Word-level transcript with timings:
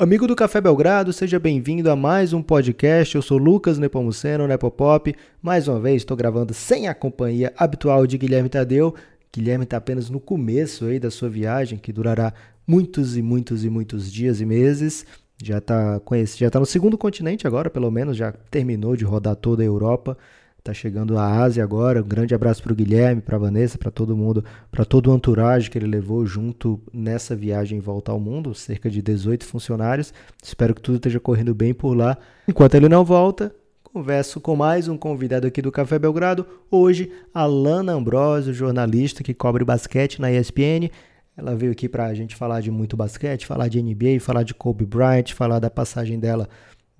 Amigo 0.00 0.26
do 0.26 0.34
Café 0.34 0.62
Belgrado, 0.62 1.12
seja 1.12 1.38
bem-vindo 1.38 1.90
a 1.90 1.94
mais 1.94 2.32
um 2.32 2.40
podcast. 2.40 3.14
Eu 3.14 3.20
sou 3.20 3.36
Lucas 3.36 3.78
Nepomuceno, 3.78 4.46
Nepopop. 4.48 5.14
Mais 5.42 5.68
uma 5.68 5.78
vez 5.78 5.96
estou 5.96 6.16
gravando 6.16 6.54
sem 6.54 6.88
a 6.88 6.94
companhia 6.94 7.52
habitual 7.54 8.06
de 8.06 8.16
Guilherme 8.16 8.48
Tadeu. 8.48 8.94
Guilherme 9.30 9.64
está 9.64 9.76
apenas 9.76 10.08
no 10.08 10.18
começo 10.18 10.86
aí 10.86 10.98
da 10.98 11.10
sua 11.10 11.28
viagem, 11.28 11.78
que 11.78 11.92
durará 11.92 12.32
muitos 12.66 13.14
e 13.14 13.20
muitos 13.20 13.62
e 13.62 13.68
muitos 13.68 14.10
dias 14.10 14.40
e 14.40 14.46
meses. 14.46 15.04
Já 15.42 15.58
está 15.58 16.00
já 16.34 16.48
tá 16.48 16.58
no 16.58 16.64
segundo 16.64 16.96
continente 16.96 17.46
agora, 17.46 17.68
pelo 17.68 17.90
menos, 17.90 18.16
já 18.16 18.32
terminou 18.50 18.96
de 18.96 19.04
rodar 19.04 19.36
toda 19.36 19.62
a 19.62 19.66
Europa. 19.66 20.16
Está 20.60 20.74
chegando 20.74 21.16
a 21.16 21.26
Ásia 21.26 21.64
agora. 21.64 22.02
Um 22.02 22.06
grande 22.06 22.34
abraço 22.34 22.62
para 22.62 22.70
o 22.70 22.76
Guilherme, 22.76 23.22
para 23.22 23.36
a 23.36 23.38
Vanessa, 23.38 23.78
para 23.78 23.90
todo 23.90 24.14
mundo, 24.14 24.44
para 24.70 24.84
todo 24.84 25.10
o 25.10 25.16
entourage 25.16 25.70
que 25.70 25.78
ele 25.78 25.86
levou 25.86 26.26
junto 26.26 26.78
nessa 26.92 27.34
viagem 27.34 27.78
em 27.78 27.80
volta 27.80 28.12
ao 28.12 28.20
mundo, 28.20 28.54
cerca 28.54 28.90
de 28.90 29.00
18 29.00 29.42
funcionários. 29.46 30.12
Espero 30.42 30.74
que 30.74 30.82
tudo 30.82 30.96
esteja 30.96 31.18
correndo 31.18 31.54
bem 31.54 31.72
por 31.72 31.96
lá. 31.96 32.18
Enquanto 32.46 32.74
ele 32.74 32.90
não 32.90 33.06
volta, 33.06 33.54
converso 33.82 34.38
com 34.38 34.54
mais 34.54 34.86
um 34.86 34.98
convidado 34.98 35.46
aqui 35.46 35.62
do 35.62 35.72
Café 35.72 35.98
Belgrado. 35.98 36.46
Hoje, 36.70 37.10
a 37.32 37.46
Lana 37.46 37.92
Ambrosio, 37.92 38.52
jornalista 38.52 39.22
que 39.22 39.32
cobre 39.32 39.64
basquete 39.64 40.20
na 40.20 40.30
ESPN. 40.30 40.90
Ela 41.38 41.56
veio 41.56 41.72
aqui 41.72 41.88
para 41.88 42.04
a 42.04 42.12
gente 42.12 42.36
falar 42.36 42.60
de 42.60 42.70
muito 42.70 42.98
basquete, 42.98 43.46
falar 43.46 43.68
de 43.68 43.82
NBA, 43.82 44.20
falar 44.20 44.42
de 44.42 44.52
Kobe 44.52 44.84
Bryant, 44.84 45.32
falar 45.32 45.58
da 45.58 45.70
passagem 45.70 46.20
dela 46.20 46.46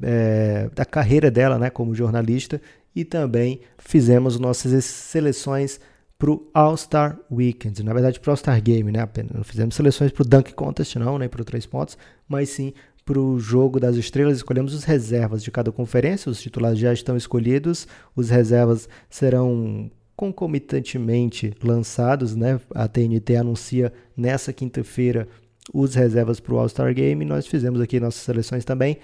é, 0.02 0.70
da 0.74 0.84
carreira 0.84 1.30
dela 1.30 1.58
né, 1.58 1.68
como 1.68 1.94
jornalista 1.94 2.60
e 2.94 3.04
também 3.04 3.60
fizemos 3.78 4.38
nossas 4.38 4.84
seleções 4.84 5.80
para 6.18 6.30
o 6.30 6.50
All-Star 6.52 7.18
Weekend, 7.32 7.82
na 7.82 7.94
verdade 7.94 8.20
para 8.20 8.28
o 8.28 8.32
All-Star 8.32 8.62
Game, 8.62 8.92
né? 8.92 9.08
Não 9.34 9.42
fizemos 9.42 9.74
seleções 9.74 10.12
para 10.12 10.22
o 10.22 10.28
Dunk 10.28 10.52
Contest, 10.52 10.96
não, 10.96 11.18
nem 11.18 11.28
para 11.28 11.40
o 11.40 11.44
Três 11.44 11.64
Pontos, 11.64 11.96
mas 12.28 12.50
sim 12.50 12.74
para 13.04 13.18
o 13.18 13.40
Jogo 13.40 13.80
das 13.80 13.96
Estrelas. 13.96 14.36
Escolhemos 14.36 14.74
os 14.74 14.84
reservas 14.84 15.42
de 15.42 15.50
cada 15.50 15.72
conferência, 15.72 16.30
os 16.30 16.40
titulares 16.40 16.78
já 16.78 16.92
estão 16.92 17.16
escolhidos, 17.16 17.88
os 18.14 18.28
reservas 18.28 18.88
serão 19.08 19.90
concomitantemente 20.14 21.54
lançados, 21.62 22.36
né? 22.36 22.60
A 22.74 22.86
TNT 22.86 23.36
anuncia 23.36 23.90
nessa 24.14 24.52
quinta-feira 24.52 25.26
os 25.72 25.94
reservas 25.94 26.38
para 26.38 26.54
o 26.54 26.58
All-Star 26.58 26.92
Game. 26.94 27.24
Nós 27.24 27.46
fizemos 27.46 27.80
aqui 27.80 27.98
nossas 27.98 28.20
seleções 28.20 28.64
também. 28.64 28.98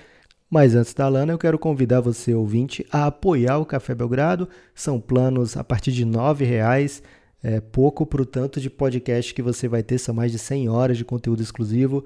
Mas 0.48 0.75
antes 0.77 0.94
da 0.94 1.08
Lana, 1.08 1.33
eu 1.33 1.39
quero 1.39 1.58
convidar 1.58 2.00
você, 2.00 2.33
ouvinte, 2.33 2.86
a 2.91 3.06
apoiar 3.06 3.58
o 3.58 3.66
Café 3.66 3.94
Belgrado. 3.94 4.48
São 4.75 5.00
planos 5.00 5.56
a 5.56 5.64
partir 5.64 5.91
de 5.91 6.05
R$ 6.05 6.44
reais, 6.44 7.02
é 7.42 7.61
pouco 7.61 8.06
para 8.06 8.22
o 8.22 8.27
tanto 8.27 8.61
de 8.61 8.70
podcast 8.70 9.34
que 9.34 9.42
você 9.42 9.69
vai 9.69 9.83
ter, 9.83 9.98
são 9.98 10.14
mais 10.14 10.33
de 10.33 10.39
100 10.39 10.69
horas 10.69 10.97
de 10.97 11.05
conteúdo 11.05 11.42
exclusivo. 11.42 12.05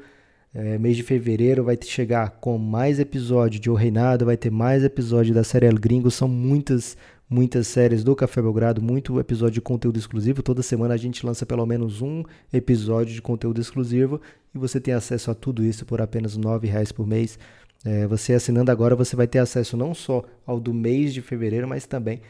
É, 0.52 0.78
mês 0.78 0.96
de 0.96 1.02
fevereiro 1.02 1.62
vai 1.62 1.78
chegar 1.80 2.28
com 2.40 2.58
mais 2.58 2.98
episódio 2.98 3.60
de 3.60 3.70
O 3.70 3.74
Reinado, 3.74 4.24
vai 4.24 4.36
ter 4.36 4.50
mais 4.50 4.82
episódio 4.82 5.32
da 5.32 5.44
série 5.44 5.66
El 5.66 5.78
Gringo, 5.78 6.10
são 6.10 6.26
muitas, 6.26 6.96
muitas 7.28 7.68
séries 7.68 8.02
do 8.02 8.16
Café 8.16 8.42
Belgrado, 8.42 8.82
muito 8.82 9.20
episódio 9.20 9.54
de 9.54 9.60
conteúdo 9.60 9.98
exclusivo. 9.98 10.42
Toda 10.42 10.62
semana 10.62 10.94
a 10.94 10.96
gente 10.96 11.24
lança 11.24 11.46
pelo 11.46 11.64
menos 11.64 12.02
um 12.02 12.24
episódio 12.52 13.14
de 13.14 13.22
conteúdo 13.22 13.60
exclusivo 13.60 14.20
e 14.52 14.58
você 14.58 14.80
tem 14.80 14.92
acesso 14.92 15.30
a 15.30 15.34
tudo 15.34 15.64
isso 15.64 15.86
por 15.86 16.00
apenas 16.00 16.36
R$ 16.36 16.42
reais 16.64 16.90
por 16.90 17.06
mês. 17.06 17.38
É, 17.84 18.06
você 18.06 18.34
assinando 18.34 18.70
agora, 18.70 18.94
você 18.94 19.16
vai 19.16 19.26
ter 19.26 19.38
acesso 19.38 19.76
não 19.76 19.94
só 19.94 20.22
ao 20.46 20.60
do 20.60 20.72
mês 20.74 21.14
de 21.14 21.22
fevereiro, 21.22 21.66
mas 21.66 21.86
também 21.86 22.20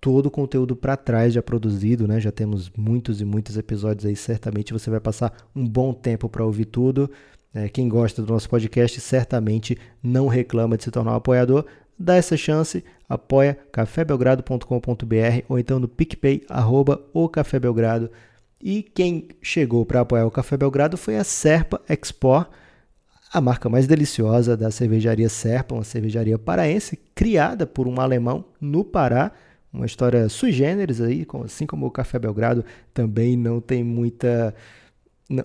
todo 0.00 0.26
o 0.26 0.30
conteúdo 0.30 0.74
para 0.74 0.96
trás 0.96 1.32
já 1.32 1.42
produzido, 1.42 2.08
né? 2.08 2.20
Já 2.20 2.32
temos 2.32 2.70
muitos 2.76 3.20
e 3.20 3.24
muitos 3.24 3.56
episódios 3.56 4.04
aí, 4.04 4.16
certamente 4.16 4.72
você 4.72 4.90
vai 4.90 5.00
passar 5.00 5.32
um 5.54 5.66
bom 5.66 5.92
tempo 5.92 6.28
para 6.28 6.44
ouvir 6.44 6.66
tudo. 6.66 7.10
É, 7.54 7.68
quem 7.68 7.88
gosta 7.88 8.22
do 8.22 8.32
nosso 8.32 8.48
podcast 8.48 9.00
certamente 9.00 9.78
não 10.02 10.26
reclama 10.26 10.76
de 10.76 10.84
se 10.84 10.90
tornar 10.90 11.12
um 11.12 11.16
apoiador. 11.16 11.64
Dá 11.98 12.16
essa 12.16 12.36
chance, 12.36 12.82
apoia 13.08 13.56
cafébelgrado.com.br 13.70 15.44
ou 15.48 15.58
então 15.58 15.78
no 15.78 15.86
PicPay, 15.86 16.42
arroba 16.48 17.00
o 17.12 17.28
Café 17.28 17.60
Belgrado. 17.60 18.10
E 18.60 18.82
quem 18.82 19.28
chegou 19.40 19.84
para 19.84 20.00
apoiar 20.00 20.26
o 20.26 20.30
Café 20.30 20.56
Belgrado 20.56 20.96
foi 20.96 21.16
a 21.16 21.24
Serpa 21.24 21.80
Export, 21.88 22.48
a 23.32 23.40
marca 23.40 23.68
mais 23.68 23.86
deliciosa 23.86 24.56
da 24.56 24.70
cervejaria 24.70 25.28
Serpa, 25.28 25.74
uma 25.74 25.84
cervejaria 25.84 26.38
paraense, 26.38 26.98
criada 27.14 27.66
por 27.66 27.88
um 27.88 27.98
alemão 27.98 28.44
no 28.60 28.84
Pará. 28.84 29.32
Uma 29.72 29.86
história 29.86 30.28
sui 30.28 30.52
generis 30.52 31.00
aí, 31.00 31.26
assim 31.42 31.64
como 31.64 31.86
o 31.86 31.90
Café 31.90 32.18
Belgrado 32.18 32.62
também 32.92 33.36
não 33.36 33.58
tem 33.58 33.82
muita 33.82 34.54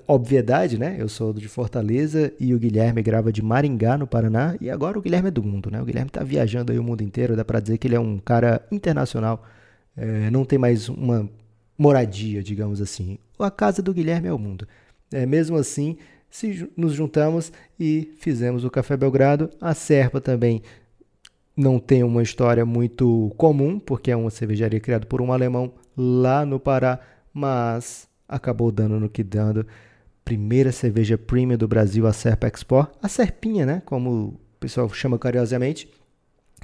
obviedade, 0.05 0.77
né? 0.77 0.97
Eu 0.99 1.07
sou 1.07 1.31
de 1.31 1.47
Fortaleza 1.47 2.33
e 2.37 2.53
o 2.53 2.59
Guilherme 2.59 3.01
grava 3.01 3.31
de 3.31 3.41
Maringá, 3.41 3.97
no 3.97 4.05
Paraná, 4.05 4.57
e 4.59 4.69
agora 4.69 4.99
o 4.99 5.01
Guilherme 5.01 5.29
é 5.29 5.31
do 5.31 5.41
mundo, 5.41 5.71
né? 5.71 5.81
O 5.81 5.85
Guilherme 5.85 6.09
tá 6.09 6.23
viajando 6.23 6.73
aí 6.73 6.79
o 6.79 6.83
mundo 6.83 7.01
inteiro, 7.03 7.37
dá 7.37 7.45
para 7.45 7.61
dizer 7.61 7.77
que 7.77 7.87
ele 7.87 7.95
é 7.95 7.99
um 7.99 8.17
cara 8.19 8.61
internacional, 8.69 9.45
é, 9.95 10.29
não 10.29 10.43
tem 10.43 10.59
mais 10.59 10.89
uma 10.89 11.29
moradia, 11.77 12.43
digamos 12.43 12.81
assim. 12.81 13.17
A 13.39 13.49
casa 13.49 13.81
do 13.81 13.93
Guilherme 13.93 14.27
é 14.27 14.33
o 14.33 14.39
mundo. 14.39 14.67
É, 15.09 15.25
mesmo 15.25 15.55
assim, 15.55 15.97
se 16.29 16.69
nos 16.75 16.93
juntamos 16.93 17.51
e 17.79 18.13
fizemos 18.19 18.63
o 18.63 18.69
Café 18.69 18.95
Belgrado. 18.95 19.49
A 19.59 19.73
Serpa 19.73 20.21
também 20.21 20.61
não 21.55 21.79
tem 21.79 22.03
uma 22.03 22.21
história 22.21 22.65
muito 22.65 23.33
comum, 23.35 23.79
porque 23.79 24.11
é 24.11 24.15
uma 24.15 24.29
cervejaria 24.29 24.79
criada 24.79 25.05
por 25.05 25.21
um 25.21 25.33
alemão 25.33 25.73
lá 25.97 26.45
no 26.45 26.59
Pará, 26.59 26.99
mas 27.33 28.07
acabou 28.27 28.71
dando 28.71 28.99
no 28.99 29.09
que 29.09 29.23
dando. 29.23 29.65
Primeira 30.23 30.71
cerveja 30.71 31.17
premium 31.17 31.57
do 31.57 31.67
Brasil, 31.67 32.05
a 32.05 32.13
Serpa 32.13 32.47
Export, 32.47 32.91
a 33.01 33.07
Serpinha, 33.07 33.65
né, 33.65 33.81
como 33.85 34.09
o 34.11 34.39
pessoal 34.59 34.87
chama 34.89 35.17
carinhosamente. 35.17 35.89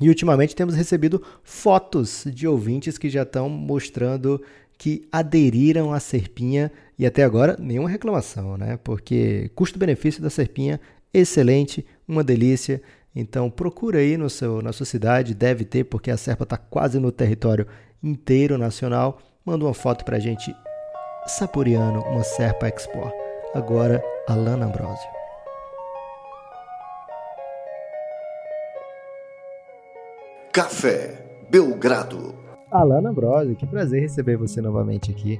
E 0.01 0.09
ultimamente 0.09 0.55
temos 0.55 0.75
recebido 0.75 1.21
fotos 1.43 2.25
de 2.27 2.47
ouvintes 2.47 2.97
que 2.97 3.09
já 3.09 3.23
estão 3.23 3.47
mostrando 3.47 4.41
que 4.83 5.07
aderiram 5.09 5.93
à 5.93 5.99
Serpinha 6.01 6.69
e 6.99 7.05
até 7.05 7.23
agora 7.23 7.55
nenhuma 7.57 7.87
reclamação, 7.87 8.57
né? 8.57 8.77
Porque 8.83 9.49
custo-benefício 9.55 10.21
da 10.21 10.29
Serpinha 10.29 10.77
excelente, 11.13 11.85
uma 12.05 12.21
delícia. 12.21 12.81
Então 13.15 13.49
procura 13.49 13.99
aí 13.99 14.17
no 14.17 14.29
seu, 14.29 14.61
na 14.61 14.73
sua 14.73 14.85
cidade, 14.85 15.33
deve 15.33 15.63
ter, 15.63 15.85
porque 15.85 16.11
a 16.11 16.17
Serpa 16.17 16.43
está 16.43 16.57
quase 16.57 16.99
no 16.99 17.13
território 17.13 17.65
inteiro 18.03 18.57
nacional. 18.57 19.21
Manda 19.45 19.63
uma 19.63 19.73
foto 19.73 20.03
para 20.03 20.17
a 20.17 20.19
gente 20.19 20.53
saboreando 21.27 21.99
uma 21.99 22.21
Serpa 22.25 22.67
Export. 22.67 23.15
Agora, 23.53 24.03
Alana 24.27 24.65
Ambrosio. 24.65 25.09
Café 30.51 31.25
Belgrado. 31.49 32.42
Alana 32.73 33.11
Ambrosio, 33.11 33.55
que 33.55 33.67
prazer 33.67 34.01
receber 34.01 34.35
você 34.35 34.59
novamente 34.59 35.11
aqui. 35.11 35.39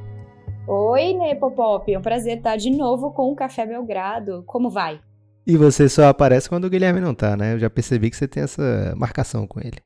Oi, 0.68 1.14
Nepopop, 1.14 1.92
é 1.92 1.98
um 1.98 2.02
prazer 2.02 2.38
estar 2.38 2.56
de 2.58 2.70
novo 2.70 3.12
com 3.12 3.32
o 3.32 3.36
Café 3.36 3.66
Belgrado. 3.66 4.44
Como 4.46 4.70
vai? 4.70 5.02
E 5.46 5.58
você 5.58 5.90
só 5.90 6.06
aparece 6.06 6.48
quando 6.48 6.66
o 6.66 6.70
Guilherme 6.70 7.00
não 7.00 7.16
tá, 7.16 7.36
né? 7.36 7.56
Eu 7.56 7.60
já 7.60 7.72
percebi 7.72 8.12
que 8.12 8.16
você 8.16 8.28
tem 8.28 8.44
essa 8.44 8.94
marcação 8.96 9.48
com 9.48 9.60
ele. 9.60 9.82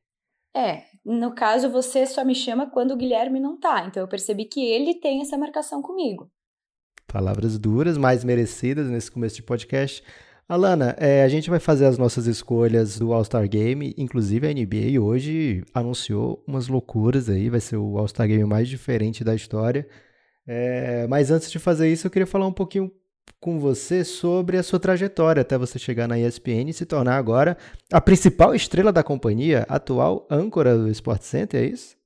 É, 0.54 0.84
no 1.06 1.34
caso 1.34 1.70
você 1.70 2.06
só 2.06 2.26
me 2.26 2.36
chama 2.36 2.70
quando 2.70 2.92
o 2.92 2.98
Guilherme 2.98 3.40
não 3.40 3.58
tá, 3.58 3.86
então 3.88 4.04
eu 4.04 4.10
percebi 4.10 4.44
que 4.44 4.60
ele 4.60 4.96
tem 4.96 5.22
essa 5.22 5.38
marcação 5.38 5.82
comigo. 5.82 6.30
Palavras 7.08 7.58
duras, 7.58 7.98
mais 7.98 8.26
merecidas 8.26 8.90
nesse 8.90 9.10
começo 9.10 9.38
de 9.38 9.44
podcast. 9.44 10.04
Alana, 10.50 10.96
é, 10.98 11.24
a 11.24 11.28
gente 11.28 11.50
vai 11.50 11.60
fazer 11.60 11.86
as 11.86 11.98
nossas 11.98 12.26
escolhas 12.26 12.98
do 12.98 13.12
All-Star 13.12 13.46
Game, 13.50 13.94
inclusive 13.98 14.48
a 14.48 14.54
NBA 14.54 14.98
hoje 15.02 15.62
anunciou 15.74 16.42
umas 16.48 16.70
loucuras 16.70 17.30
aí, 17.30 17.50
vai 17.50 17.60
ser 17.60 17.76
o 17.76 17.98
All-Star 17.98 18.26
Game 18.30 18.46
mais 18.46 18.70
diferente 18.70 19.26
da 19.26 19.36
história. 19.36 19.86
É, 20.48 21.06
mas 21.08 21.32
antes 21.32 21.52
de 21.52 21.60
fazer 21.60 21.92
isso, 21.92 22.08
eu 22.08 22.12
queria 22.12 22.26
falar 22.26 22.48
um 22.48 22.54
pouquinho 22.54 22.90
com 23.42 23.60
você 23.60 24.06
sobre 24.06 24.56
a 24.58 24.64
sua 24.64 24.80
trajetória 24.80 25.42
até 25.42 25.58
você 25.58 25.78
chegar 25.78 26.08
na 26.08 26.18
ESPN 26.18 26.70
e 26.70 26.74
se 26.74 26.86
tornar 26.86 27.18
agora 27.18 27.58
a 27.92 28.00
principal 28.00 28.56
estrela 28.56 28.94
da 28.94 29.04
companhia, 29.04 29.66
atual 29.68 30.26
âncora 30.32 30.78
do 30.78 30.90
Sport 30.90 31.24
Center, 31.24 31.62
é 31.62 31.66
isso? 31.66 31.97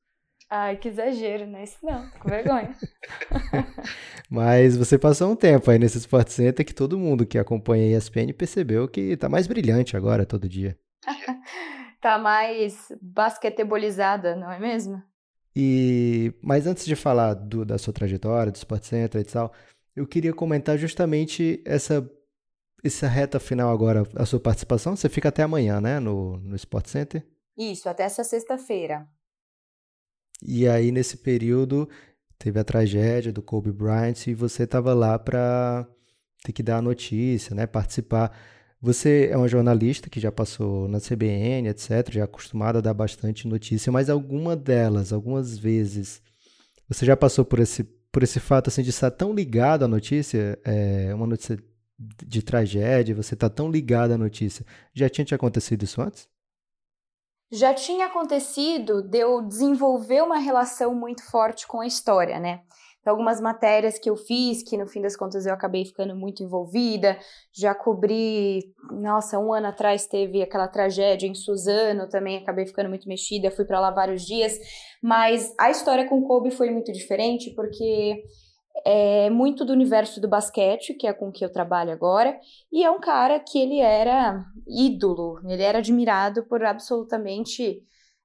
Ai, 0.53 0.75
que 0.75 0.89
exagero, 0.89 1.48
né? 1.48 1.63
Isso 1.63 1.77
não, 1.81 2.09
com 2.19 2.27
vergonha. 2.27 2.75
Mas 4.30 4.75
você 4.75 5.00
passou 5.00 5.31
um 5.31 5.36
tempo 5.36 5.71
aí 5.71 5.80
nesse 5.80 5.98
Sport 5.98 6.27
Center 6.27 6.65
que 6.65 6.74
todo 6.74 7.00
mundo 7.00 7.25
que 7.25 7.38
acompanha 7.38 7.95
a 7.95 7.98
ESPN 7.98 8.33
percebeu 8.33 8.86
que 8.86 9.15
tá 9.15 9.30
mais 9.30 9.48
brilhante 9.48 9.95
agora 9.95 10.25
todo 10.25 10.50
dia. 10.50 10.77
tá 12.01 12.18
mais 12.18 12.92
basquetebolizada, 13.01 14.36
não 14.36 14.51
é 14.51 14.59
mesmo? 14.59 15.01
E 15.56 16.33
mas 16.44 16.68
antes 16.68 16.86
de 16.86 16.98
falar 16.98 17.33
do, 17.33 17.63
da 17.63 17.77
sua 17.77 17.94
trajetória, 17.94 18.51
do 18.51 18.57
Sport 18.57 18.83
Center 18.83 19.21
e 19.21 19.24
tal, 19.24 19.53
eu 19.95 20.06
queria 20.06 20.33
comentar 20.33 20.77
justamente 20.77 21.63
essa 21.65 22.06
essa 22.83 23.07
reta 23.07 23.39
final 23.39 23.71
agora, 23.71 24.03
a 24.18 24.25
sua 24.25 24.39
participação. 24.39 24.98
Você 24.98 25.07
fica 25.07 25.30
até 25.30 25.44
amanhã, 25.44 25.80
né, 25.80 25.98
no, 25.98 26.36
no 26.39 26.57
Sport 26.57 26.88
Center? 26.88 27.25
Isso, 27.57 27.88
até 27.88 28.03
essa 28.03 28.24
sexta-feira. 28.25 29.07
E 30.42 30.68
aí, 30.68 30.92
nesse 30.92 31.18
período, 31.18 31.88
teve 32.38 32.60
a 32.60 32.64
tragédia 32.64 33.32
do 33.32 33.42
Kobe 33.42 33.72
Bryant 33.72 34.28
e 34.28 34.34
você 34.34 34.64
estava 34.64 34.94
lá 34.94 35.20
para 35.20 35.88
ter 36.44 36.52
que 36.52 36.64
dar 36.64 36.78
a 36.78 36.82
notícia, 36.82 37.56
né? 37.56 37.68
Participar 37.68 38.32
Você 38.82 39.30
é 39.32 39.38
uma 39.38 39.48
jornalista 39.48 40.10
que 40.10 40.20
já 40.20 40.32
passou 40.32 40.88
na 40.88 41.00
CBN, 41.00 41.70
etc., 41.70 42.12
já 42.12 42.22
é 42.22 42.24
acostumada 42.24 42.80
a 42.80 42.82
dar 42.82 42.94
bastante 42.96 43.48
notícia, 43.48 43.92
mas 43.92 44.10
alguma 44.10 44.56
delas, 44.56 45.14
algumas 45.14 45.58
vezes, 45.58 46.22
você 46.90 47.06
já 47.06 47.16
passou 47.16 47.46
por 47.46 47.60
esse, 47.60 47.84
por 48.12 48.24
esse 48.24 48.40
fato 48.40 48.70
assim, 48.70 48.82
de 48.84 48.90
estar 48.90 49.12
tão 49.12 49.34
ligado 49.34 49.86
à 49.86 49.88
notícia, 49.88 50.58
é, 50.66 51.14
uma 51.14 51.28
notícia 51.28 51.60
de 52.26 52.42
tragédia, 52.42 53.16
você 53.16 53.36
está 53.36 53.50
tão 53.50 53.70
ligado 53.72 54.14
à 54.14 54.18
notícia. 54.18 54.66
Já 54.94 55.10
tinha 55.10 55.26
te 55.26 55.36
acontecido 55.36 55.84
isso 55.84 56.02
antes? 56.02 56.28
Já 57.51 57.74
tinha 57.74 58.06
acontecido 58.06 59.01
de 59.01 59.19
eu 59.19 59.42
desenvolver 59.42 60.21
uma 60.24 60.38
relação 60.38 60.95
muito 60.95 61.21
forte 61.30 61.68
com 61.68 61.81
a 61.81 61.86
história, 61.86 62.39
né? 62.39 62.62
Então, 63.01 63.12
algumas 63.12 63.42
matérias 63.42 63.98
que 63.98 64.09
eu 64.09 64.15
fiz, 64.15 64.62
que 64.62 64.77
no 64.77 64.88
fim 64.88 65.01
das 65.01 65.18
contas 65.18 65.45
eu 65.45 65.53
acabei 65.53 65.83
ficando 65.83 66.15
muito 66.15 66.44
envolvida, 66.44 67.18
já 67.51 67.74
cobri, 67.74 68.74
nossa, 68.92 69.39
um 69.39 69.51
ano 69.51 69.68
atrás 69.68 70.06
teve 70.06 70.42
aquela 70.42 70.68
tragédia 70.68 71.27
em 71.27 71.33
Suzano, 71.33 72.07
também 72.07 72.38
acabei 72.38 72.65
ficando 72.65 72.89
muito 72.89 73.07
mexida, 73.07 73.50
fui 73.50 73.65
para 73.65 73.80
lá 73.80 73.89
vários 73.89 74.24
dias, 74.24 74.57
mas 75.01 75.53
a 75.59 75.71
história 75.71 76.07
com 76.07 76.21
Kobe 76.21 76.51
foi 76.51 76.69
muito 76.69 76.92
diferente, 76.92 77.50
porque 77.56 78.24
é 78.86 79.30
muito 79.30 79.63
do 79.63 79.74
universo 79.74 80.19
do 80.19 80.28
basquete, 80.28 80.94
que 80.94 81.07
é 81.07 81.13
com 81.13 81.31
que 81.31 81.44
eu 81.44 81.51
trabalho 81.51 81.92
agora, 81.92 82.39
e 82.72 82.83
é 82.83 82.92
um 82.92 83.00
cara 83.00 83.39
que 83.39 83.60
ele 83.60 83.80
era 83.80 84.44
ídolo, 84.68 85.39
ele 85.48 85.63
era 85.63 85.80
admirado 85.80 86.44
por 86.45 86.63
absolutamente 86.63 87.83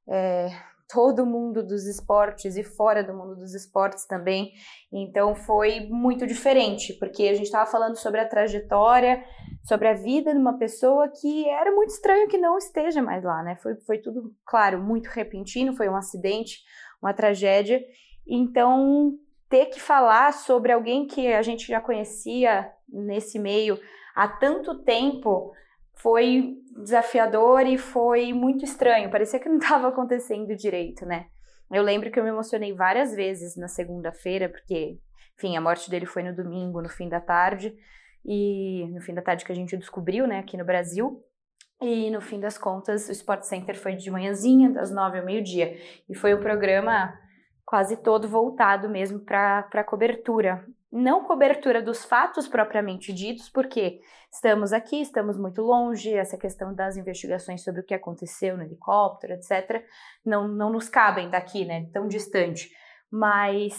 é, 0.09 0.49
todo 0.89 1.27
mundo 1.27 1.67
dos 1.67 1.87
esportes 1.87 2.57
e 2.57 2.63
fora 2.63 3.03
do 3.03 3.13
mundo 3.13 3.37
dos 3.37 3.55
esportes 3.55 4.07
também. 4.07 4.53
Então 4.93 5.35
foi 5.35 5.81
muito 5.89 6.27
diferente, 6.27 6.93
porque 6.95 7.25
a 7.25 7.35
gente 7.35 7.47
estava 7.47 7.71
falando 7.71 7.97
sobre 7.97 8.21
a 8.21 8.29
trajetória, 8.29 9.23
sobre 9.65 9.89
a 9.89 9.95
vida 9.95 10.33
de 10.33 10.39
uma 10.39 10.59
pessoa 10.59 11.09
que 11.09 11.49
era 11.49 11.75
muito 11.75 11.91
estranho 11.91 12.29
que 12.29 12.39
não 12.39 12.57
esteja 12.57 13.03
mais 13.03 13.25
lá, 13.25 13.43
né? 13.43 13.57
Foi, 13.57 13.75
foi 13.87 13.99
tudo, 13.99 14.33
claro, 14.47 14.81
muito 14.81 15.09
repentino, 15.09 15.75
foi 15.75 15.89
um 15.89 15.97
acidente, 15.97 16.61
uma 17.03 17.13
tragédia. 17.13 17.81
Então, 18.27 19.19
ter 19.49 19.67
que 19.67 19.81
falar 19.81 20.33
sobre 20.33 20.73
alguém 20.73 21.07
que 21.07 21.33
a 21.33 21.43
gente 21.43 21.67
já 21.67 21.81
conhecia 21.81 22.71
nesse 22.89 23.39
meio 23.39 23.79
há 24.15 24.27
tanto 24.27 24.83
tempo 24.83 25.53
foi 25.95 26.57
desafiador 26.83 27.67
e 27.67 27.79
foi 27.79 28.33
muito 28.33 28.65
estranho. 28.65 29.11
Parecia 29.11 29.39
que 29.39 29.49
não 29.49 29.59
estava 29.59 29.89
acontecendo 29.89 30.57
direito, 30.57 31.05
né? 31.05 31.27
Eu 31.71 31.83
lembro 31.83 32.11
que 32.11 32.19
eu 32.19 32.25
me 32.25 32.31
emocionei 32.31 32.73
várias 32.73 33.15
vezes 33.15 33.57
na 33.57 33.67
segunda-feira, 33.67 34.49
porque, 34.49 34.99
enfim, 35.37 35.57
a 35.57 35.61
morte 35.61 35.91
dele 35.91 36.07
foi 36.07 36.23
no 36.23 36.35
domingo, 36.35 36.81
no 36.81 36.89
fim 36.89 37.09
da 37.09 37.21
tarde, 37.21 37.77
e 38.25 38.87
no 38.93 39.01
fim 39.01 39.15
da 39.15 39.23
tarde 39.23 39.45
que 39.45 39.53
a 39.53 39.55
gente 39.55 39.77
descobriu, 39.77 40.27
né, 40.27 40.39
aqui 40.39 40.57
no 40.57 40.65
Brasil. 40.65 41.23
E 41.81 42.11
no 42.11 42.21
fim 42.21 42.41
das 42.41 42.57
contas, 42.57 43.09
o 43.09 43.13
Sport 43.13 43.43
Center 43.43 43.77
foi 43.77 43.97
de 43.97 44.11
manhãzinha, 44.11 44.71
das 44.71 44.91
nove 44.91 45.19
ao 45.19 45.25
meio-dia. 45.25 45.77
E 46.09 46.15
foi 46.15 46.35
um 46.35 46.41
programa 46.41 47.13
quase 47.67 47.99
todo 47.99 48.29
voltado 48.29 48.89
mesmo 48.89 49.21
para 49.21 49.69
a 49.71 49.85
cobertura 49.85 50.65
não 50.97 51.25
cobertura 51.25 51.83
dos 51.83 52.05
fatos 52.05 52.49
propriamente 52.49 53.13
ditos, 53.13 53.51
porque 53.51 54.01
estamos 54.33 54.73
aqui, 54.73 55.03
estamos 55.03 55.37
muito 55.37 55.61
longe, 55.61 56.15
essa 56.15 56.39
questão 56.39 56.75
das 56.75 56.97
investigações 56.97 57.63
sobre 57.63 57.83
o 57.83 57.85
que 57.85 57.93
aconteceu 57.95 58.57
no 58.57 58.63
helicóptero, 58.63 59.35
etc., 59.35 59.85
não, 60.25 60.49
não 60.49 60.73
nos 60.73 60.89
cabem 60.89 61.29
daqui, 61.29 61.67
né, 61.67 61.87
tão 61.93 62.09
distante, 62.09 62.71
mas 63.11 63.79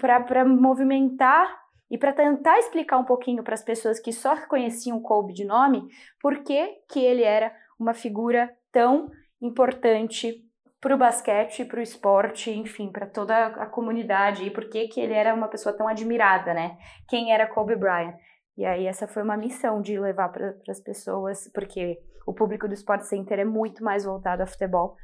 para 0.00 0.44
movimentar 0.46 1.46
e 1.90 1.98
para 1.98 2.12
tentar 2.12 2.58
explicar 2.58 2.96
um 2.96 3.04
pouquinho 3.04 3.44
para 3.44 3.54
as 3.54 3.62
pessoas 3.62 4.00
que 4.00 4.12
só 4.12 4.34
conheciam 4.46 5.00
Kobe 5.00 5.34
de 5.34 5.44
nome, 5.44 5.86
por 6.20 6.42
que, 6.42 6.78
que 6.88 7.00
ele 7.00 7.22
era 7.22 7.54
uma 7.78 7.92
figura 7.92 8.50
tão 8.72 9.10
importante 9.42 10.42
para 10.86 10.94
o 10.94 10.98
basquete, 10.98 11.64
para 11.64 11.80
o 11.80 11.82
esporte, 11.82 12.48
enfim, 12.48 12.92
para 12.92 13.08
toda 13.08 13.48
a 13.48 13.66
comunidade 13.66 14.44
e 14.44 14.50
por 14.52 14.68
que 14.68 14.88
ele 14.96 15.14
era 15.14 15.34
uma 15.34 15.48
pessoa 15.48 15.76
tão 15.76 15.88
admirada, 15.88 16.54
né? 16.54 16.78
Quem 17.08 17.32
era 17.32 17.44
Kobe 17.44 17.74
Bryant? 17.74 18.14
E 18.56 18.64
aí 18.64 18.86
essa 18.86 19.08
foi 19.08 19.24
uma 19.24 19.36
missão 19.36 19.82
de 19.82 19.98
levar 19.98 20.28
para 20.28 20.54
as 20.68 20.78
pessoas, 20.78 21.50
porque 21.52 21.98
o 22.24 22.32
público 22.32 22.68
do 22.68 22.74
Sport 22.74 23.02
Center 23.02 23.40
é 23.40 23.44
muito 23.44 23.82
mais 23.82 24.04
voltado 24.04 24.44
a 24.44 24.46
futebol. 24.46 24.94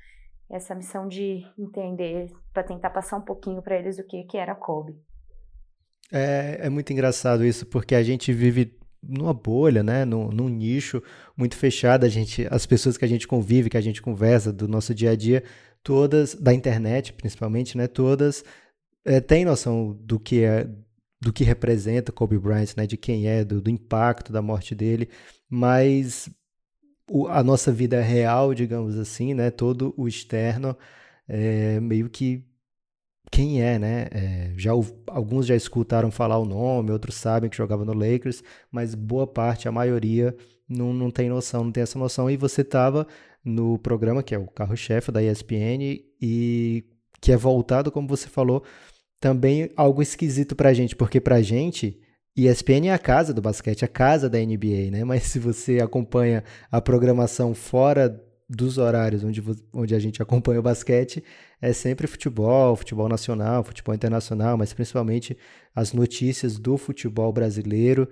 Essa 0.49 0.73
missão 0.73 1.09
de 1.09 1.45
entender, 1.59 2.29
para 2.53 2.63
tentar 2.63 2.91
passar 2.91 3.17
um 3.17 3.25
pouquinho 3.25 3.61
para 3.61 3.77
eles 3.77 3.99
o 3.99 4.07
que, 4.07 4.23
que 4.23 4.39
era 4.39 4.55
Kobe. 4.55 4.95
É, 6.13 6.59
é 6.61 6.71
muito 6.71 6.93
engraçado 6.93 7.45
isso, 7.45 7.67
porque 7.67 7.97
a 7.97 8.05
gente 8.05 8.33
vive 8.33 8.79
numa 9.03 9.35
bolha, 9.35 9.83
né, 9.83 10.05
num, 10.05 10.29
num, 10.29 10.49
nicho 10.49 11.03
muito 11.37 11.57
fechado, 11.57 12.07
a 12.07 12.09
gente, 12.09 12.47
as 12.51 12.65
pessoas 12.65 12.97
que 12.97 13.05
a 13.05 13.09
gente 13.09 13.27
convive, 13.27 13.69
que 13.69 13.77
a 13.77 13.81
gente 13.81 14.01
conversa 14.01 14.53
do 14.53 14.69
nosso 14.69 14.95
dia 14.95 15.11
a 15.11 15.17
dia, 15.17 15.43
todas, 15.83 16.35
da 16.35 16.55
internet 16.55 17.13
principalmente, 17.13 17.77
né, 17.77 17.87
todas 17.87 18.45
é, 19.05 19.21
têm 19.21 19.45
noção 19.45 19.97
do 20.01 20.19
que 20.19 20.45
é, 20.45 20.69
do 21.21 21.33
que 21.33 21.45
representa 21.45 22.11
Kobe 22.11 22.39
Bryant, 22.39 22.75
né, 22.77 22.87
de 22.87 22.97
quem 22.97 23.29
é, 23.29 23.45
do, 23.45 23.61
do 23.61 23.71
impacto 23.71 24.33
da 24.33 24.43
morte 24.43 24.75
dele, 24.75 25.09
mas 25.49 26.29
o, 27.11 27.29
a 27.29 27.43
nossa 27.43 27.71
vida 27.73 28.01
real, 28.01 28.55
digamos 28.55 28.99
assim, 28.99 29.35
né, 29.35 29.51
todo 29.51 29.95
o 29.97 30.09
externo, 30.09 30.77
é, 31.29 31.79
meio 31.81 32.11
que 32.11 32.45
quem 33.31 33.63
é, 33.63 33.79
né? 33.79 34.09
É, 34.11 34.53
já 34.59 34.73
alguns 35.07 35.47
já 35.47 35.57
escutaram 35.57 36.11
falar 36.11 36.39
o 36.39 36.45
nome, 36.45 36.91
outros 36.91 37.15
sabem 37.15 37.49
que 37.49 37.57
jogava 37.57 37.85
no 37.85 37.95
Lakers, 37.95 38.43
mas 38.71 38.95
boa 38.95 39.27
parte, 39.27 39.67
a 39.67 39.73
maioria, 39.73 40.37
não, 40.69 40.93
não 40.93 41.11
tem 41.11 41.31
noção, 41.31 41.65
não 41.65 41.73
tem 41.73 41.83
essa 41.83 41.99
noção. 41.99 42.31
E 42.31 42.37
você 42.37 42.61
estava 42.61 43.07
no 43.45 43.79
programa 43.79 44.23
que 44.23 44.35
é 44.35 44.39
o 44.39 44.47
carro-chefe 44.47 45.11
da 45.11 45.23
ESPN 45.23 46.01
e 46.21 46.85
que 47.21 47.33
é 47.33 47.37
voltado, 47.37 47.91
como 47.91 48.09
você 48.09 48.29
falou, 48.29 48.65
também 49.21 49.71
algo 49.77 50.03
esquisito 50.03 50.57
pra 50.57 50.75
gente, 50.75 50.97
porque 50.97 51.21
pra 51.21 51.41
gente 51.43 52.01
ESPN 52.37 52.89
é 52.89 52.93
a 52.93 52.99
casa 52.99 53.33
do 53.35 53.43
basquete, 53.43 53.85
a 53.85 53.89
casa 53.89 54.29
da 54.29 54.39
NBA, 54.39 54.91
né? 54.91 55.05
Mas 55.07 55.25
se 55.25 55.39
você 55.39 55.81
acompanha 55.81 56.43
a 56.71 56.81
programação 56.81 57.55
fora 57.55 58.21
dos 58.49 58.77
horários 58.77 59.25
onde, 59.25 59.43
onde 59.73 59.95
a 59.95 59.99
gente 59.99 60.21
acompanha 60.21 60.61
o 60.61 60.63
basquete 60.63 61.25
é 61.61 61.73
sempre 61.73 62.07
futebol, 62.07 62.77
futebol 62.77 63.09
nacional, 63.09 63.65
futebol 63.65 63.95
internacional, 63.95 64.59
mas 64.59 64.75
principalmente 64.75 65.39
as 65.75 65.93
notícias 65.93 66.59
do 66.59 66.77
futebol 66.77 67.33
brasileiro. 67.33 68.09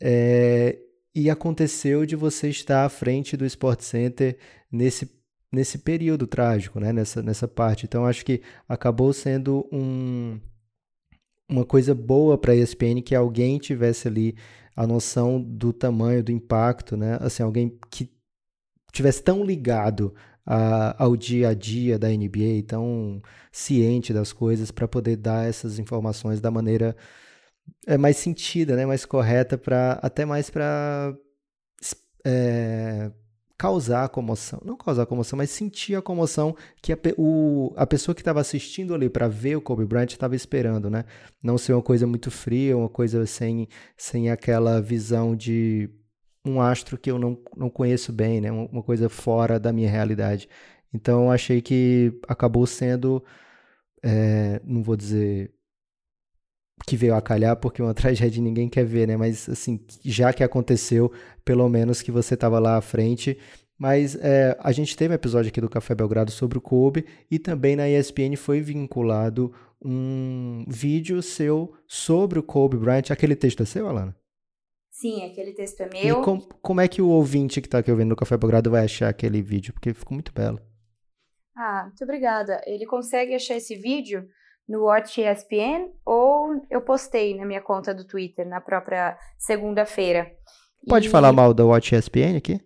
É, 0.00 0.78
e 1.14 1.28
aconteceu 1.28 2.06
de 2.06 2.16
você 2.16 2.48
estar 2.48 2.84
à 2.84 2.88
frente 2.88 3.36
do 3.36 3.44
Sport 3.44 3.80
Center 3.82 4.38
nesse, 4.74 5.10
nesse 5.52 5.78
período 5.78 6.26
trágico, 6.26 6.80
né? 6.80 6.92
nessa, 6.92 7.22
nessa 7.22 7.46
parte. 7.46 7.86
Então 7.86 8.04
acho 8.04 8.24
que 8.24 8.42
acabou 8.68 9.12
sendo 9.12 9.68
um, 9.72 10.40
uma 11.48 11.64
coisa 11.64 11.94
boa 11.94 12.36
para 12.36 12.52
a 12.52 12.56
ESPN 12.56 13.00
que 13.02 13.14
alguém 13.14 13.58
tivesse 13.58 14.08
ali 14.08 14.36
a 14.76 14.86
noção 14.86 15.40
do 15.40 15.72
tamanho 15.72 16.22
do 16.22 16.32
impacto, 16.32 16.96
né? 16.96 17.16
Assim, 17.20 17.44
alguém 17.44 17.78
que 17.90 18.10
tivesse 18.92 19.22
tão 19.22 19.44
ligado 19.44 20.12
a, 20.44 21.02
ao 21.02 21.16
dia 21.16 21.50
a 21.50 21.54
dia 21.54 21.98
da 21.98 22.08
NBA, 22.08 22.64
tão 22.66 23.22
ciente 23.52 24.12
das 24.12 24.32
coisas 24.32 24.72
para 24.72 24.88
poder 24.88 25.16
dar 25.16 25.48
essas 25.48 25.78
informações 25.78 26.40
da 26.40 26.50
maneira 26.50 26.96
é 27.86 27.96
mais 27.96 28.16
sentida, 28.16 28.76
né, 28.76 28.84
mais 28.84 29.06
correta 29.06 29.56
para 29.56 29.92
até 30.02 30.24
mais 30.24 30.50
para 30.50 31.16
é, 32.26 33.10
causar 33.56 34.08
comoção, 34.08 34.60
não 34.64 34.76
causar 34.76 35.06
comoção, 35.06 35.36
mas 35.36 35.50
sentir 35.50 35.94
a 35.94 36.02
comoção 36.02 36.56
que 36.82 36.92
a, 36.92 36.98
o, 37.16 37.72
a 37.76 37.86
pessoa 37.86 38.14
que 38.14 38.20
estava 38.20 38.40
assistindo 38.40 38.94
ali 38.94 39.08
para 39.08 39.28
ver 39.28 39.56
o 39.56 39.60
Kobe 39.60 39.84
Bryant 39.84 40.10
estava 40.10 40.34
esperando, 40.34 40.90
né? 40.90 41.04
Não 41.42 41.56
ser 41.56 41.72
uma 41.72 41.82
coisa 41.82 42.06
muito 42.06 42.30
fria, 42.30 42.76
uma 42.76 42.88
coisa 42.88 43.24
sem, 43.26 43.68
sem 43.96 44.30
aquela 44.30 44.80
visão 44.80 45.36
de 45.36 45.88
um 46.44 46.60
astro 46.60 46.98
que 46.98 47.10
eu 47.10 47.18
não, 47.18 47.38
não 47.56 47.70
conheço 47.70 48.12
bem, 48.12 48.40
né? 48.40 48.50
Uma 48.50 48.82
coisa 48.82 49.08
fora 49.08 49.58
da 49.58 49.72
minha 49.72 49.90
realidade. 49.90 50.48
Então 50.92 51.30
achei 51.30 51.62
que 51.62 52.12
acabou 52.28 52.66
sendo, 52.66 53.24
é, 54.02 54.60
não 54.64 54.82
vou 54.82 54.96
dizer 54.96 55.53
que 56.86 56.96
veio 56.96 57.14
a 57.14 57.22
calhar, 57.22 57.56
porque 57.56 57.82
uma 57.82 57.94
tragédia 57.94 58.42
ninguém 58.42 58.68
quer 58.68 58.84
ver, 58.84 59.08
né? 59.08 59.16
Mas 59.16 59.48
assim, 59.48 59.80
já 60.04 60.32
que 60.32 60.42
aconteceu, 60.42 61.12
pelo 61.44 61.68
menos 61.68 62.02
que 62.02 62.10
você 62.10 62.34
estava 62.34 62.58
lá 62.58 62.76
à 62.76 62.80
frente. 62.80 63.38
Mas 63.76 64.14
é, 64.16 64.56
a 64.60 64.70
gente 64.70 64.96
teve 64.96 65.12
um 65.12 65.16
episódio 65.16 65.48
aqui 65.48 65.60
do 65.60 65.68
Café 65.68 65.94
Belgrado 65.94 66.30
sobre 66.30 66.58
o 66.58 66.60
Kobe 66.60 67.04
e 67.30 67.38
também 67.38 67.74
na 67.74 67.88
ESPN 67.88 68.36
foi 68.36 68.60
vinculado 68.60 69.52
um 69.84 70.64
vídeo 70.68 71.20
seu 71.20 71.74
sobre 71.86 72.38
o 72.38 72.42
Kobe 72.42 72.76
Bryant. 72.76 73.10
Aquele 73.10 73.34
texto 73.34 73.62
é 73.62 73.66
seu, 73.66 73.88
Alana? 73.88 74.16
Sim, 74.90 75.24
aquele 75.24 75.52
texto 75.52 75.80
é 75.80 75.90
meu. 75.90 76.20
E 76.20 76.24
com, 76.24 76.38
como 76.38 76.80
é 76.80 76.86
que 76.86 77.02
o 77.02 77.08
ouvinte 77.08 77.60
que 77.60 77.66
está 77.66 77.78
aqui 77.78 77.90
ouvindo 77.90 78.10
no 78.10 78.16
Café 78.16 78.36
Belgrado 78.36 78.70
vai 78.70 78.84
achar 78.84 79.08
aquele 79.08 79.42
vídeo? 79.42 79.74
Porque 79.74 79.92
ficou 79.92 80.14
muito 80.14 80.32
belo. 80.32 80.60
Ah, 81.56 81.84
muito 81.86 82.02
obrigada. 82.04 82.62
Ele 82.64 82.86
consegue 82.86 83.34
achar 83.34 83.56
esse 83.56 83.74
vídeo 83.74 84.24
no 84.68 84.84
Watch 84.84 85.20
ESPN 85.20 85.90
ou 86.04 86.62
eu 86.70 86.80
postei 86.80 87.36
na 87.36 87.44
minha 87.44 87.60
conta 87.60 87.94
do 87.94 88.06
Twitter 88.06 88.46
na 88.46 88.60
própria 88.60 89.16
segunda-feira. 89.38 90.30
Pode 90.88 91.08
e... 91.08 91.10
falar 91.10 91.32
mal 91.32 91.52
da 91.52 91.64
Watch 91.64 91.94
ESPN 91.94 92.36
aqui? 92.36 92.60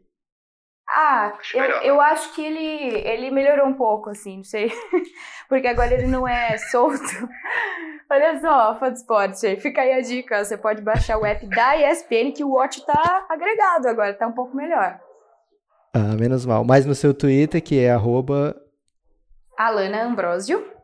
Ah, 0.91 1.39
eu, 1.55 1.65
eu 1.83 2.01
acho 2.01 2.35
que 2.35 2.43
ele, 2.43 2.99
ele 3.07 3.31
melhorou 3.31 3.67
um 3.67 3.75
pouco, 3.75 4.09
assim, 4.09 4.39
não 4.39 4.45
sei. 4.45 4.73
Porque 5.49 5.67
agora 5.67 5.93
ele 5.93 6.07
não 6.07 6.27
é 6.27 6.57
solto. 6.57 6.99
Olha 8.11 8.41
só, 8.41 8.75
fã 8.79 8.91
de 8.91 8.99
esporte, 8.99 9.57
fica 9.57 9.83
aí 9.83 9.93
a 9.93 10.01
dica. 10.01 10.43
Você 10.43 10.57
pode 10.57 10.81
baixar 10.81 11.19
o 11.19 11.27
app 11.27 11.47
da 11.47 11.77
ESPN 11.77 12.33
que 12.35 12.43
o 12.43 12.53
Watch 12.53 12.85
tá 12.87 13.27
agregado 13.29 13.87
agora, 13.87 14.15
tá 14.15 14.27
um 14.27 14.33
pouco 14.33 14.57
melhor. 14.57 14.99
Ah, 15.93 16.17
menos 16.19 16.47
mal. 16.47 16.65
Mas 16.65 16.87
no 16.87 16.95
seu 16.95 17.13
Twitter, 17.13 17.63
que 17.63 17.79
é 17.79 17.91
arroba... 17.91 18.57
Alana 19.59 20.05
Ambrosio. 20.05 20.78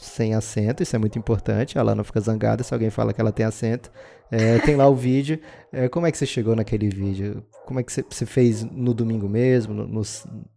Sem 0.00 0.32
acento, 0.32 0.82
isso 0.82 0.96
é 0.96 0.98
muito 0.98 1.18
importante. 1.18 1.76
A 1.76 1.82
Alana 1.82 2.02
fica 2.02 2.18
zangada 2.20 2.62
se 2.62 2.72
alguém 2.72 2.88
fala 2.88 3.12
que 3.12 3.20
ela 3.20 3.30
tem 3.30 3.44
acento. 3.44 3.92
É, 4.30 4.58
tem 4.60 4.74
lá 4.74 4.88
o 4.88 4.94
vídeo. 4.94 5.38
É, 5.70 5.90
como 5.90 6.06
é 6.06 6.10
que 6.10 6.16
você 6.16 6.24
chegou 6.24 6.56
naquele 6.56 6.88
vídeo? 6.88 7.44
Como 7.66 7.80
é 7.80 7.82
que 7.82 7.92
você, 7.92 8.02
você 8.08 8.24
fez 8.24 8.64
no 8.64 8.94
domingo 8.94 9.28
mesmo? 9.28 9.74
No, 9.74 9.86
no, 9.86 10.02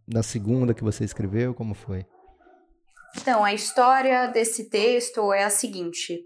na 0.07 0.23
segunda 0.23 0.73
que 0.73 0.81
você 0.81 1.03
escreveu? 1.03 1.53
Como 1.53 1.73
foi? 1.73 2.05
Então, 3.17 3.43
a 3.43 3.53
história 3.53 4.27
desse 4.27 4.69
texto 4.69 5.31
é 5.31 5.43
a 5.43 5.49
seguinte. 5.49 6.25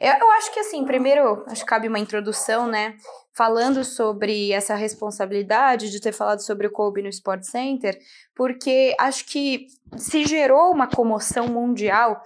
Eu, 0.00 0.12
eu 0.12 0.30
acho 0.32 0.52
que 0.52 0.60
assim, 0.60 0.84
primeiro, 0.84 1.44
acho 1.48 1.62
que 1.62 1.70
cabe 1.70 1.88
uma 1.88 1.98
introdução, 1.98 2.66
né? 2.66 2.96
Falando 3.34 3.84
sobre 3.84 4.52
essa 4.52 4.74
responsabilidade 4.74 5.90
de 5.90 6.00
ter 6.00 6.12
falado 6.12 6.40
sobre 6.40 6.66
o 6.66 6.72
Kobe 6.72 7.02
no 7.02 7.08
Sport 7.08 7.42
Center, 7.44 7.98
porque 8.34 8.94
acho 8.98 9.24
que 9.26 9.66
se 9.96 10.24
gerou 10.24 10.72
uma 10.72 10.88
comoção 10.88 11.48
mundial 11.48 12.22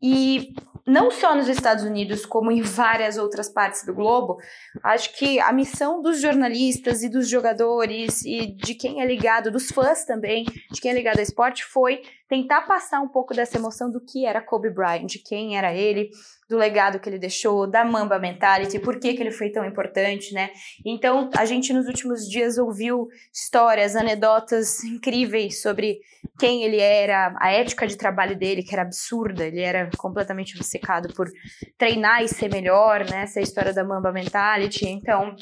e 0.00 0.54
não 0.86 1.10
só 1.10 1.34
nos 1.34 1.48
Estados 1.48 1.84
Unidos, 1.84 2.26
como 2.26 2.50
em 2.50 2.60
várias 2.60 3.16
outras 3.16 3.48
partes 3.48 3.84
do 3.84 3.94
globo, 3.94 4.38
acho 4.82 5.16
que 5.16 5.38
a 5.38 5.52
missão 5.52 6.02
dos 6.02 6.20
jornalistas 6.20 7.02
e 7.02 7.08
dos 7.08 7.28
jogadores 7.28 8.24
e 8.24 8.46
de 8.56 8.74
quem 8.74 9.00
é 9.00 9.06
ligado, 9.06 9.50
dos 9.50 9.70
fãs 9.70 10.04
também, 10.04 10.44
de 10.70 10.80
quem 10.80 10.90
é 10.90 10.94
ligado 10.94 11.18
ao 11.18 11.22
esporte, 11.22 11.64
foi 11.64 12.02
tentar 12.32 12.62
passar 12.62 12.98
um 13.02 13.08
pouco 13.08 13.34
dessa 13.34 13.58
emoção 13.58 13.90
do 13.90 14.00
que 14.00 14.24
era 14.24 14.40
Kobe 14.40 14.70
Bryant, 14.70 15.04
de 15.04 15.18
quem 15.18 15.58
era 15.58 15.74
ele, 15.74 16.08
do 16.48 16.56
legado 16.56 16.98
que 16.98 17.06
ele 17.06 17.18
deixou, 17.18 17.70
da 17.70 17.84
Mamba 17.84 18.18
Mentality, 18.18 18.78
por 18.78 18.98
que, 18.98 19.12
que 19.12 19.22
ele 19.22 19.30
foi 19.30 19.50
tão 19.50 19.66
importante, 19.66 20.32
né? 20.32 20.48
Então, 20.82 21.28
a 21.36 21.44
gente 21.44 21.74
nos 21.74 21.86
últimos 21.86 22.26
dias 22.26 22.56
ouviu 22.56 23.06
histórias, 23.30 23.94
anedotas 23.94 24.82
incríveis 24.82 25.60
sobre 25.60 25.98
quem 26.38 26.62
ele 26.62 26.80
era, 26.80 27.36
a 27.38 27.52
ética 27.52 27.86
de 27.86 27.98
trabalho 27.98 28.34
dele, 28.34 28.62
que 28.62 28.74
era 28.74 28.80
absurda, 28.80 29.44
ele 29.44 29.60
era 29.60 29.90
completamente 29.98 30.56
obcecado 30.56 31.12
por 31.12 31.28
treinar 31.76 32.24
e 32.24 32.28
ser 32.28 32.50
melhor, 32.50 33.04
né? 33.10 33.24
Essa 33.24 33.40
é 33.40 33.42
história 33.42 33.74
da 33.74 33.84
Mamba 33.84 34.10
Mentality. 34.10 34.88
Então, 34.88 35.36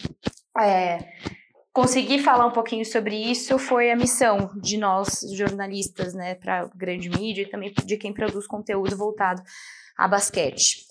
é, 0.60 0.98
conseguir 1.72 2.18
falar 2.20 2.46
um 2.46 2.52
pouquinho 2.52 2.84
sobre 2.84 3.16
isso 3.16 3.58
foi 3.58 3.90
a 3.90 3.96
missão 3.96 4.50
de 4.56 4.76
nós 4.76 5.20
jornalistas, 5.32 6.14
né, 6.14 6.34
para 6.34 6.68
grande 6.74 7.08
mídia 7.08 7.42
e 7.42 7.50
também 7.50 7.72
de 7.84 7.96
quem 7.96 8.12
produz 8.12 8.46
conteúdo 8.46 8.96
voltado 8.96 9.42
a 9.96 10.08
basquete. 10.08 10.84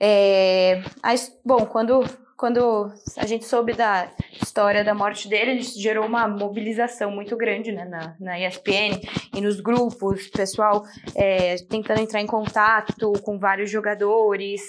É, 0.00 0.82
a, 1.02 1.14
bom, 1.44 1.64
quando 1.66 2.04
quando 2.36 2.92
a 3.16 3.24
gente 3.24 3.46
soube 3.46 3.72
da 3.72 4.10
história 4.42 4.84
da 4.84 4.94
morte 4.94 5.26
dele, 5.26 5.62
gerou 5.62 6.04
uma 6.04 6.28
mobilização 6.28 7.10
muito 7.10 7.34
grande 7.34 7.72
né, 7.72 7.86
na, 7.86 8.14
na 8.20 8.38
ESPN 8.38 9.00
e 9.34 9.40
nos 9.40 9.58
grupos, 9.58 10.28
pessoal 10.28 10.84
é, 11.14 11.56
tentando 11.68 12.00
entrar 12.00 12.20
em 12.20 12.26
contato 12.26 13.12
com 13.22 13.38
vários 13.38 13.70
jogadores. 13.70 14.60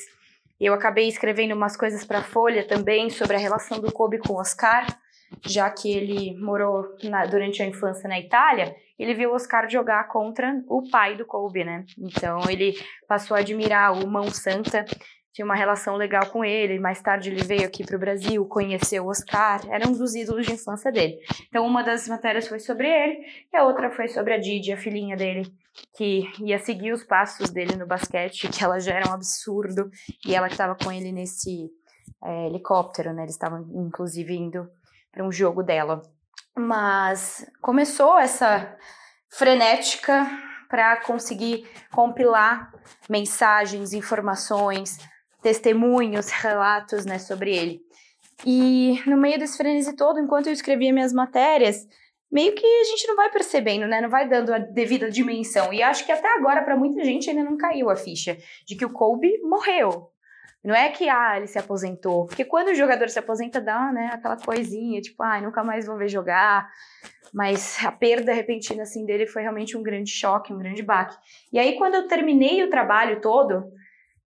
Eu 0.59 0.73
acabei 0.73 1.09
escrevendo 1.09 1.53
umas 1.53 1.75
coisas 1.75 2.05
para 2.05 2.19
a 2.19 2.23
Folha 2.23 2.65
também 2.65 3.09
sobre 3.09 3.35
a 3.35 3.39
relação 3.39 3.81
do 3.81 3.91
Kobe 3.91 4.17
com 4.17 4.33
o 4.33 4.39
Oscar, 4.39 4.87
já 5.45 5.69
que 5.69 5.91
ele 5.91 6.37
morou 6.39 6.95
na, 7.03 7.25
durante 7.25 7.61
a 7.61 7.65
infância 7.65 8.07
na 8.07 8.19
Itália, 8.19 8.75
ele 8.97 9.13
viu 9.13 9.31
o 9.31 9.35
Oscar 9.35 9.69
jogar 9.69 10.07
contra 10.07 10.61
o 10.67 10.89
pai 10.89 11.15
do 11.15 11.25
Kobe, 11.25 11.63
né? 11.63 11.85
Então 11.97 12.39
ele 12.49 12.73
passou 13.07 13.37
a 13.37 13.41
admirar 13.41 13.93
o 13.93 14.07
Mão 14.07 14.29
Santa 14.29 14.85
tinha 15.37 15.45
uma 15.45 15.55
relação 15.55 15.95
legal 15.95 16.25
com 16.31 16.43
ele. 16.43 16.79
Mais 16.79 16.99
tarde 16.99 17.29
ele 17.29 17.43
veio 17.43 17.63
aqui 17.63 17.85
para 17.85 17.95
o 17.95 17.99
Brasil, 17.99 18.43
conheceu 18.47 19.05
o 19.05 19.09
Oscar, 19.09 19.61
era 19.69 19.87
um 19.87 19.91
dos 19.91 20.15
ídolos 20.15 20.47
de 20.47 20.53
infância 20.53 20.91
dele. 20.91 21.19
Então 21.47 21.63
uma 21.63 21.83
das 21.83 22.07
matérias 22.07 22.47
foi 22.47 22.59
sobre 22.59 22.87
ele 22.87 23.19
e 23.53 23.55
a 23.55 23.63
outra 23.63 23.91
foi 23.91 24.07
sobre 24.07 24.33
a 24.33 24.39
Didi, 24.39 24.73
a 24.73 24.77
filhinha 24.77 25.15
dele, 25.15 25.43
que 25.95 26.23
ia 26.39 26.57
seguir 26.57 26.91
os 26.91 27.03
passos 27.03 27.51
dele 27.51 27.75
no 27.75 27.85
basquete, 27.85 28.47
que 28.49 28.63
ela 28.63 28.79
já 28.79 28.95
era 28.95 29.07
um 29.07 29.13
absurdo 29.13 29.91
e 30.25 30.33
ela 30.33 30.47
que 30.47 30.55
estava 30.55 30.75
com 30.75 30.91
ele 30.91 31.11
nesse 31.11 31.69
é, 32.23 32.47
helicóptero, 32.47 33.13
né? 33.13 33.21
Eles 33.21 33.35
estavam 33.35 33.61
inclusive 33.75 34.33
indo 34.35 34.67
para 35.17 35.25
um 35.25 35.31
jogo 35.31 35.63
dela. 35.63 36.03
Mas 36.55 37.49
começou 37.59 38.19
essa 38.19 38.77
frenética 39.29 40.29
para 40.69 40.97
conseguir 40.97 41.67
compilar 41.91 42.71
mensagens, 43.09 43.93
informações, 43.93 44.99
testemunhos, 45.41 46.29
relatos, 46.29 47.03
né, 47.03 47.17
sobre 47.17 47.55
ele. 47.55 47.79
E 48.45 49.01
no 49.07 49.17
meio 49.17 49.39
desse 49.39 49.57
frenesi 49.57 49.95
todo, 49.95 50.19
enquanto 50.19 50.47
eu 50.47 50.53
escrevia 50.53 50.93
minhas 50.93 51.13
matérias, 51.13 51.87
meio 52.31 52.53
que 52.53 52.65
a 52.65 52.83
gente 52.83 53.07
não 53.07 53.15
vai 53.15 53.31
percebendo, 53.31 53.87
né? 53.87 53.99
Não 53.99 54.09
vai 54.09 54.29
dando 54.29 54.53
a 54.53 54.59
devida 54.59 55.09
dimensão. 55.09 55.73
E 55.73 55.81
acho 55.81 56.05
que 56.05 56.11
até 56.11 56.27
agora, 56.35 56.61
para 56.61 56.77
muita 56.77 57.03
gente, 57.03 57.27
ainda 57.29 57.43
não 57.43 57.57
caiu 57.57 57.89
a 57.89 57.95
ficha 57.95 58.37
de 58.67 58.75
que 58.75 58.85
o 58.85 58.93
Kobe 58.93 59.41
morreu. 59.41 60.11
Não 60.67 60.75
é 60.75 60.89
que, 60.89 61.07
ah, 61.07 61.37
ele 61.37 61.47
se 61.47 61.57
aposentou. 61.57 62.25
Porque 62.25 62.43
quando 62.43 62.67
o 62.67 62.75
jogador 62.75 63.07
se 63.07 63.17
aposenta, 63.17 63.61
dá, 63.61 63.89
né, 63.89 64.09
aquela 64.11 64.35
coisinha, 64.35 64.99
tipo, 64.99 65.23
ah, 65.23 65.39
nunca 65.39 65.63
mais 65.63 65.85
vou 65.85 65.95
ver 65.95 66.09
jogar. 66.09 66.69
Mas 67.33 67.81
a 67.85 67.89
perda 67.89 68.33
repentina, 68.33 68.83
assim, 68.83 69.05
dele 69.05 69.25
foi 69.25 69.43
realmente 69.43 69.77
um 69.77 69.81
grande 69.81 70.11
choque, 70.11 70.51
um 70.51 70.57
grande 70.57 70.83
baque. 70.83 71.15
E 71.53 71.57
aí, 71.57 71.77
quando 71.77 71.95
eu 71.95 72.05
terminei 72.09 72.61
o 72.65 72.69
trabalho 72.69 73.21
todo, 73.21 73.71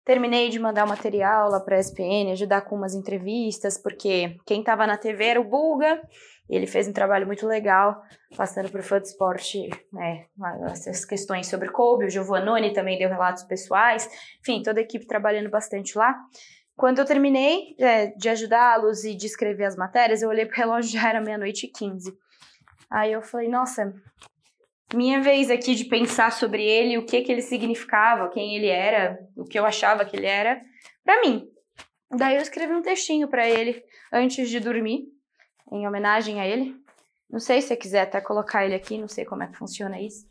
Terminei 0.04 0.48
de 0.48 0.58
mandar 0.58 0.84
o 0.84 0.88
material 0.88 1.48
lá 1.48 1.60
para 1.60 1.76
a 1.76 1.78
ESPN, 1.78 2.32
ajudar 2.32 2.62
com 2.62 2.74
umas 2.74 2.92
entrevistas, 2.92 3.78
porque 3.78 4.36
quem 4.44 4.58
estava 4.58 4.84
na 4.84 4.96
TV 4.96 5.24
era 5.24 5.40
o 5.40 5.44
Bulga, 5.44 6.02
ele 6.48 6.66
fez 6.66 6.88
um 6.88 6.92
trabalho 6.92 7.26
muito 7.26 7.46
legal, 7.46 8.02
passando 8.36 8.66
o 8.66 8.82
fã 8.82 9.00
de 9.00 9.08
esporte 9.08 9.68
né, 9.92 10.26
essas 10.70 11.04
questões 11.04 11.46
sobre 11.46 11.70
Kobe, 11.70 12.06
o 12.06 12.10
Giovannone 12.10 12.72
também 12.72 12.98
deu 12.98 13.08
relatos 13.08 13.44
pessoais, 13.44 14.08
enfim, 14.40 14.62
toda 14.62 14.80
a 14.80 14.82
equipe 14.82 15.06
trabalhando 15.06 15.50
bastante 15.50 15.96
lá. 15.96 16.14
Quando 16.76 16.98
eu 16.98 17.04
terminei 17.04 17.74
é, 17.78 18.06
de 18.08 18.28
ajudá-los 18.28 19.04
e 19.04 19.14
de 19.14 19.26
escrever 19.26 19.64
as 19.64 19.76
matérias, 19.76 20.22
eu 20.22 20.28
olhei 20.28 20.46
para 20.46 20.54
o 20.54 20.58
relógio, 20.58 20.90
já 21.00 21.08
era 21.08 21.20
meia-noite 21.20 21.66
e 21.66 21.70
quinze. 21.70 22.12
Aí 22.90 23.12
eu 23.12 23.22
falei, 23.22 23.48
nossa, 23.48 23.92
minha 24.94 25.20
vez 25.20 25.50
aqui 25.50 25.74
de 25.74 25.84
pensar 25.84 26.32
sobre 26.32 26.62
ele, 26.62 26.98
o 26.98 27.06
que 27.06 27.22
que 27.22 27.32
ele 27.32 27.42
significava, 27.42 28.28
quem 28.30 28.56
ele 28.56 28.68
era, 28.68 29.18
o 29.36 29.44
que 29.44 29.58
eu 29.58 29.64
achava 29.64 30.04
que 30.04 30.16
ele 30.16 30.26
era, 30.26 30.60
para 31.04 31.20
mim. 31.20 31.46
Daí 32.10 32.36
eu 32.36 32.42
escrevi 32.42 32.74
um 32.74 32.82
textinho 32.82 33.28
para 33.28 33.48
ele 33.48 33.82
antes 34.12 34.50
de 34.50 34.60
dormir, 34.60 35.04
em 35.70 35.86
homenagem 35.86 36.40
a 36.40 36.46
ele. 36.46 36.74
Não 37.30 37.40
sei 37.40 37.60
se 37.62 37.68
você 37.68 37.76
quiser 37.76 38.02
até 38.02 38.20
colocar 38.20 38.64
ele 38.64 38.74
aqui, 38.74 38.98
não 38.98 39.08
sei 39.08 39.24
como 39.24 39.42
é 39.42 39.46
que 39.46 39.56
funciona 39.56 40.00
isso. 40.00 40.26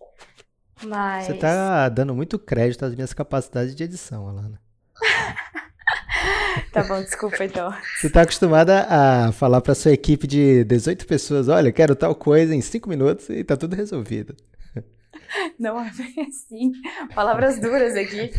Mas. 0.83 1.25
Você 1.25 1.33
tá 1.33 1.89
dando 1.89 2.13
muito 2.13 2.38
crédito 2.39 2.85
às 2.85 2.93
minhas 2.95 3.13
capacidades 3.13 3.75
de 3.75 3.83
edição, 3.83 4.27
Alana. 4.27 4.61
tá 6.71 6.83
bom, 6.83 7.01
desculpa 7.01 7.43
então. 7.43 7.73
Você 8.00 8.09
tá 8.09 8.21
acostumada 8.21 8.85
a 8.89 9.31
falar 9.31 9.61
para 9.61 9.75
sua 9.75 9.91
equipe 9.91 10.27
de 10.27 10.63
18 10.63 11.05
pessoas, 11.07 11.47
olha, 11.47 11.71
quero 11.71 11.95
tal 11.95 12.13
coisa 12.15 12.53
em 12.53 12.61
5 12.61 12.89
minutos 12.89 13.29
e 13.29 13.43
tá 13.43 13.57
tudo 13.57 13.75
resolvido. 13.75 14.35
Não 15.59 15.79
é 15.79 15.91
bem 15.91 16.27
assim. 16.27 16.71
Palavras 17.13 17.59
duras 17.59 17.95
aqui. 17.95 18.31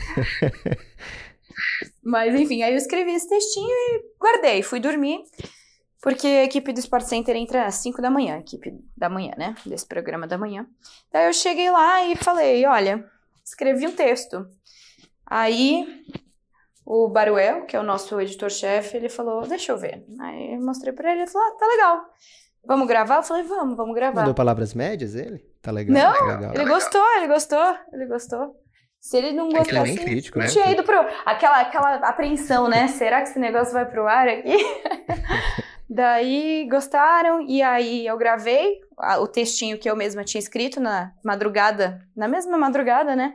Mas 2.02 2.34
enfim, 2.34 2.62
aí 2.62 2.72
eu 2.72 2.78
escrevi 2.78 3.12
esse 3.12 3.28
textinho 3.28 3.68
e 3.68 4.02
guardei. 4.20 4.62
Fui 4.62 4.80
dormir, 4.80 5.20
porque 6.02 6.26
a 6.26 6.42
equipe 6.42 6.72
do 6.72 6.80
Sport 6.80 7.04
Center 7.04 7.36
entra 7.36 7.64
às 7.64 7.76
5 7.76 8.02
da 8.02 8.10
manhã, 8.10 8.34
a 8.34 8.40
equipe 8.40 8.74
da 8.96 9.08
manhã, 9.08 9.32
né? 9.38 9.54
Desse 9.64 9.86
programa 9.86 10.26
da 10.26 10.36
manhã. 10.36 10.66
Daí 11.12 11.28
eu 11.28 11.32
cheguei 11.32 11.70
lá 11.70 12.02
e 12.02 12.16
falei: 12.16 12.66
olha, 12.66 13.08
escrevi 13.44 13.86
um 13.86 13.92
texto. 13.92 14.44
Aí 15.24 15.86
o 16.84 17.08
Baruel, 17.08 17.66
que 17.66 17.76
é 17.76 17.80
o 17.80 17.84
nosso 17.84 18.20
editor-chefe, 18.20 18.96
ele 18.96 19.08
falou: 19.08 19.46
deixa 19.46 19.70
eu 19.70 19.78
ver. 19.78 20.04
Aí 20.20 20.54
eu 20.54 20.60
mostrei 20.60 20.92
pra 20.92 21.12
ele, 21.12 21.20
ele 21.20 21.30
falou: 21.30 21.46
ah, 21.46 21.56
tá 21.56 21.66
legal. 21.68 22.04
Vamos 22.66 22.88
gravar? 22.88 23.18
Eu 23.18 23.22
falei: 23.22 23.44
vamos, 23.44 23.76
vamos 23.76 23.94
gravar. 23.94 24.22
Mandou 24.22 24.34
palavras 24.34 24.74
médias 24.74 25.14
ele? 25.14 25.38
Tá 25.62 25.70
legal. 25.70 25.94
Não, 25.94 26.18
tá 26.18 26.34
legal. 26.34 26.54
ele 26.56 26.64
gostou, 26.64 27.16
ele 27.16 27.28
gostou, 27.28 27.76
ele 27.92 28.06
gostou. 28.06 28.56
Se 28.98 29.16
ele 29.16 29.32
não 29.32 29.48
gostasse, 29.48 29.92
é 29.92 29.96
que 29.96 30.04
crítico, 30.04 30.38
né? 30.38 30.46
tinha 30.46 30.70
ido 30.70 30.84
pro... 30.84 30.96
Aquela, 31.26 31.60
aquela 31.60 31.94
apreensão, 32.08 32.68
né? 32.68 32.86
Será 32.86 33.20
que 33.20 33.30
esse 33.30 33.38
negócio 33.38 33.72
vai 33.72 33.84
pro 33.84 34.06
ar 34.06 34.28
aqui? 34.28 34.56
Daí 35.94 36.66
gostaram, 36.70 37.42
e 37.42 37.60
aí 37.60 38.06
eu 38.06 38.16
gravei 38.16 38.80
o 39.20 39.26
textinho 39.26 39.78
que 39.78 39.90
eu 39.90 39.94
mesma 39.94 40.24
tinha 40.24 40.38
escrito 40.38 40.80
na 40.80 41.12
madrugada, 41.22 42.00
na 42.16 42.26
mesma 42.26 42.56
madrugada, 42.56 43.14
né? 43.14 43.34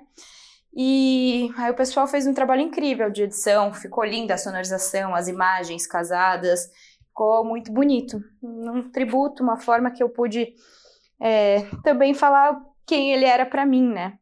E 0.76 1.52
aí 1.56 1.70
o 1.70 1.76
pessoal 1.76 2.08
fez 2.08 2.26
um 2.26 2.34
trabalho 2.34 2.62
incrível 2.62 3.12
de 3.12 3.24
edição, 3.24 3.72
ficou 3.72 4.04
linda 4.04 4.34
a 4.34 4.40
sonorização, 4.40 5.14
as 5.14 5.28
imagens 5.28 5.86
casadas, 5.86 6.68
ficou 7.08 7.46
muito 7.46 7.72
bonito. 7.72 8.20
Um 8.42 8.90
tributo, 8.90 9.44
uma 9.44 9.58
forma 9.58 9.92
que 9.92 10.02
eu 10.02 10.10
pude 10.10 10.56
é, 11.22 11.62
também 11.84 12.16
falar 12.16 12.60
quem 12.88 13.14
ele 13.14 13.26
era 13.26 13.46
para 13.46 13.68
mim, 13.68 13.88
né? 13.88 14.18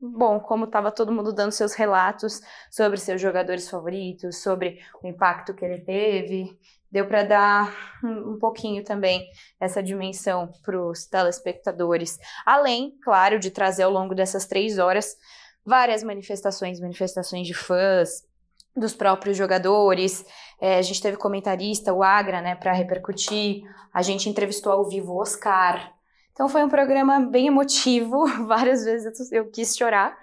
Bom, 0.00 0.38
como 0.38 0.66
estava 0.66 0.92
todo 0.92 1.10
mundo 1.10 1.32
dando 1.32 1.50
seus 1.50 1.74
relatos 1.74 2.40
sobre 2.70 2.98
seus 2.98 3.20
jogadores 3.20 3.68
favoritos, 3.68 4.42
sobre 4.42 4.78
o 5.02 5.08
impacto 5.08 5.54
que 5.54 5.64
ele 5.64 5.80
teve, 5.80 6.56
deu 6.90 7.06
para 7.06 7.22
dar 7.22 7.98
um 8.02 8.38
pouquinho 8.38 8.82
também 8.82 9.26
essa 9.60 9.82
dimensão 9.82 10.50
para 10.62 10.80
os 10.80 11.06
telespectadores. 11.06 12.18
Além, 12.44 12.96
claro, 13.02 13.38
de 13.38 13.50
trazer 13.50 13.82
ao 13.82 13.90
longo 13.90 14.14
dessas 14.14 14.46
três 14.46 14.78
horas 14.78 15.16
várias 15.64 16.02
manifestações, 16.02 16.80
manifestações 16.80 17.46
de 17.46 17.54
fãs, 17.54 18.26
dos 18.74 18.94
próprios 18.94 19.36
jogadores. 19.36 20.24
É, 20.60 20.78
a 20.78 20.82
gente 20.82 21.02
teve 21.02 21.16
comentarista, 21.16 21.92
o 21.92 22.02
Agra, 22.02 22.40
né, 22.40 22.54
para 22.54 22.72
repercutir. 22.72 23.62
A 23.92 24.02
gente 24.02 24.28
entrevistou 24.28 24.72
ao 24.72 24.88
vivo 24.88 25.12
o 25.12 25.20
Oscar. 25.20 25.92
Então 26.32 26.48
foi 26.48 26.64
um 26.64 26.68
programa 26.68 27.20
bem 27.20 27.48
emotivo. 27.48 28.26
Várias 28.46 28.84
vezes 28.84 29.30
eu 29.32 29.50
quis 29.50 29.76
chorar. 29.76 30.16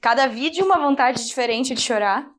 Cada 0.00 0.26
vídeo 0.26 0.64
uma 0.64 0.78
vontade 0.78 1.26
diferente 1.26 1.74
de 1.74 1.80
chorar. 1.80 2.30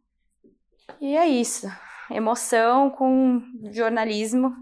E 1.01 1.17
é 1.17 1.27
isso. 1.27 1.67
Emoção 2.15 2.89
com 2.89 3.41
jornalismo. 3.71 4.53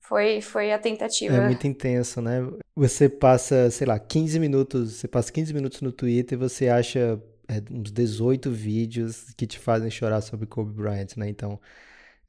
Foi, 0.00 0.40
foi 0.40 0.72
a 0.72 0.78
tentativa. 0.78 1.34
É 1.34 1.46
muito 1.46 1.66
intenso, 1.66 2.20
né? 2.20 2.40
Você 2.74 3.08
passa, 3.08 3.70
sei 3.70 3.86
lá, 3.86 3.98
15 3.98 4.38
minutos, 4.38 4.94
você 4.94 5.08
passa 5.08 5.32
15 5.32 5.54
minutos 5.54 5.80
no 5.80 5.92
Twitter 5.92 6.36
e 6.36 6.40
você 6.40 6.68
acha 6.68 7.22
é, 7.48 7.62
uns 7.70 7.90
18 7.90 8.50
vídeos 8.50 9.32
que 9.36 9.46
te 9.46 9.58
fazem 9.58 9.90
chorar 9.90 10.20
sobre 10.20 10.46
Kobe 10.46 10.72
Bryant, 10.72 11.16
né? 11.16 11.28
Então, 11.28 11.60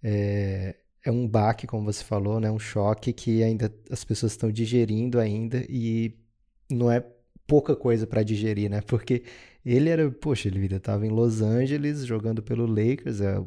é, 0.01 0.75
é 1.03 1.11
um 1.11 1.27
baque, 1.27 1.67
como 1.67 1.83
você 1.83 2.03
falou, 2.03 2.39
né? 2.39 2.49
Um 2.51 2.59
choque 2.59 3.11
que 3.11 3.43
ainda 3.43 3.73
as 3.91 4.03
pessoas 4.03 4.33
estão 4.33 4.51
digerindo 4.51 5.19
ainda 5.19 5.65
e 5.67 6.15
não 6.69 6.91
é 6.91 7.05
pouca 7.45 7.75
coisa 7.75 8.07
para 8.07 8.23
digerir, 8.23 8.69
né? 8.69 8.81
Porque 8.81 9.23
ele 9.65 9.89
era, 9.89 10.09
poxa, 10.11 10.47
ele 10.47 10.65
estava 10.73 11.05
em 11.05 11.09
Los 11.09 11.41
Angeles 11.41 12.05
jogando 12.05 12.41
pelo 12.41 12.65
Lakers, 12.65 13.21
é, 13.21 13.41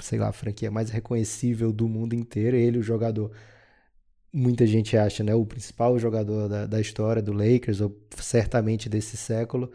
sei 0.00 0.18
lá, 0.18 0.28
a 0.28 0.32
franquia 0.32 0.70
mais 0.70 0.90
reconhecível 0.90 1.72
do 1.72 1.88
mundo 1.88 2.14
inteiro. 2.14 2.56
Ele, 2.56 2.78
o 2.78 2.82
jogador, 2.82 3.32
muita 4.32 4.66
gente 4.66 4.96
acha, 4.96 5.22
né? 5.24 5.34
O 5.34 5.46
principal 5.46 5.98
jogador 5.98 6.48
da, 6.48 6.66
da 6.66 6.80
história 6.80 7.22
do 7.22 7.32
Lakers, 7.32 7.80
ou 7.80 7.96
certamente 8.16 8.88
desse 8.88 9.16
século. 9.16 9.70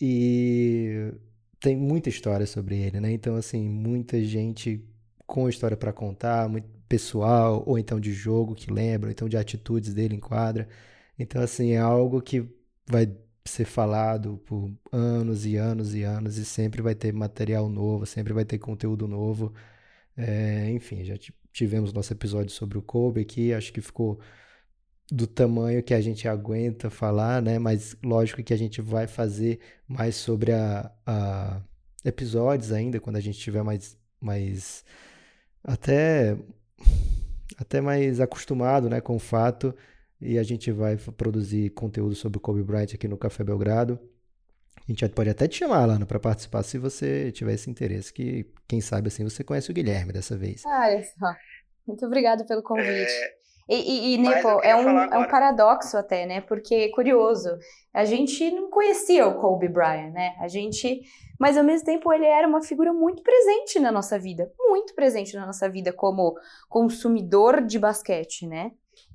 E 0.00 1.12
tem 1.60 1.76
muita 1.76 2.08
história 2.08 2.46
sobre 2.46 2.76
ele, 2.76 3.00
né? 3.00 3.12
Então, 3.12 3.36
assim, 3.36 3.68
muita 3.68 4.22
gente 4.24 4.84
com 5.26 5.48
história 5.48 5.76
para 5.76 5.92
contar, 5.92 6.48
muito 6.48 6.68
pessoal, 6.88 7.62
ou 7.66 7.78
então 7.78 7.98
de 8.00 8.12
jogo 8.12 8.54
que 8.54 8.70
lembra, 8.70 9.08
ou 9.08 9.12
então 9.12 9.28
de 9.28 9.36
atitudes 9.36 9.94
dele 9.94 10.16
em 10.16 10.20
quadra. 10.20 10.68
Então, 11.18 11.40
assim, 11.42 11.72
é 11.72 11.78
algo 11.78 12.20
que 12.20 12.44
vai 12.86 13.06
ser 13.44 13.64
falado 13.64 14.38
por 14.46 14.70
anos 14.92 15.44
e 15.46 15.56
anos 15.56 15.94
e 15.94 16.02
anos 16.02 16.38
e 16.38 16.44
sempre 16.44 16.82
vai 16.82 16.94
ter 16.94 17.12
material 17.12 17.68
novo, 17.68 18.06
sempre 18.06 18.32
vai 18.32 18.44
ter 18.44 18.58
conteúdo 18.58 19.08
novo. 19.08 19.52
É, 20.16 20.70
enfim, 20.70 21.04
já 21.04 21.14
tivemos 21.52 21.92
nosso 21.92 22.12
episódio 22.12 22.50
sobre 22.50 22.78
o 22.78 22.82
Kobe 22.82 23.22
aqui, 23.22 23.52
acho 23.52 23.72
que 23.72 23.80
ficou 23.80 24.20
do 25.10 25.26
tamanho 25.26 25.82
que 25.82 25.94
a 25.94 26.00
gente 26.00 26.26
aguenta 26.28 26.88
falar, 26.90 27.42
né? 27.42 27.58
Mas 27.58 27.96
lógico 28.02 28.42
que 28.42 28.54
a 28.54 28.56
gente 28.56 28.80
vai 28.80 29.06
fazer 29.06 29.60
mais 29.86 30.16
sobre 30.16 30.52
a, 30.52 30.90
a 31.06 31.62
episódios 32.04 32.72
ainda, 32.72 33.00
quando 33.00 33.16
a 33.16 33.20
gente 33.20 33.38
tiver 33.38 33.62
mais, 33.62 33.96
mais 34.20 34.84
até, 35.62 36.36
até 37.58 37.80
mais 37.80 38.20
acostumado 38.20 38.88
né, 38.88 39.00
com 39.00 39.16
o 39.16 39.18
fato. 39.18 39.74
E 40.22 40.38
a 40.38 40.42
gente 40.42 40.70
vai 40.70 40.96
produzir 40.96 41.70
conteúdo 41.70 42.14
sobre 42.14 42.38
o 42.38 42.40
Kobe 42.40 42.62
Bryant 42.62 42.94
aqui 42.94 43.08
no 43.08 43.16
Café 43.16 43.42
Belgrado. 43.42 43.98
A 44.76 44.90
gente 44.90 45.08
pode 45.10 45.30
até 45.30 45.46
te 45.48 45.58
chamar, 45.58 45.84
Lana, 45.86 46.06
para 46.06 46.18
participar 46.18 46.62
se 46.62 46.78
você 46.78 47.30
tiver 47.32 47.54
esse 47.54 47.68
interesse, 47.68 48.12
que 48.12 48.46
quem 48.68 48.80
sabe 48.80 49.08
assim 49.08 49.24
você 49.24 49.44
conhece 49.44 49.70
o 49.70 49.74
Guilherme 49.74 50.12
dessa 50.12 50.36
vez. 50.36 50.62
Olha 50.64 51.02
só. 51.02 51.34
Muito 51.86 52.06
obrigada 52.06 52.44
pelo 52.44 52.62
convite. 52.62 52.88
É... 52.88 53.42
E, 53.68 53.76
e, 53.76 54.14
e 54.14 54.18
Nepo, 54.18 54.60
é 54.62 54.74
um, 54.74 54.98
é 54.98 55.18
um 55.18 55.28
paradoxo 55.28 55.96
até, 55.96 56.26
né? 56.26 56.40
Porque, 56.40 56.88
curioso, 56.90 57.48
a 57.94 58.04
gente 58.04 58.50
não 58.50 58.68
conhecia 58.70 59.26
o 59.26 59.40
Kobe 59.40 59.68
Bryant, 59.68 60.12
né? 60.12 60.34
A 60.40 60.48
gente... 60.48 61.00
Mas, 61.38 61.56
ao 61.56 61.64
mesmo 61.64 61.86
tempo, 61.86 62.12
ele 62.12 62.26
era 62.26 62.46
uma 62.46 62.60
figura 62.60 62.92
muito 62.92 63.22
presente 63.22 63.78
na 63.78 63.90
nossa 63.90 64.18
vida. 64.18 64.52
Muito 64.58 64.94
presente 64.94 65.34
na 65.36 65.46
nossa 65.46 65.68
vida 65.68 65.92
como 65.92 66.34
consumidor 66.68 67.64
de 67.64 67.78
basquete, 67.78 68.46
né? 68.46 68.72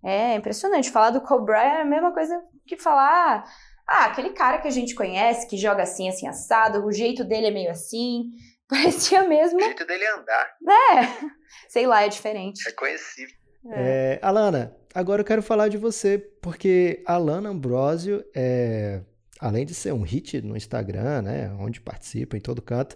É 0.08 0.36
impressionante. 0.36 0.89
Falar 0.89 1.10
do 1.10 1.20
Kobe 1.20 1.48
Bryant 1.48 1.80
é 1.80 1.82
a 1.82 1.86
mesma 1.86 2.13
coisa 2.13 2.41
que 2.65 2.78
falar... 2.78 3.43
Ah, 3.86 4.06
aquele 4.06 4.32
cara 4.32 4.58
que 4.58 4.67
a 4.67 4.72
gente 4.72 4.96
conhece, 4.96 5.48
que 5.48 5.56
joga 5.56 5.84
assim, 5.84 6.10
assim, 6.10 6.28
assado, 6.28 6.86
o 6.86 6.91
jeito 6.91 7.24
dele 7.24 7.48
é 7.48 7.52
meio 7.52 7.72
assim. 7.72 8.32
Parecia 8.67 9.24
mesmo... 9.24 9.60
O 9.60 9.63
jeito 9.63 9.86
dele 9.86 10.04
é 10.04 10.13
andar. 10.13 10.56
É, 10.67 11.28
sei 11.67 11.86
lá, 11.88 12.04
é 12.04 12.10
diferente. 12.10 12.67
É 12.67 12.72
conhecido. 12.72 13.32
É. 13.70 14.20
É, 14.20 14.20
Alana, 14.22 14.76
agora 14.93 15.22
eu 15.22 15.26
quero 15.26 15.41
falar 15.41 15.67
de 15.67 15.78
você, 15.78 16.17
porque 16.41 17.04
Alana 17.06 17.50
Ambrosio, 17.50 18.24
é, 18.34 19.02
além 19.39 19.65
de 19.65 19.74
ser 19.74 19.93
um 19.93 20.04
hit 20.04 20.41
no 20.41 20.56
Instagram, 20.56 21.24
né, 21.24 21.52
onde 21.60 21.82
participa 21.82 22.38
em 22.38 22.41
todo 22.41 22.62
canto, 22.62 22.96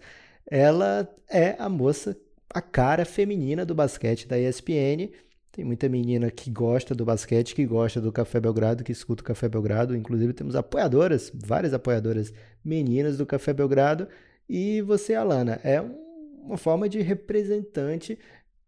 ela 0.50 1.14
é 1.30 1.56
a 1.60 1.68
moça, 1.68 2.18
a 2.54 2.62
cara 2.62 3.06
feminina 3.06 3.66
do 3.66 3.76
basquete 3.76 4.28
da 4.28 4.40
ESPN. 4.40 5.10
Tem 5.52 5.66
muita 5.66 5.90
menina 5.90 6.32
que 6.32 6.50
gosta 6.50 6.96
do 6.96 7.04
basquete, 7.04 7.54
que 7.54 7.66
gosta 7.66 8.00
do 8.00 8.12
Café 8.12 8.40
Belgrado, 8.40 8.84
que 8.84 8.92
escuta 8.92 9.22
o 9.22 9.26
Café 9.26 9.50
Belgrado. 9.50 9.96
Inclusive 9.96 10.34
temos 10.34 10.56
apoiadoras, 10.56 11.32
várias 11.34 11.74
apoiadoras 11.74 12.34
meninas 12.64 13.18
do 13.18 13.26
Café 13.26 13.52
Belgrado. 13.54 14.08
E 14.48 14.82
você, 14.82 15.14
Alana, 15.14 15.60
é 15.64 15.82
uma 15.82 16.58
forma 16.58 16.88
de 16.88 17.02
representante 17.02 18.18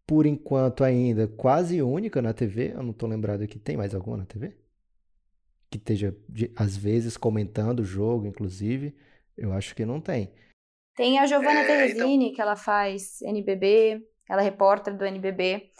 por 0.05 0.25
enquanto 0.25 0.83
ainda 0.83 1.27
quase 1.27 1.81
única 1.81 2.21
na 2.21 2.33
TV. 2.33 2.73
Eu 2.73 2.83
não 2.83 2.91
estou 2.91 3.07
lembrado 3.07 3.47
que 3.47 3.57
tem 3.57 3.77
mais 3.77 3.95
alguma 3.95 4.17
na 4.17 4.25
TV 4.25 4.53
que 5.73 5.77
esteja 5.77 6.15
às 6.55 6.77
vezes 6.77 7.17
comentando 7.17 7.79
o 7.79 7.85
jogo, 7.85 8.27
inclusive. 8.27 8.95
Eu 9.35 9.51
acho 9.53 9.75
que 9.75 9.83
não 9.83 9.99
tem. 9.99 10.31
Tem 10.95 11.17
a 11.17 11.25
Giovanna 11.25 11.61
é, 11.61 11.65
Teresini, 11.65 12.25
então... 12.25 12.35
que 12.35 12.41
ela 12.41 12.55
faz 12.55 13.19
NBB, 13.23 14.05
ela 14.29 14.41
é 14.41 14.45
repórter 14.45 14.95
do 14.95 15.03
NBB, 15.03 15.71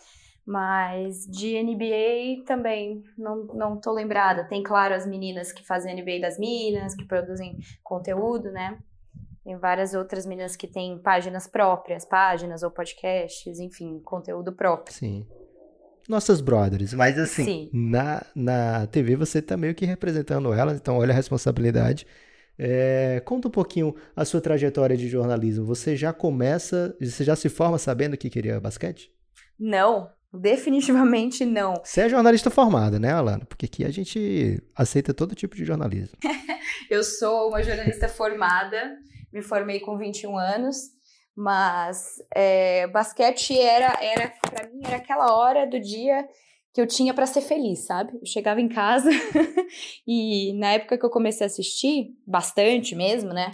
mas 0.46 1.26
de 1.26 1.62
NBA 1.62 2.46
também 2.46 3.04
não, 3.18 3.46
não 3.46 3.80
tô 3.80 3.92
lembrada. 3.92 4.44
Tem, 4.44 4.62
claro, 4.62 4.94
as 4.94 5.08
meninas 5.08 5.52
que 5.52 5.66
fazem 5.66 5.96
NBA 5.96 6.20
das 6.20 6.38
Minas, 6.38 6.96
que 6.96 7.06
produzem 7.06 7.58
conteúdo, 7.82 8.52
né? 8.52 8.78
Tem 9.44 9.58
várias 9.58 9.94
outras 9.94 10.26
meninas 10.26 10.56
que 10.56 10.68
têm 10.68 10.98
páginas 11.00 11.48
próprias, 11.48 12.06
páginas 12.06 12.64
ou 12.64 12.72
podcasts, 12.72 13.60
enfim, 13.60 14.00
conteúdo 14.00 14.54
próprio. 14.54 14.96
Sim. 14.96 15.26
Nossas 16.08 16.42
brothers, 16.42 16.94
mas 16.94 17.18
assim, 17.18 17.70
na, 17.72 18.26
na 18.36 18.88
TV 18.88 19.16
você 19.16 19.42
tá 19.42 19.56
meio 19.56 19.74
que 19.74 19.86
representando 19.86 20.54
elas, 20.54 20.78
então 20.78 20.98
olha 20.98 21.12
a 21.12 21.16
responsabilidade. 21.16 22.06
É, 22.60 23.22
conta 23.26 23.48
um 23.48 23.52
pouquinho 23.52 23.96
a 24.16 24.26
sua 24.26 24.42
trajetória 24.42 24.98
de 24.98 25.08
jornalismo. 25.08 25.66
Você 25.66 25.96
já 25.96 26.12
começa, 26.12 26.96
você 27.00 27.24
já 27.24 27.36
se 27.36 27.48
forma 27.48 27.78
sabendo 27.78 28.18
que 28.18 28.30
queria 28.30 28.60
basquete? 28.60 29.12
Não, 29.58 30.10
definitivamente 30.34 31.46
não. 31.46 31.76
Você 31.84 32.02
é 32.02 32.10
jornalista 32.10 32.50
formada, 32.50 33.00
né, 33.00 33.12
Alana? 33.12 33.46
Porque 33.46 33.66
aqui 33.66 33.86
a 33.86 33.92
gente 33.92 34.62
aceita 34.76 35.14
todo 35.14 35.36
tipo 35.36 35.56
de 35.56 35.64
jornalismo. 35.64 36.18
Eu 36.90 37.04
sou 37.04 37.50
uma 37.50 37.62
jornalista 37.62 38.08
formada 38.10 38.98
me 39.34 39.42
formei 39.42 39.80
com 39.80 39.98
21 39.98 40.38
anos, 40.38 40.78
mas 41.36 42.22
é, 42.34 42.86
basquete 42.88 43.60
era, 43.60 43.98
era 44.00 44.32
para 44.40 44.70
mim, 44.70 44.82
era 44.86 44.98
aquela 44.98 45.36
hora 45.36 45.66
do 45.66 45.80
dia 45.80 46.28
que 46.72 46.80
eu 46.80 46.88
tinha 46.88 47.14
para 47.14 47.26
ser 47.26 47.42
feliz, 47.42 47.86
sabe? 47.86 48.14
Eu 48.20 48.26
chegava 48.26 48.62
em 48.62 48.70
casa 48.70 49.10
e 50.08 50.54
na 50.54 50.74
época 50.74 50.98
que 50.98 51.06
eu 51.06 51.10
comecei 51.10 51.46
a 51.46 51.48
assistir, 51.48 52.16
bastante 52.26 52.96
mesmo, 52.96 53.30
né? 53.32 53.52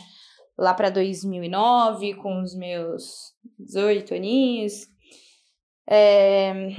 Lá 0.57 0.73
para 0.73 0.89
2009, 0.89 2.15
com 2.15 2.41
os 2.41 2.53
meus 2.55 3.33
18 3.57 4.13
aninhos, 4.13 4.87
é, 5.89 6.75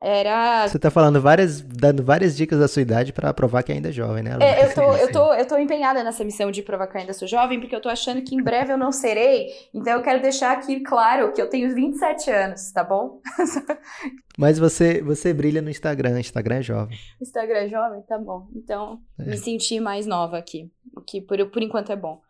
era. 0.00 0.68
Você 0.68 0.78
tá 0.78 0.90
falando 0.90 1.20
várias, 1.20 1.60
dando 1.60 2.02
várias 2.02 2.36
dicas 2.36 2.58
da 2.58 2.68
sua 2.68 2.82
idade 2.82 3.12
para 3.12 3.34
provar 3.34 3.62
que 3.62 3.72
ainda 3.72 3.88
é 3.88 3.92
jovem, 3.92 4.22
né? 4.22 4.36
É, 4.40 4.64
eu, 4.64 4.72
tô, 4.74 4.94
eu, 4.94 5.12
tô, 5.12 5.34
eu 5.34 5.46
tô 5.46 5.58
empenhada 5.58 6.04
nessa 6.04 6.22
missão 6.22 6.50
de 6.50 6.62
provar 6.62 6.86
que 6.86 6.96
ainda 6.96 7.12
sou 7.12 7.26
jovem, 7.26 7.60
porque 7.60 7.74
eu 7.74 7.80
tô 7.80 7.88
achando 7.88 8.22
que 8.22 8.34
em 8.34 8.42
breve 8.42 8.72
eu 8.72 8.78
não 8.78 8.92
serei. 8.92 9.48
Então 9.74 9.94
eu 9.94 10.02
quero 10.02 10.22
deixar 10.22 10.52
aqui 10.52 10.80
claro 10.80 11.32
que 11.32 11.40
eu 11.40 11.50
tenho 11.50 11.74
27 11.74 12.30
anos, 12.30 12.70
tá 12.72 12.84
bom? 12.84 13.20
Mas 14.38 14.58
você, 14.58 15.02
você 15.02 15.34
brilha 15.34 15.60
no 15.60 15.70
Instagram, 15.70 16.20
Instagram 16.20 16.56
é 16.56 16.62
jovem. 16.62 16.98
Instagram 17.20 17.58
é 17.58 17.68
jovem? 17.68 18.02
Tá 18.02 18.18
bom. 18.18 18.48
Então, 18.54 19.00
é. 19.18 19.24
me 19.24 19.36
senti 19.36 19.80
mais 19.80 20.06
nova 20.06 20.38
aqui, 20.38 20.70
o 20.94 21.00
que 21.00 21.20
por, 21.20 21.44
por 21.50 21.62
enquanto 21.62 21.90
é 21.90 21.96
bom. 21.96 22.20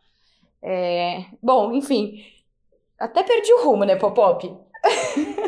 É... 0.63 1.25
Bom, 1.43 1.73
enfim, 1.73 2.23
até 2.99 3.23
perdi 3.23 3.53
o 3.53 3.65
rumo, 3.65 3.85
né, 3.85 3.97
Popop? 3.97 4.57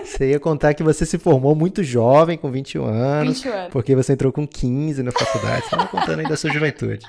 Você 0.04 0.30
ia 0.30 0.40
contar 0.40 0.74
que 0.74 0.82
você 0.82 1.04
se 1.04 1.18
formou 1.18 1.54
muito 1.54 1.82
jovem, 1.82 2.38
com 2.38 2.50
21 2.50 2.84
anos. 2.84 3.42
21 3.42 3.52
anos. 3.52 3.72
Porque 3.72 3.94
você 3.94 4.14
entrou 4.14 4.32
com 4.32 4.46
15 4.46 5.02
na 5.02 5.12
faculdade. 5.12 5.60
Você 5.60 5.66
estava 5.66 5.86
contando 5.86 6.20
aí 6.20 6.28
da 6.28 6.36
sua 6.36 6.50
juventude. 6.50 7.04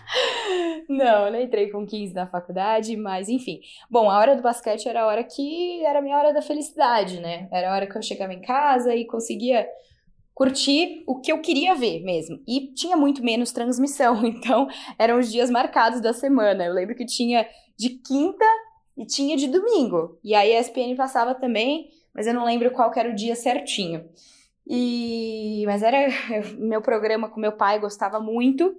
Não, 0.89 1.27
eu 1.27 1.31
não 1.31 1.39
entrei 1.39 1.69
com 1.69 1.85
15 1.85 2.15
na 2.15 2.25
faculdade, 2.25 2.97
mas 2.97 3.29
enfim. 3.29 3.61
Bom, 3.89 4.09
a 4.09 4.17
hora 4.17 4.35
do 4.35 4.41
basquete 4.41 4.87
era 4.87 5.03
a 5.03 5.05
hora 5.05 5.23
que 5.23 5.85
era 5.85 5.99
a 5.99 6.01
minha 6.01 6.17
hora 6.17 6.33
da 6.33 6.41
felicidade, 6.41 7.19
né? 7.19 7.47
Era 7.51 7.71
a 7.71 7.75
hora 7.75 7.87
que 7.87 7.95
eu 7.95 8.01
chegava 8.01 8.33
em 8.33 8.41
casa 8.41 8.95
e 8.95 9.05
conseguia 9.05 9.67
curtir 10.33 11.03
o 11.05 11.19
que 11.19 11.31
eu 11.31 11.41
queria 11.41 11.75
ver 11.75 12.01
mesmo. 12.01 12.39
E 12.47 12.73
tinha 12.73 12.97
muito 12.97 13.23
menos 13.23 13.51
transmissão, 13.51 14.19
então 14.25 14.67
eram 14.97 15.19
os 15.19 15.31
dias 15.31 15.49
marcados 15.51 16.01
da 16.01 16.11
semana. 16.11 16.65
Eu 16.65 16.73
lembro 16.73 16.95
que 16.95 17.05
tinha 17.05 17.47
de 17.77 17.89
quinta 17.89 18.45
e 18.97 19.05
tinha 19.05 19.37
de 19.37 19.47
domingo. 19.47 20.17
E 20.23 20.33
aí 20.33 20.55
a 20.55 20.59
ESPN 20.59 20.95
passava 20.95 21.35
também, 21.35 21.89
mas 22.19 22.27
eu 22.27 22.33
não 22.33 22.43
lembro 22.43 22.69
qual 22.71 22.91
era 22.97 23.09
o 23.09 23.15
dia 23.15 23.33
certinho. 23.33 24.03
E 24.67 25.63
mas 25.65 25.81
era 25.81 26.09
meu 26.59 26.81
programa 26.81 27.29
com 27.29 27.39
meu 27.39 27.53
pai 27.53 27.79
gostava 27.79 28.19
muito. 28.19 28.75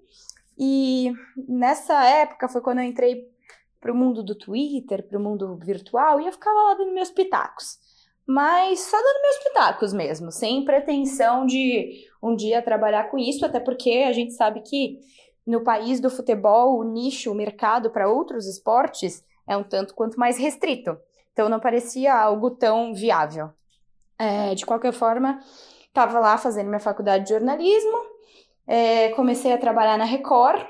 E 0.59 1.11
nessa 1.49 2.05
época 2.05 2.51
foi 2.51 2.61
quando 2.61 2.81
eu 2.81 2.85
entrei 2.85 3.31
para 3.81 3.91
o 3.91 3.97
mundo 3.97 4.23
do 4.23 4.35
Twitter, 4.35 5.09
para 5.09 5.19
o 5.19 5.23
mundo 5.23 5.57
virtual, 5.57 6.21
e 6.21 6.27
eu 6.27 6.33
ficava 6.33 6.65
lá 6.65 6.75
dando 6.75 6.93
meus 6.93 7.11
pitacos. 7.11 7.79
Mas 8.27 8.81
só 8.81 8.99
dando 8.99 9.23
meus 9.23 9.39
pitacos 9.39 9.95
mesmo, 9.95 10.31
sem 10.31 10.63
pretensão 10.63 11.47
de 11.47 12.07
um 12.23 12.37
dia 12.37 12.61
trabalhar 12.61 13.05
com 13.05 13.17
isso, 13.17 13.47
até 13.47 13.59
porque 13.59 14.05
a 14.07 14.13
gente 14.13 14.35
sabe 14.35 14.61
que 14.61 15.01
no 15.47 15.65
país 15.65 15.99
do 15.99 16.11
futebol, 16.11 16.79
o 16.79 16.85
nicho, 16.85 17.33
o 17.33 17.35
mercado 17.35 17.89
para 17.91 18.07
outros 18.07 18.47
esportes 18.47 19.25
é 19.49 19.57
um 19.57 19.65
tanto 19.65 19.95
quanto 19.95 20.21
mais 20.21 20.37
restrito. 20.37 20.99
Então 21.41 21.49
não 21.49 21.59
parecia 21.59 22.15
algo 22.15 22.51
tão 22.51 22.93
viável. 22.93 23.49
É, 24.19 24.55
de 24.55 24.67
qualquer 24.67 24.93
forma, 24.93 25.41
estava 25.89 26.21
lá 26.21 26.37
fazendo 26.37 26.67
minha 26.67 26.79
faculdade 26.79 27.25
de 27.25 27.31
jornalismo, 27.31 27.97
é, 28.67 29.09
comecei 29.13 29.51
a 29.51 29.57
trabalhar 29.57 29.97
na 29.97 30.05
Record, 30.05 30.61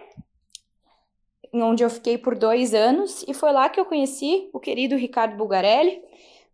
onde 1.53 1.83
eu 1.83 1.91
fiquei 1.91 2.17
por 2.17 2.37
dois 2.37 2.73
anos, 2.73 3.25
e 3.27 3.35
foi 3.35 3.51
lá 3.51 3.69
que 3.69 3.81
eu 3.81 3.85
conheci 3.85 4.49
o 4.53 4.61
querido 4.61 4.95
Ricardo 4.95 5.37
Bugarelli, 5.37 6.01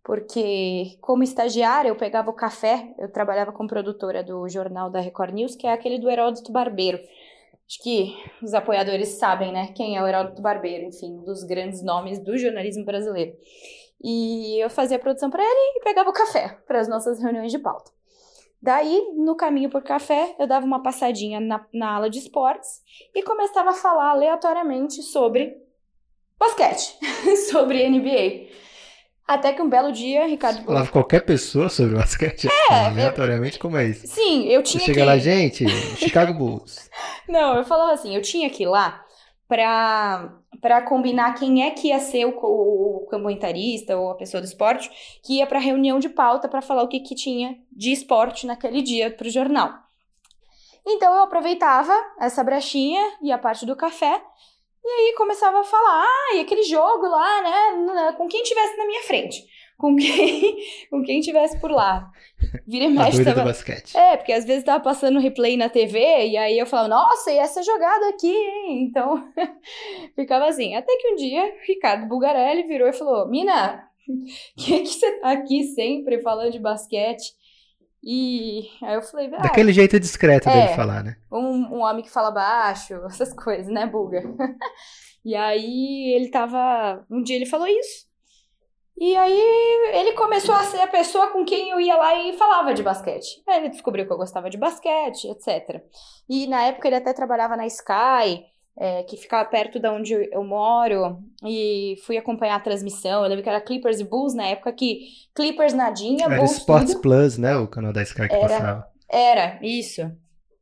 porque 0.02 0.96
como 1.02 1.22
estagiária 1.22 1.90
eu 1.90 1.96
pegava 1.96 2.30
o 2.30 2.34
café, 2.34 2.94
eu 2.98 3.12
trabalhava 3.12 3.52
como 3.52 3.68
produtora 3.68 4.24
do 4.24 4.48
jornal 4.48 4.88
da 4.88 4.98
Record 4.98 5.34
News, 5.34 5.54
que 5.54 5.66
é 5.66 5.72
aquele 5.74 5.98
do 5.98 6.08
Heródoto 6.08 6.50
Barbeiro. 6.50 6.98
Acho 7.68 7.82
que 7.82 8.16
os 8.42 8.54
apoiadores 8.54 9.08
sabem, 9.18 9.52
né, 9.52 9.74
quem 9.74 9.98
é 9.98 10.02
o 10.02 10.06
Heródoto 10.06 10.40
Barbeiro, 10.40 10.86
enfim, 10.86 11.18
um 11.18 11.24
dos 11.24 11.44
grandes 11.44 11.82
nomes 11.82 12.18
do 12.18 12.38
jornalismo 12.38 12.82
brasileiro. 12.82 13.36
E 14.02 14.62
eu 14.62 14.70
fazia 14.70 14.96
a 14.96 15.00
produção 15.00 15.30
para 15.30 15.42
ele 15.42 15.78
e 15.78 15.84
pegava 15.84 16.10
o 16.10 16.12
café 16.12 16.58
para 16.66 16.80
as 16.80 16.88
nossas 16.88 17.20
reuniões 17.20 17.50
de 17.50 17.58
pauta. 17.58 17.90
Daí, 18.60 19.12
no 19.16 19.36
caminho 19.36 19.70
por 19.70 19.82
café, 19.82 20.34
eu 20.38 20.46
dava 20.46 20.66
uma 20.66 20.82
passadinha 20.82 21.38
na, 21.38 21.64
na 21.72 21.94
ala 21.94 22.10
de 22.10 22.18
esportes 22.18 22.80
e 23.14 23.22
começava 23.22 23.70
a 23.70 23.74
falar 23.74 24.10
aleatoriamente 24.10 25.02
sobre 25.02 25.56
basquete, 26.38 26.98
sobre 27.50 27.88
NBA. 27.88 28.48
Até 29.26 29.52
que 29.52 29.60
um 29.60 29.68
belo 29.68 29.90
dia, 29.90 30.26
Ricardo. 30.26 30.64
Falava 30.64 30.90
qualquer 30.90 31.24
pessoa 31.24 31.68
sobre 31.68 31.96
basquete? 31.96 32.48
É, 32.70 32.86
aleatoriamente, 32.86 33.56
eu... 33.56 33.60
como 33.60 33.76
é 33.76 33.86
isso? 33.86 34.06
Sim, 34.06 34.46
eu 34.46 34.62
tinha 34.62 34.80
Você 34.80 34.86
chega 34.86 35.00
que... 35.00 35.06
lá, 35.06 35.18
gente, 35.18 35.68
Chicago 35.96 36.32
Bulls. 36.32 36.88
Não, 37.28 37.56
eu 37.56 37.64
falava 37.64 37.92
assim, 37.92 38.14
eu 38.14 38.22
tinha 38.22 38.48
que 38.48 38.62
ir 38.62 38.68
lá 38.68 39.04
para 40.60 40.82
combinar 40.82 41.34
quem 41.34 41.64
é 41.64 41.70
que 41.70 41.88
ia 41.88 41.98
ser 41.98 42.24
o, 42.24 42.30
o, 42.30 43.06
comentarista 43.08 43.96
ou 43.96 44.10
a 44.10 44.14
pessoa 44.14 44.40
do 44.40 44.46
esporte 44.46 44.90
que 45.22 45.38
ia 45.38 45.46
para 45.46 45.58
reunião 45.58 45.98
de 45.98 46.08
pauta 46.08 46.48
para 46.48 46.62
falar 46.62 46.82
o 46.82 46.88
que, 46.88 47.00
que 47.00 47.14
tinha 47.14 47.58
de 47.70 47.92
esporte 47.92 48.46
naquele 48.46 48.82
dia 48.82 49.10
para 49.10 49.26
o 49.26 49.30
jornal. 49.30 49.72
Então 50.86 51.12
eu 51.14 51.22
aproveitava 51.22 51.92
essa 52.20 52.44
brechinha 52.44 53.18
e 53.22 53.32
a 53.32 53.38
parte 53.38 53.66
do 53.66 53.76
café 53.76 54.22
e 54.84 54.88
aí 54.88 55.14
começava 55.16 55.60
a 55.60 55.64
falar, 55.64 56.04
ah, 56.04 56.36
e 56.36 56.40
aquele 56.40 56.62
jogo 56.62 57.06
lá, 57.08 57.42
né, 57.42 58.12
com 58.16 58.28
quem 58.28 58.44
tivesse 58.44 58.76
na 58.76 58.86
minha 58.86 59.02
frente 59.02 59.44
com 59.76 59.94
quem, 59.94 60.56
com 60.90 61.02
quem 61.02 61.20
tivesse 61.20 61.58
por 61.58 61.70
lá. 61.70 62.10
Vira 62.66 62.86
e 62.86 62.88
mexe. 62.88 63.24
tava... 63.24 63.40
do 63.40 63.46
basquete. 63.46 63.96
É, 63.96 64.16
porque 64.16 64.32
às 64.32 64.44
vezes 64.44 64.64
tava 64.64 64.82
passando 64.82 65.20
replay 65.20 65.56
na 65.56 65.68
TV 65.68 65.98
e 66.28 66.36
aí 66.36 66.58
eu 66.58 66.66
falava, 66.66 66.88
nossa, 66.88 67.30
e 67.30 67.38
essa 67.38 67.62
jogada 67.62 68.08
aqui, 68.08 68.32
hein? 68.32 68.82
Então, 68.82 69.28
ficava 70.14 70.46
assim. 70.46 70.74
Até 70.74 70.96
que 70.96 71.12
um 71.12 71.16
dia, 71.16 71.54
Ricardo 71.66 72.06
Bugarelli 72.06 72.64
virou 72.64 72.88
e 72.88 72.92
falou, 72.92 73.28
Mina, 73.28 73.88
que 74.56 74.80
que 74.80 74.86
você 74.86 75.20
tá 75.20 75.32
aqui 75.32 75.64
sempre 75.64 76.20
falando 76.20 76.52
de 76.52 76.58
basquete? 76.58 77.34
E 78.08 78.68
aí 78.82 78.94
eu 78.94 79.02
falei, 79.02 79.28
ah, 79.34 79.42
Daquele 79.42 79.72
jeito 79.72 79.98
discreto 79.98 80.48
é, 80.48 80.52
dele 80.52 80.76
falar, 80.76 81.02
né? 81.02 81.16
Um, 81.30 81.76
um 81.76 81.80
homem 81.80 82.04
que 82.04 82.10
fala 82.10 82.30
baixo, 82.30 82.94
essas 83.06 83.32
coisas, 83.32 83.66
né, 83.66 83.84
Buga? 83.84 84.22
e 85.24 85.34
aí 85.34 86.14
ele 86.14 86.28
tava. 86.28 87.04
Um 87.10 87.20
dia 87.20 87.34
ele 87.34 87.46
falou 87.46 87.66
isso. 87.66 88.05
E 88.98 89.14
aí 89.14 89.40
ele 89.92 90.12
começou 90.12 90.54
a 90.54 90.64
ser 90.64 90.80
a 90.80 90.86
pessoa 90.86 91.28
com 91.28 91.44
quem 91.44 91.68
eu 91.70 91.78
ia 91.78 91.96
lá 91.96 92.14
e 92.18 92.32
falava 92.32 92.72
de 92.72 92.82
basquete. 92.82 93.42
Aí 93.46 93.58
ele 93.58 93.68
descobriu 93.68 94.06
que 94.06 94.12
eu 94.12 94.16
gostava 94.16 94.48
de 94.48 94.56
basquete, 94.56 95.28
etc. 95.28 95.82
E 96.28 96.46
na 96.46 96.62
época 96.62 96.88
ele 96.88 96.96
até 96.96 97.12
trabalhava 97.12 97.56
na 97.56 97.66
Sky, 97.66 98.46
é, 98.78 99.02
que 99.02 99.18
ficava 99.18 99.46
perto 99.48 99.78
de 99.78 99.88
onde 99.88 100.14
eu 100.32 100.42
moro, 100.42 101.18
e 101.44 101.96
fui 102.06 102.16
acompanhar 102.16 102.56
a 102.56 102.60
transmissão. 102.60 103.22
Eu 103.22 103.28
lembro 103.28 103.42
que 103.42 103.50
era 103.50 103.60
Clippers 103.60 104.00
e 104.00 104.04
Bulls 104.04 104.34
na 104.34 104.46
época 104.46 104.72
que 104.72 105.00
Clippers 105.34 105.74
nadinha, 105.74 106.24
era 106.24 106.36
Bulls 106.36 106.56
Sports 106.56 106.92
tudo. 106.92 107.02
Plus, 107.02 107.36
né? 107.36 107.54
O 107.56 107.68
canal 107.68 107.92
da 107.92 108.02
Sky 108.02 108.28
que 108.28 108.34
era, 108.34 108.48
passava. 108.48 108.86
Era, 109.10 109.58
isso. 109.62 110.10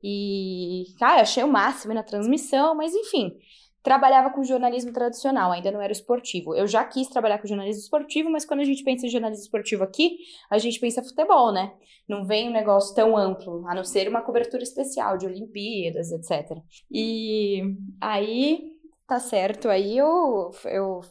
E, 0.02 0.86
cara, 0.98 1.22
achei 1.22 1.42
o 1.44 1.48
máximo 1.48 1.94
na 1.94 2.02
transmissão, 2.02 2.74
mas 2.74 2.92
enfim 2.94 3.38
trabalhava 3.84 4.30
com 4.30 4.42
jornalismo 4.42 4.92
tradicional, 4.92 5.52
ainda 5.52 5.70
não 5.70 5.80
era 5.80 5.92
esportivo. 5.92 6.54
Eu 6.54 6.66
já 6.66 6.82
quis 6.82 7.06
trabalhar 7.06 7.38
com 7.38 7.46
jornalismo 7.46 7.82
esportivo, 7.82 8.30
mas 8.30 8.46
quando 8.46 8.60
a 8.60 8.64
gente 8.64 8.82
pensa 8.82 9.06
em 9.06 9.10
jornalismo 9.10 9.44
esportivo 9.44 9.84
aqui, 9.84 10.16
a 10.50 10.56
gente 10.56 10.80
pensa 10.80 11.02
futebol, 11.02 11.52
né? 11.52 11.70
Não 12.08 12.24
vem 12.24 12.48
um 12.48 12.52
negócio 12.52 12.94
tão 12.94 13.14
amplo, 13.14 13.62
a 13.68 13.74
não 13.74 13.84
ser 13.84 14.08
uma 14.08 14.22
cobertura 14.22 14.62
especial 14.62 15.18
de 15.18 15.26
Olimpíadas, 15.26 16.10
etc. 16.12 16.58
E 16.90 17.76
aí, 18.00 18.72
tá 19.06 19.20
certo, 19.20 19.68
aí 19.68 19.98
eu, 19.98 20.50
eu 20.64 21.02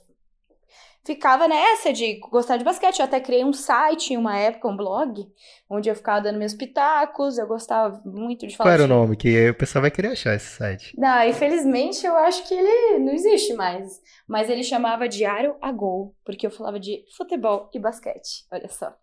ficava 1.05 1.47
nessa 1.47 1.91
de 1.91 2.19
gostar 2.19 2.57
de 2.57 2.63
basquete. 2.63 2.99
Eu 2.99 3.05
até 3.05 3.19
criei 3.19 3.43
um 3.43 3.53
site 3.53 4.13
em 4.13 4.17
uma 4.17 4.37
época, 4.37 4.67
um 4.67 4.75
blog, 4.75 5.25
onde 5.69 5.89
eu 5.89 5.95
ficava 5.95 6.21
dando 6.21 6.39
meus 6.39 6.53
pitacos. 6.53 7.37
Eu 7.37 7.47
gostava 7.47 8.01
muito 8.05 8.47
de 8.47 8.55
falar. 8.55 8.69
Qual 8.69 8.73
era 8.73 8.87
de... 8.87 8.91
o 8.91 8.95
nome? 8.95 9.15
Que 9.15 9.49
o 9.49 9.55
pessoal 9.55 9.81
vai 9.81 9.91
querer 9.91 10.09
achar 10.09 10.35
esse 10.35 10.57
site. 10.57 10.93
Não, 10.97 11.27
infelizmente 11.27 12.05
eu 12.05 12.15
acho 12.15 12.47
que 12.47 12.53
ele 12.53 12.99
não 12.99 13.13
existe 13.13 13.53
mais. 13.53 14.01
Mas 14.27 14.49
ele 14.49 14.63
chamava 14.63 15.07
Diário 15.07 15.55
a 15.61 15.71
Gol, 15.71 16.15
porque 16.25 16.47
eu 16.47 16.51
falava 16.51 16.79
de 16.79 17.03
futebol 17.15 17.69
e 17.73 17.79
basquete. 17.79 18.45
Olha 18.51 18.69
só. 18.69 18.95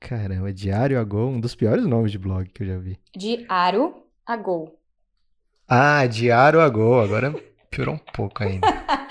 Caramba, 0.00 0.52
Diário 0.52 1.00
a 1.00 1.04
Gol, 1.04 1.30
um 1.30 1.40
dos 1.40 1.54
piores 1.54 1.86
nomes 1.86 2.12
de 2.12 2.18
blog 2.18 2.46
que 2.50 2.62
eu 2.62 2.66
já 2.66 2.78
vi. 2.78 3.00
Diário 3.16 4.02
a 4.26 4.36
Gol. 4.36 4.78
Ah, 5.66 6.04
Diário 6.06 6.60
a 6.60 6.68
Gol. 6.68 7.00
Agora 7.00 7.34
piorou 7.70 7.94
um 7.94 8.12
pouco 8.12 8.42
ainda. 8.42 8.66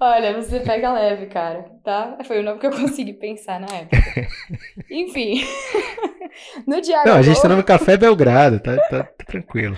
Olha, 0.00 0.40
você 0.40 0.60
pega 0.60 0.92
leve, 0.92 1.26
cara, 1.26 1.70
tá? 1.84 2.16
Foi 2.24 2.40
o 2.40 2.42
nome 2.42 2.58
que 2.58 2.66
eu 2.66 2.70
consegui 2.70 3.12
pensar 3.12 3.60
na 3.60 3.66
época. 3.66 3.98
Enfim. 4.90 5.44
no 6.66 6.80
diário. 6.80 7.12
Não, 7.12 7.18
a 7.18 7.22
gente 7.22 7.42
tá 7.42 7.48
no 7.48 7.62
Café 7.62 7.98
Belgrado, 7.98 8.58
tá, 8.60 8.78
tá, 8.88 9.04
tá, 9.04 9.24
tranquilo. 9.26 9.76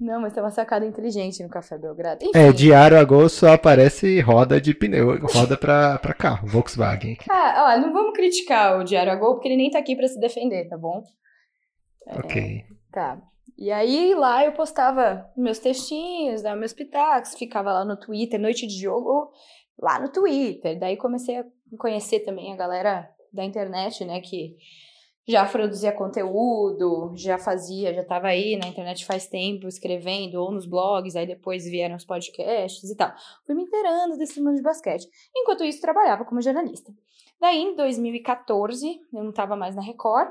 Não, 0.00 0.20
mas 0.20 0.32
tem 0.32 0.42
uma 0.42 0.50
sacada 0.50 0.86
inteligente 0.86 1.42
no 1.42 1.50
Café 1.50 1.76
Belgrado. 1.76 2.24
Enfim. 2.24 2.38
É, 2.38 2.50
diário 2.50 2.98
a 2.98 3.04
gol 3.04 3.28
só 3.28 3.52
aparece 3.52 4.20
roda 4.20 4.58
de 4.58 4.72
pneu, 4.74 5.18
roda 5.26 5.56
pra, 5.56 5.98
pra 5.98 6.14
carro, 6.14 6.48
Volkswagen. 6.48 7.18
Ah, 7.30 7.74
ó, 7.76 7.80
não 7.80 7.92
vamos 7.92 8.14
criticar 8.14 8.78
o 8.78 8.84
Diário 8.84 9.12
a 9.12 9.16
Gol, 9.16 9.34
porque 9.34 9.48
ele 9.48 9.56
nem 9.56 9.70
tá 9.70 9.78
aqui 9.78 9.94
pra 9.94 10.08
se 10.08 10.18
defender, 10.18 10.66
tá 10.66 10.78
bom? 10.78 11.04
É, 12.08 12.18
ok. 12.18 12.64
Tá. 12.90 13.18
E 13.56 13.70
aí 13.70 14.14
lá 14.14 14.44
eu 14.44 14.52
postava 14.52 15.30
meus 15.36 15.58
textinhos, 15.58 16.42
dava 16.42 16.56
meus 16.56 16.72
pitacos, 16.72 17.34
ficava 17.34 17.72
lá 17.72 17.84
no 17.84 17.96
Twitter, 17.96 18.40
noite 18.40 18.66
de 18.66 18.80
jogo, 18.80 19.30
lá 19.78 20.00
no 20.00 20.10
Twitter. 20.10 20.78
Daí 20.78 20.96
comecei 20.96 21.38
a 21.38 21.44
conhecer 21.78 22.20
também 22.20 22.52
a 22.52 22.56
galera 22.56 23.08
da 23.32 23.44
internet, 23.44 24.04
né, 24.04 24.20
que 24.20 24.56
já 25.26 25.44
produzia 25.46 25.90
conteúdo, 25.90 27.12
já 27.16 27.38
fazia, 27.38 27.94
já 27.94 28.02
estava 28.02 28.28
aí 28.28 28.56
na 28.56 28.68
internet 28.68 29.06
faz 29.06 29.26
tempo 29.26 29.66
escrevendo, 29.66 30.34
ou 30.34 30.52
nos 30.52 30.66
blogs, 30.66 31.16
aí 31.16 31.26
depois 31.26 31.64
vieram 31.64 31.96
os 31.96 32.04
podcasts 32.04 32.90
e 32.90 32.96
tal. 32.96 33.12
Fui 33.46 33.54
me 33.54 33.62
inteirando 33.62 34.18
desse 34.18 34.40
mundo 34.40 34.56
de 34.56 34.62
basquete. 34.62 35.08
Enquanto 35.34 35.64
isso, 35.64 35.80
trabalhava 35.80 36.24
como 36.24 36.42
jornalista. 36.42 36.92
Daí, 37.40 37.56
em 37.56 37.74
2014, 37.74 39.00
eu 39.12 39.22
não 39.22 39.30
estava 39.30 39.56
mais 39.56 39.74
na 39.74 39.82
Record, 39.82 40.30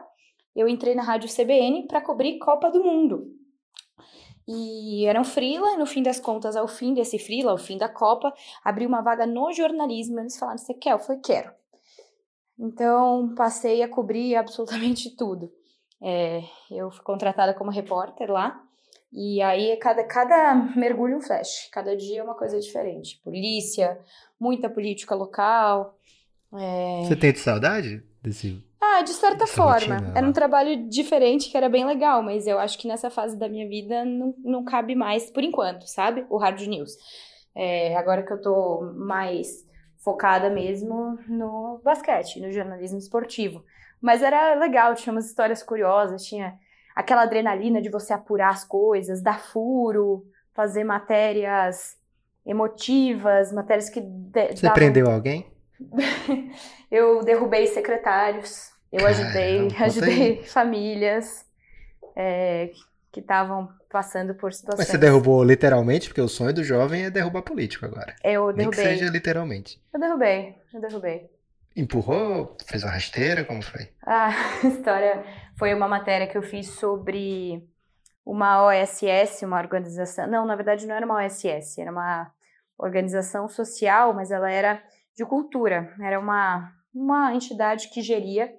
eu 0.55 0.67
entrei 0.67 0.95
na 0.95 1.03
rádio 1.03 1.29
CBN 1.29 1.87
para 1.87 2.01
cobrir 2.01 2.37
Copa 2.39 2.69
do 2.69 2.83
Mundo. 2.83 3.31
E 4.47 5.05
era 5.05 5.19
um 5.19 5.23
freela, 5.23 5.77
no 5.77 5.85
fim 5.85 6.03
das 6.03 6.19
contas, 6.19 6.55
ao 6.55 6.67
fim 6.67 6.93
desse 6.93 7.17
freela, 7.17 7.51
ao 7.51 7.57
fim 7.57 7.77
da 7.77 7.87
Copa, 7.87 8.33
abriu 8.63 8.89
uma 8.89 9.01
vaga 9.01 9.25
no 9.25 9.53
jornalismo. 9.53 10.19
Eles 10.19 10.37
falaram: 10.37 10.57
Você 10.57 10.73
quer? 10.73 10.91
Eu 10.91 10.99
falei: 10.99 11.21
Quero. 11.21 11.51
Então, 12.59 13.33
passei 13.35 13.81
a 13.81 13.87
cobrir 13.87 14.35
absolutamente 14.37 15.15
tudo. 15.15 15.51
É, 16.01 16.41
eu 16.69 16.91
fui 16.91 17.03
contratada 17.03 17.53
como 17.53 17.71
repórter 17.71 18.29
lá, 18.29 18.61
e 19.11 19.41
aí 19.41 19.77
cada, 19.77 20.03
cada 20.03 20.53
mergulho 20.75 21.17
um 21.17 21.21
flash, 21.21 21.69
cada 21.71 21.95
dia 21.95 22.19
é 22.19 22.23
uma 22.23 22.35
coisa 22.35 22.59
diferente. 22.59 23.21
Polícia, 23.23 23.97
muita 24.37 24.69
política 24.69 25.15
local. 25.15 25.97
É... 26.53 27.03
Você 27.05 27.15
tem 27.15 27.33
saudade 27.35 28.03
desse 28.21 28.61
ah, 28.83 29.01
de 29.01 29.11
certa 29.11 29.47
forma. 29.47 29.95
Rotina, 29.95 30.13
era 30.15 30.27
um 30.27 30.33
trabalho 30.33 30.87
diferente 30.89 31.49
que 31.49 31.57
era 31.57 31.69
bem 31.69 31.85
legal, 31.85 32.21
mas 32.21 32.47
eu 32.47 32.59
acho 32.59 32.77
que 32.77 32.87
nessa 32.87 33.09
fase 33.09 33.37
da 33.37 33.47
minha 33.47 33.67
vida 33.67 34.03
não, 34.03 34.33
não 34.43 34.63
cabe 34.63 34.95
mais, 34.95 35.29
por 35.29 35.43
enquanto, 35.43 35.87
sabe? 35.87 36.25
O 36.29 36.37
Hard 36.37 36.61
News. 36.67 36.91
É, 37.55 37.95
agora 37.95 38.23
que 38.23 38.33
eu 38.33 38.41
tô 38.41 38.93
mais 38.95 39.65
focada 39.97 40.49
mesmo 40.49 41.17
no 41.27 41.79
basquete, 41.83 42.41
no 42.41 42.51
jornalismo 42.51 42.97
esportivo. 42.97 43.63
Mas 44.01 44.21
era 44.21 44.53
legal, 44.55 44.95
tinha 44.95 45.13
umas 45.13 45.25
histórias 45.25 45.63
curiosas, 45.63 46.25
tinha 46.25 46.59
aquela 46.93 47.23
adrenalina 47.23 47.81
de 47.81 47.89
você 47.89 48.11
apurar 48.13 48.49
as 48.49 48.65
coisas, 48.65 49.21
dar 49.21 49.39
furo, 49.39 50.25
fazer 50.53 50.83
matérias 50.83 51.97
emotivas, 52.45 53.53
matérias 53.53 53.89
que. 53.89 54.01
De, 54.01 54.47
você 54.47 54.63
davam... 54.63 54.75
prendeu 54.75 55.09
alguém? 55.09 55.49
eu 56.91 57.23
derrubei 57.23 57.67
secretários. 57.67 58.72
Eu 58.93 59.07
ajudei, 59.07 59.69
Caramba, 59.69 59.75
ajudei 59.85 60.43
famílias 60.43 61.45
é, 62.15 62.69
que 63.11 63.19
estavam 63.19 63.67
passando 63.91 64.35
por 64.35 64.53
situações. 64.53 64.85
Mas 64.85 64.87
você 64.87 64.97
derrubou 64.99 65.43
literalmente, 65.43 66.07
porque 66.07 66.21
o 66.21 66.27
sonho 66.27 66.53
do 66.53 66.63
jovem 66.63 67.05
é 67.05 67.09
derrubar 67.09 67.41
político 67.41 67.85
agora. 67.85 68.15
Eu 68.23 68.53
derrubei. 68.53 68.55
Nem 68.55 68.69
que 68.69 68.75
seja 68.75 69.09
literalmente. 69.09 69.81
Eu 69.91 69.99
derrubei, 69.99 70.55
eu 70.71 70.79
derrubei. 70.79 71.29
Empurrou? 71.75 72.55
Fez 72.67 72.83
uma 72.83 72.91
rasteira? 72.91 73.43
Como 73.43 73.63
foi? 73.63 73.89
Ah, 74.05 74.29
a 74.63 74.65
história 74.69 75.23
foi 75.57 75.73
uma 75.73 75.87
matéria 75.87 76.27
que 76.27 76.37
eu 76.37 76.43
fiz 76.43 76.67
sobre 76.69 77.67
uma 78.23 78.63
OSS, 78.67 79.43
uma 79.43 79.57
organização. 79.57 80.27
Não, 80.27 80.45
na 80.45 80.55
verdade 80.55 80.85
não 80.85 80.95
era 80.95 81.05
uma 81.05 81.25
OSS, 81.25 81.81
era 81.81 81.91
uma 81.91 82.31
organização 82.77 83.47
social, 83.47 84.13
mas 84.13 84.29
ela 84.29 84.51
era 84.51 84.83
de 85.15 85.25
cultura. 85.25 85.91
Era 85.99 86.19
uma, 86.19 86.71
uma 86.93 87.33
entidade 87.33 87.89
que 87.89 88.03
geria 88.03 88.53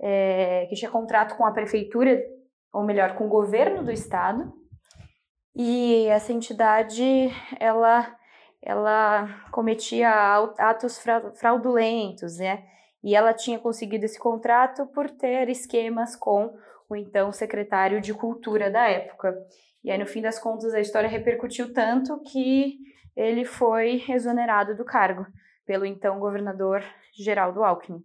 é, 0.00 0.66
que 0.68 0.74
tinha 0.74 0.90
contrato 0.90 1.36
com 1.36 1.44
a 1.44 1.52
prefeitura, 1.52 2.22
ou 2.72 2.84
melhor, 2.84 3.14
com 3.14 3.26
o 3.26 3.30
governo 3.30 3.82
do 3.82 3.90
estado, 3.90 4.52
e 5.54 6.06
essa 6.08 6.32
entidade, 6.32 7.30
ela, 7.58 8.14
ela 8.62 9.26
cometia 9.50 10.10
atos 10.58 11.02
fraudulentos, 11.36 12.36
né? 12.36 12.62
E 13.02 13.14
ela 13.14 13.32
tinha 13.32 13.58
conseguido 13.58 14.04
esse 14.04 14.18
contrato 14.18 14.86
por 14.88 15.08
ter 15.08 15.48
esquemas 15.48 16.14
com 16.14 16.54
o 16.90 16.94
então 16.94 17.32
secretário 17.32 18.02
de 18.02 18.12
Cultura 18.12 18.70
da 18.70 18.86
época. 18.88 19.34
E 19.82 19.90
aí, 19.90 19.96
no 19.96 20.06
fim 20.06 20.20
das 20.20 20.38
contas, 20.38 20.74
a 20.74 20.80
história 20.80 21.08
repercutiu 21.08 21.72
tanto 21.72 22.20
que 22.20 22.76
ele 23.16 23.44
foi 23.46 24.04
exonerado 24.08 24.76
do 24.76 24.84
cargo 24.84 25.26
pelo 25.64 25.86
então 25.86 26.20
governador 26.20 26.82
Geraldo 27.14 27.64
Alckmin. 27.64 28.04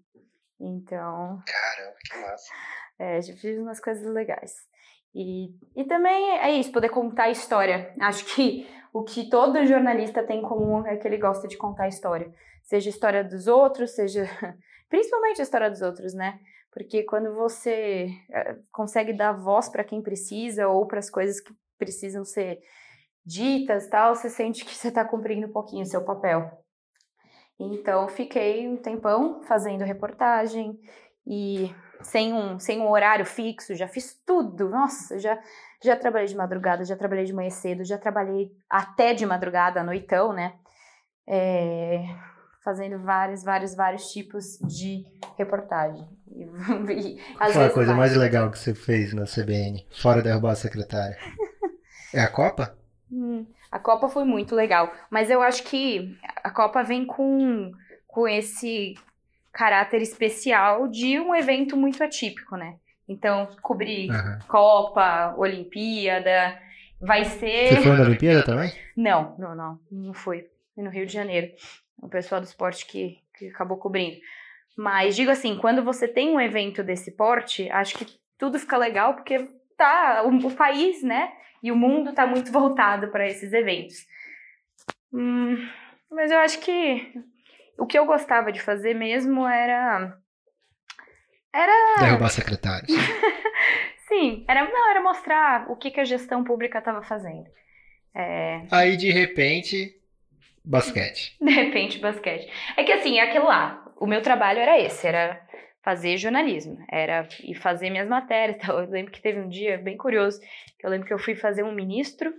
Então. 0.62 1.40
Caramba, 1.46 1.96
que 2.06 2.18
massa. 2.18 2.52
É, 3.00 3.22
já 3.22 3.34
fiz 3.34 3.58
umas 3.58 3.80
coisas 3.80 4.06
legais. 4.06 4.54
E, 5.14 5.50
e 5.76 5.84
também 5.86 6.40
é 6.40 6.52
isso, 6.52 6.72
poder 6.72 6.90
contar 6.90 7.24
a 7.24 7.32
história. 7.32 7.94
Acho 8.00 8.24
que 8.36 8.70
o 8.94 9.04
que 9.04 9.30
todo 9.30 9.66
jornalista 9.66 10.24
tem 10.24 10.40
em 10.40 10.44
comum 10.44 10.86
é 10.86 10.96
que 10.98 11.08
ele 11.08 11.18
gosta 11.18 11.48
de 11.48 11.58
contar 11.58 11.86
a 11.86 11.90
história. 11.90 12.32
Seja 12.64 12.90
a 12.90 12.92
história 12.92 13.24
dos 13.24 13.48
outros, 13.48 13.92
seja. 13.92 14.26
Principalmente 14.88 15.42
a 15.42 15.44
história 15.44 15.70
dos 15.70 15.82
outros, 15.82 16.14
né? 16.14 16.40
Porque 16.72 17.04
quando 17.04 17.34
você 17.34 18.10
é, 18.30 18.56
consegue 18.72 19.14
dar 19.14 19.34
voz 19.34 19.68
para 19.68 19.84
quem 19.84 20.02
precisa 20.02 20.68
ou 20.68 20.86
para 20.86 21.00
as 21.00 21.10
coisas 21.10 21.40
que 21.42 21.54
precisam 21.78 22.24
ser 22.24 22.60
ditas, 23.26 23.88
tal, 23.88 24.16
você 24.16 24.30
sente 24.30 24.66
que 24.66 24.74
você 24.74 24.90
está 24.90 25.04
cumprindo 25.04 25.48
um 25.48 25.52
pouquinho 25.52 25.84
o 25.84 25.86
seu 25.86 26.04
papel. 26.04 26.50
Então, 27.62 28.08
fiquei 28.08 28.68
um 28.68 28.76
tempão 28.76 29.44
fazendo 29.44 29.84
reportagem 29.84 30.80
e 31.28 31.74
sem 32.02 32.34
um, 32.34 32.58
sem 32.58 32.80
um 32.82 32.90
horário 32.90 33.26
fixo, 33.26 33.76
já 33.76 33.88
fiz 33.88 34.20
tudo. 34.26 34.68
Nossa, 34.68 35.20
já, 35.20 35.40
já 35.84 35.96
trabalhei 35.96 36.28
de 36.28 36.36
madrugada, 36.36 36.84
já 36.84 36.96
trabalhei 36.96 37.26
de 37.26 37.34
manhã 37.34 37.52
cedo, 37.52 37.84
já 37.84 38.00
trabalhei 38.00 38.52
até 38.68 39.14
de 39.14 39.26
madrugada, 39.26 39.82
à 39.82 39.84
noitão, 39.84 40.34
né? 40.34 40.56
É, 41.28 42.04
fazendo 42.64 42.98
vários, 43.00 43.44
vários, 43.44 43.76
vários 43.76 44.12
tipos 44.12 44.58
de 44.64 45.06
reportagem. 45.38 46.08
E, 46.32 46.46
Qual 47.38 47.52
foi 47.52 47.66
a 47.66 47.70
coisa 47.70 47.94
mais 47.94 48.16
legal 48.16 48.50
que 48.50 48.58
você 48.58 48.74
fez 48.74 49.14
na 49.14 49.26
CBN, 49.26 49.86
fora 49.92 50.24
derrubar 50.24 50.54
a 50.54 50.56
secretária? 50.56 51.18
é 52.12 52.22
a 52.22 52.28
Copa? 52.28 52.76
Hum, 53.12 53.46
a 53.72 53.80
Copa 53.80 54.10
foi 54.10 54.26
muito 54.26 54.54
legal, 54.54 54.94
mas 55.10 55.30
eu 55.30 55.42
acho 55.42 55.64
que 55.64 56.18
a 56.44 56.50
Copa 56.52 56.84
vem 56.84 57.06
com, 57.06 57.72
com 58.06 58.28
esse 58.28 58.96
caráter 59.52 60.02
especial 60.02 60.90
de 60.90 61.20
um 61.20 61.34
evento 61.34 61.78
muito 61.78 62.04
atípico, 62.04 62.58
né? 62.58 62.76
Então, 63.08 63.48
cobrir 63.62 64.10
uhum. 64.10 64.40
Copa, 64.48 65.34
Olimpíada, 65.38 66.60
vai 67.00 67.26
ser. 67.26 67.76
Você 67.76 67.82
foi 67.82 67.98
na 67.98 68.04
Olimpíada 68.04 68.44
também? 68.44 68.72
Não, 68.96 69.36
não, 69.38 69.56
não, 69.56 69.80
não 69.92 70.14
fui. 70.14 70.48
Fui 70.76 70.84
no 70.84 70.90
Rio 70.90 71.06
de 71.06 71.14
Janeiro. 71.14 71.52
O 72.02 72.08
pessoal 72.08 72.42
do 72.42 72.46
esporte 72.46 72.86
que, 72.86 73.20
que 73.38 73.48
acabou 73.48 73.78
cobrindo. 73.78 74.18
Mas 74.78 75.16
digo 75.16 75.32
assim, 75.32 75.58
quando 75.58 75.84
você 75.84 76.08
tem 76.08 76.30
um 76.30 76.40
evento 76.40 76.84
desse 76.84 77.12
porte, 77.12 77.70
acho 77.70 77.98
que 77.98 78.06
tudo 78.38 78.58
fica 78.58 78.78
legal 78.78 79.14
porque 79.14 79.48
tá 79.78 80.24
o, 80.26 80.48
o 80.48 80.56
país, 80.56 81.04
né? 81.04 81.32
E 81.62 81.72
o 81.72 81.76
mundo 81.76 82.10
está 82.12 82.26
muito 82.26 82.52
voltado 82.54 83.10
para 83.10 83.28
esses 83.28 83.54
eventos. 83.54 84.06
Hum, 85.14 85.58
mas 86.10 86.32
eu 86.32 86.38
acho 86.40 86.60
que 86.60 87.14
o 87.78 87.86
que 87.86 87.98
eu 87.98 88.06
gostava 88.06 88.52
de 88.52 88.62
fazer 88.62 88.94
mesmo 88.94 89.48
era. 89.48 90.18
Era. 91.54 91.96
Derrubar 92.00 92.30
secretários. 92.30 92.92
Sim, 94.08 94.46
era, 94.48 94.64
não, 94.66 94.90
era 94.90 95.02
mostrar 95.02 95.70
o 95.70 95.76
que, 95.76 95.90
que 95.90 96.00
a 96.00 96.06
gestão 96.06 96.44
pública 96.44 96.80
estava 96.80 97.02
fazendo. 97.02 97.50
É... 98.14 98.62
Aí, 98.70 98.98
de 98.98 99.10
repente, 99.10 99.96
basquete. 100.64 101.38
De 101.40 101.50
repente, 101.50 102.00
basquete. 102.00 102.52
É 102.76 102.84
que 102.84 102.92
assim, 102.92 103.20
é 103.20 103.24
aquilo 103.24 103.46
lá. 103.46 103.86
O 103.98 104.06
meu 104.06 104.22
trabalho 104.22 104.60
era 104.60 104.80
esse, 104.80 105.08
era 105.08 105.41
fazer 105.84 106.18
jornalismo, 106.18 106.78
era 106.90 107.28
e 107.44 107.56
fazer 107.56 107.90
minhas 107.90 108.08
matérias. 108.08 108.58
Então, 108.62 108.80
eu 108.80 108.90
lembro 108.90 109.12
que 109.12 109.22
teve 109.22 109.40
um 109.40 109.50
dia 109.50 109.78
bem 109.78 109.98
curioso, 109.98 110.40
que 110.78 110.86
eu 110.86 110.90
lembro 110.90 111.08
que 111.08 111.14
eu 111.14 111.20
fui 111.20 111.36
fazer 111.36 111.64
um 111.64 111.72
ministro, 111.72 112.34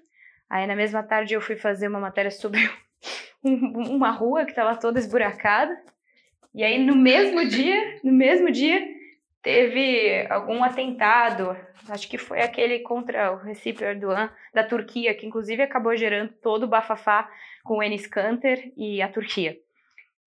aí 0.48 0.66
na 0.66 0.76
mesma 0.76 1.02
tarde 1.02 1.34
eu 1.34 1.40
fui 1.40 1.56
fazer 1.56 1.88
uma 1.88 2.00
matéria 2.00 2.30
sobre 2.30 2.60
um, 3.44 3.96
uma 3.96 4.10
rua 4.10 4.44
que 4.44 4.50
estava 4.52 4.76
toda 4.76 4.98
esburacada. 4.98 5.76
E 6.54 6.62
aí 6.62 6.78
no 6.78 6.94
mesmo 6.94 7.46
dia, 7.46 8.00
no 8.04 8.12
mesmo 8.12 8.50
dia, 8.50 8.86
teve 9.42 10.26
algum 10.30 10.62
atentado, 10.62 11.56
acho 11.88 12.08
que 12.08 12.16
foi 12.16 12.40
aquele 12.40 12.80
contra 12.80 13.32
o 13.32 13.38
Recep 13.38 13.82
Erdogan 13.82 14.30
da 14.54 14.62
Turquia, 14.62 15.14
que 15.14 15.26
inclusive 15.26 15.62
acabou 15.62 15.96
gerando 15.96 16.32
todo 16.40 16.64
o 16.64 16.68
bafafá 16.68 17.28
com 17.64 17.78
o 17.78 17.82
Enes 17.82 18.06
Kanter 18.06 18.72
e 18.76 19.02
a 19.02 19.08
Turquia. 19.08 19.58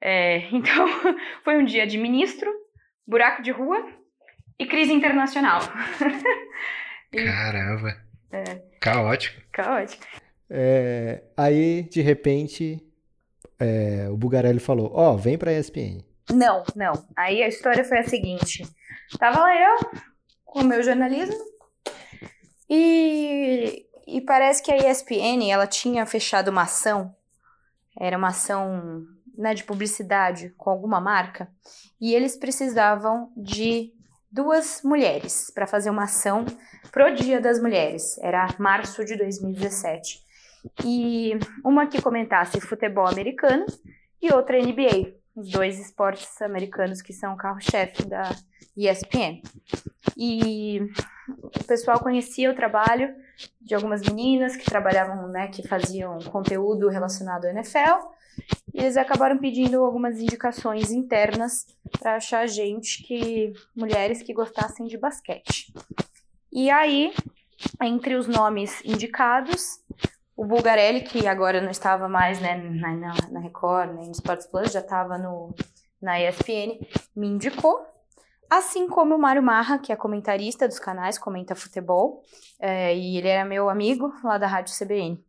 É, 0.02 0.40
então, 0.52 0.88
foi 1.44 1.58
um 1.58 1.64
dia 1.64 1.88
de 1.88 1.98
ministro, 1.98 2.52
buraco 3.08 3.42
de 3.42 3.52
rua 3.52 3.86
e 4.60 4.66
crise 4.66 4.94
internacional. 4.94 5.60
Caramba. 7.12 7.98
É. 8.32 8.62
Caótico. 8.80 9.42
Caótico. 9.52 10.06
É, 10.50 11.24
aí, 11.36 11.84
de 11.84 12.02
repente, 12.02 12.82
é, 13.60 14.08
o 14.10 14.18
Bugarelli 14.18 14.60
falou: 14.60 14.92
Ó, 14.94 15.14
oh, 15.14 15.18
vem 15.18 15.38
pra 15.38 15.54
ESPN. 15.54 16.04
Não, 16.32 16.64
não. 16.76 16.94
Aí 17.16 17.44
a 17.44 17.48
história 17.48 17.84
foi 17.84 18.00
a 18.00 18.08
seguinte: 18.08 18.64
tava 19.18 19.40
lá 19.40 19.56
eu, 19.56 20.02
com 20.44 20.60
o 20.60 20.66
meu 20.66 20.84
jornalismo, 20.84 21.36
e, 22.70 23.86
e 24.08 24.22
parece 24.22 24.62
que 24.62 24.72
a 24.72 24.92
ESPN 24.92 25.50
ela 25.50 25.68
tinha 25.68 26.06
fechado 26.06 26.50
uma 26.50 26.64
ação, 26.64 27.16
era 28.00 28.18
uma 28.18 28.30
ação 28.30 29.06
né, 29.38 29.54
de 29.54 29.64
publicidade 29.64 30.54
com 30.58 30.70
alguma 30.70 31.00
marca, 31.00 31.50
e 32.00 32.14
eles 32.14 32.38
precisavam 32.38 33.32
de 33.36 33.94
duas 34.32 34.82
mulheres 34.84 35.52
para 35.54 35.66
fazer 35.66 35.90
uma 35.90 36.04
ação 36.04 36.46
pro 36.92 37.14
Dia 37.14 37.40
das 37.40 37.62
Mulheres. 37.62 38.18
Era 38.20 38.48
março 38.60 39.04
de 39.06 39.16
2017. 39.16 40.24
E 40.84 41.38
uma 41.64 41.88
que 41.88 42.02
comentasse 42.02 42.60
futebol 42.60 43.08
americano 43.08 43.66
e 44.22 44.34
outra 44.34 44.60
NBA, 44.60 45.14
os 45.36 45.50
dois 45.52 45.80
esportes 45.80 46.42
americanos 46.42 47.02
que 47.02 47.14
são 47.14 47.34
o 47.34 47.38
carro-chefe 47.38 48.06
da 48.06 48.30
ESPN. 48.76 49.42
E 50.18 50.82
o 51.28 51.64
pessoal 51.64 52.00
conhecia 52.00 52.52
o 52.52 52.56
trabalho 52.56 53.16
de 53.60 53.76
algumas 53.76 54.02
meninas 54.02 54.56
que 54.56 54.66
trabalhavam, 54.66 55.28
né, 55.28 55.48
que 55.48 55.68
faziam 55.68 56.20
conteúdo 56.20 56.88
relacionado 56.88 57.46
ao 57.46 57.52
NFL, 57.52 58.08
e 58.74 58.82
eles 58.82 58.98
acabaram 58.98 59.38
pedindo 59.38 59.84
algumas 59.84 60.20
indicações 60.20 60.92
internas 60.92 61.66
para 62.00 62.16
achar 62.16 62.48
gente 62.48 63.04
que 63.04 63.54
mulheres 63.76 64.22
que 64.22 64.34
gostassem 64.34 64.86
de 64.86 64.98
basquete. 64.98 65.74
E 66.52 66.70
aí, 66.70 67.14
entre 67.82 68.16
os 68.16 68.28
nomes 68.28 68.84
indicados, 68.84 69.80
o 70.36 70.46
Bulgarelli, 70.46 71.02
que 71.02 71.28
agora 71.28 71.62
não 71.62 71.72
estava 71.72 72.10
mais 72.10 72.42
né, 72.42 72.58
na, 72.58 73.14
na, 73.32 73.40
Record, 73.40 73.94
nem 73.96 74.08
no 74.08 74.12
Sports 74.12 74.48
Plus, 74.48 74.72
já 74.72 74.82
estava 74.82 75.18
na 76.02 76.20
ESPN, 76.20 76.80
me 77.16 77.28
indicou. 77.28 77.86
Assim 78.50 78.88
como 78.88 79.16
o 79.16 79.20
Mário 79.20 79.42
Marra, 79.42 79.80
que 79.80 79.92
é 79.92 79.96
comentarista 79.96 80.68
dos 80.68 80.80
canais, 80.80 81.18
comenta 81.18 81.56
futebol, 81.56 82.22
é, 82.60 82.96
e 82.96 83.18
ele 83.18 83.28
era 83.28 83.44
meu 83.44 83.70
amigo 83.70 84.14
lá 84.24 84.38
da 84.38 84.48
Rádio 84.48 84.76
CBN. 84.78 85.24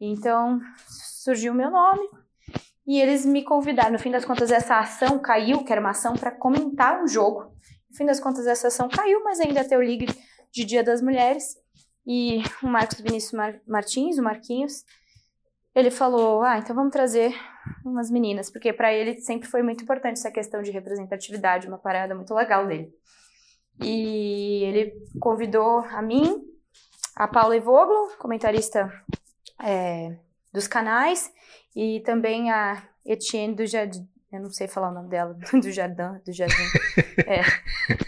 Então, 0.00 0.60
surgiu 0.88 1.52
o 1.52 1.56
meu 1.56 1.70
nome, 1.70 2.08
e 2.86 3.00
eles 3.00 3.26
me 3.26 3.42
convidaram. 3.42 3.92
No 3.92 3.98
fim 3.98 4.10
das 4.10 4.24
contas, 4.24 4.50
essa 4.50 4.78
ação 4.78 5.18
caiu, 5.18 5.64
que 5.64 5.72
era 5.72 5.80
uma 5.80 5.90
ação 5.90 6.14
para 6.14 6.30
comentar 6.30 7.02
um 7.02 7.08
jogo. 7.08 7.52
No 7.90 7.96
fim 7.96 8.06
das 8.06 8.20
contas, 8.20 8.46
essa 8.46 8.68
ação 8.68 8.88
caiu, 8.88 9.24
mas 9.24 9.40
ainda 9.40 9.64
tem 9.64 9.76
o 9.76 9.82
Ligue 9.82 10.06
de 10.52 10.64
Dia 10.64 10.84
das 10.84 11.02
Mulheres. 11.02 11.56
E 12.06 12.42
o 12.62 12.68
Marcos 12.68 13.00
Vinícius 13.00 13.32
Mar 13.32 13.60
Martins, 13.66 14.18
o 14.18 14.22
Marquinhos, 14.22 14.84
ele 15.76 15.90
falou: 15.90 16.42
Ah, 16.42 16.58
então 16.58 16.74
vamos 16.74 16.90
trazer 16.90 17.34
umas 17.84 18.10
meninas, 18.10 18.50
porque 18.50 18.72
para 18.72 18.92
ele 18.92 19.20
sempre 19.20 19.46
foi 19.46 19.62
muito 19.62 19.84
importante 19.84 20.14
essa 20.18 20.30
questão 20.30 20.62
de 20.62 20.70
representatividade, 20.70 21.68
uma 21.68 21.76
parada 21.76 22.14
muito 22.14 22.34
legal 22.34 22.66
dele. 22.66 22.90
E 23.82 24.64
ele 24.64 24.94
convidou 25.20 25.80
a 25.80 26.00
mim, 26.00 26.42
a 27.14 27.28
Paula 27.28 27.54
Evoglo, 27.54 28.16
comentarista 28.18 28.90
é, 29.62 30.16
dos 30.50 30.66
canais, 30.66 31.30
e 31.74 32.00
também 32.00 32.50
a 32.50 32.82
Etienne 33.04 33.54
do 33.54 33.66
Jardim. 33.66 34.08
Eu 34.32 34.40
não 34.40 34.50
sei 34.50 34.66
falar 34.66 34.90
o 34.90 34.94
nome 34.94 35.10
dela, 35.10 35.34
do 35.52 35.70
Jardim, 35.70 36.20
do 36.24 36.32
Jardim. 36.32 36.54
É, 37.26 37.42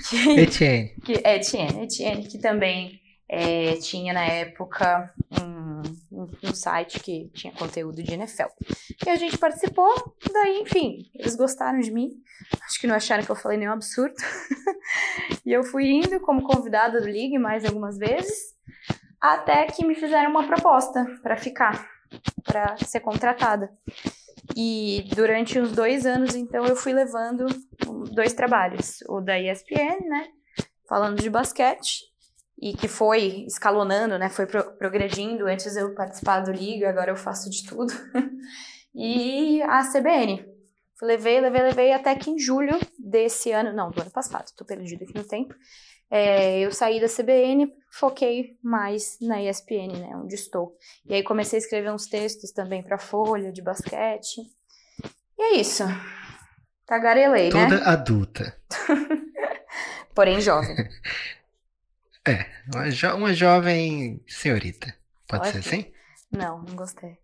que, 0.09 0.31
Etienne. 0.41 0.89
Que, 1.05 1.21
é, 1.23 1.37
Etienne, 1.37 1.85
Etienne, 1.85 2.27
que 2.27 2.39
também 2.39 2.99
é, 3.29 3.77
tinha 3.77 4.13
na 4.15 4.25
época 4.25 5.13
um, 5.41 6.23
um, 6.23 6.31
um, 6.43 6.55
site 6.55 6.99
que 7.01 7.29
tinha 7.35 7.53
conteúdo 7.53 8.03
de 8.03 8.15
NFL. 8.15 8.49
E 9.07 9.11
a 9.11 9.17
gente 9.17 9.37
participou, 9.37 9.93
daí, 10.33 10.63
enfim, 10.63 11.11
eles 11.15 11.37
gostaram 11.37 11.79
de 11.79 11.91
mim. 11.91 12.11
Acho 12.65 12.81
que 12.81 12.87
não 12.87 12.95
acharam 12.95 13.25
que 13.25 13.31
eu 13.31 13.37
falei 13.37 13.59
nenhum 13.59 13.73
absurdo. 13.73 14.15
e 15.45 15.53
eu 15.53 15.63
fui 15.63 15.91
indo 15.91 16.19
como 16.21 16.43
convidada 16.43 17.01
do 17.01 17.07
League 17.07 17.39
mais 17.39 17.65
algumas 17.65 17.99
vezes, 17.99 18.55
até 19.21 19.67
que 19.67 19.85
me 19.85 19.95
fizeram 19.95 20.31
uma 20.31 20.47
proposta 20.47 21.05
para 21.23 21.37
ficar, 21.37 21.87
para 22.45 22.77
ser 22.79 23.01
contratada. 23.01 23.71
E 24.57 25.05
durante 25.15 25.61
uns 25.61 25.73
dois 25.73 26.07
anos, 26.07 26.35
então, 26.35 26.65
eu 26.65 26.75
fui 26.75 26.95
levando 26.95 27.47
dois 28.13 28.33
trabalhos. 28.33 29.01
O 29.07 29.21
da 29.21 29.39
ESPN, 29.39 30.09
né? 30.09 30.29
Falando 30.89 31.21
de 31.21 31.29
basquete, 31.29 32.08
e 32.61 32.73
que 32.75 32.89
foi 32.89 33.45
escalonando, 33.47 34.19
né? 34.19 34.29
Foi 34.29 34.47
pro 34.47 34.73
progredindo. 34.77 35.47
Antes 35.47 35.77
eu 35.77 35.95
participava 35.95 36.45
do 36.45 36.53
Liga, 36.53 36.91
agora 36.91 37.11
eu 37.11 37.17
faço 37.17 37.49
de 37.49 37.65
tudo. 37.65 37.93
e 38.95 39.63
a 39.63 39.83
CBN. 39.83 40.45
Levei, 41.01 41.41
levei, 41.41 41.63
levei 41.63 41.93
até 41.93 42.15
que 42.17 42.29
em 42.29 42.39
julho 42.39 42.77
desse 42.99 43.53
ano, 43.53 43.73
não, 43.73 43.91
do 43.91 44.01
ano 44.01 44.11
passado, 44.11 44.51
tô 44.57 44.65
perdido 44.65 45.05
aqui 45.05 45.15
no 45.15 45.23
tempo. 45.23 45.55
É, 46.11 46.59
eu 46.59 46.73
saí 46.73 47.01
da 47.01 47.07
CBN, 47.07 47.73
foquei 47.93 48.57
mais 48.63 49.17
na 49.21 49.41
ESPN, 49.41 49.93
né, 50.01 50.17
onde 50.17 50.35
estou. 50.35 50.77
E 51.07 51.15
aí 51.15 51.23
comecei 51.23 51.59
a 51.59 51.63
escrever 51.63 51.93
uns 51.93 52.07
textos 52.07 52.51
também 52.51 52.83
para 52.83 52.99
Folha 52.99 53.53
de 53.53 53.63
basquete. 53.63 54.41
E 55.39 55.43
é 55.43 55.61
isso. 55.61 55.85
Tagarelei, 56.85 57.51
Toda 57.51 57.69
né? 57.69 57.79
Toda 57.79 57.91
adulta. 57.91 58.61
Porém 60.15 60.41
jovem. 60.41 60.75
É, 62.29 62.47
uma, 62.75 62.91
jo 62.91 63.09
uma 63.15 63.33
jovem 63.33 64.23
senhorita. 64.27 64.95
Pode 65.27 65.49
ser 65.49 65.59
assim? 65.59 65.87
Não, 66.31 66.63
não 66.63 66.77
gostei. 66.77 67.17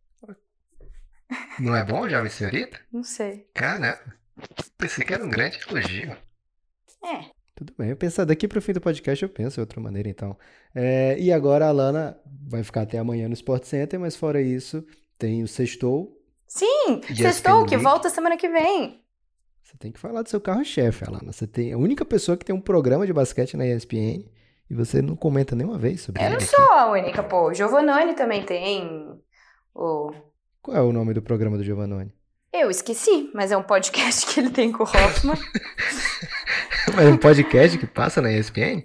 Não 1.58 1.76
é 1.76 1.84
bom, 1.84 2.08
jovem 2.08 2.30
senhorita? 2.30 2.80
Não 2.90 3.02
sei. 3.02 3.46
Cara, 3.52 4.00
pensei 4.78 5.04
que 5.04 5.12
era 5.12 5.22
um 5.22 5.28
grande 5.28 5.58
elogio. 5.68 6.16
É. 7.04 7.30
Tudo 7.54 7.72
bem, 7.78 7.90
eu 7.90 7.96
penso, 7.96 8.24
daqui 8.24 8.48
pro 8.48 8.62
fim 8.62 8.72
do 8.72 8.80
podcast 8.80 9.22
eu 9.22 9.28
penso 9.28 9.54
de 9.56 9.60
outra 9.60 9.80
maneira, 9.80 10.08
então. 10.08 10.36
É, 10.74 11.18
e 11.18 11.30
agora 11.30 11.66
a 11.66 11.70
Lana 11.70 12.18
vai 12.48 12.64
ficar 12.64 12.82
até 12.82 12.98
amanhã 12.98 13.28
no 13.28 13.34
Sport 13.34 13.64
Center, 13.64 14.00
mas 14.00 14.16
fora 14.16 14.40
isso, 14.40 14.84
tem 15.18 15.42
o 15.42 15.48
Sextou. 15.48 16.18
Sim, 16.46 17.02
Sextou, 17.14 17.66
que 17.66 17.76
volta 17.76 18.08
semana 18.08 18.36
que 18.36 18.48
vem. 18.48 19.04
Você 19.62 19.76
tem 19.78 19.92
que 19.92 20.00
falar 20.00 20.22
do 20.22 20.28
seu 20.28 20.40
carro-chefe, 20.40 21.04
Alana. 21.04 21.32
Você 21.32 21.46
tem 21.46 21.72
a 21.72 21.78
única 21.78 22.04
pessoa 22.04 22.36
que 22.36 22.44
tem 22.44 22.54
um 22.54 22.60
programa 22.60 23.06
de 23.06 23.12
basquete 23.12 23.56
na 23.56 23.66
ESPN 23.66 24.24
e 24.70 24.74
você 24.74 25.02
não 25.02 25.14
comenta 25.16 25.54
nenhuma 25.54 25.78
vez 25.78 26.02
sobre 26.02 26.22
ele. 26.22 26.34
Eu 26.34 26.40
não 26.40 26.46
sou 26.46 26.72
a 26.72 26.90
única, 26.90 27.22
pô. 27.22 27.48
O 27.48 27.54
Giovanoni 27.54 28.14
também 28.14 28.42
tem. 28.42 29.20
O... 29.74 30.12
Qual 30.62 30.76
é 30.76 30.80
o 30.80 30.92
nome 30.92 31.12
do 31.12 31.22
programa 31.22 31.56
do 31.56 31.64
Giovanoni? 31.64 32.12
Eu 32.52 32.70
esqueci, 32.70 33.30
mas 33.34 33.50
é 33.50 33.56
um 33.56 33.62
podcast 33.62 34.26
que 34.26 34.40
ele 34.40 34.50
tem 34.50 34.70
com 34.70 34.84
o 34.84 34.86
Hoffman. 34.86 35.36
mas 36.94 37.06
é 37.06 37.10
um 37.10 37.16
podcast 37.16 37.76
que 37.76 37.86
passa 37.86 38.22
na 38.22 38.32
ESPN? 38.32 38.84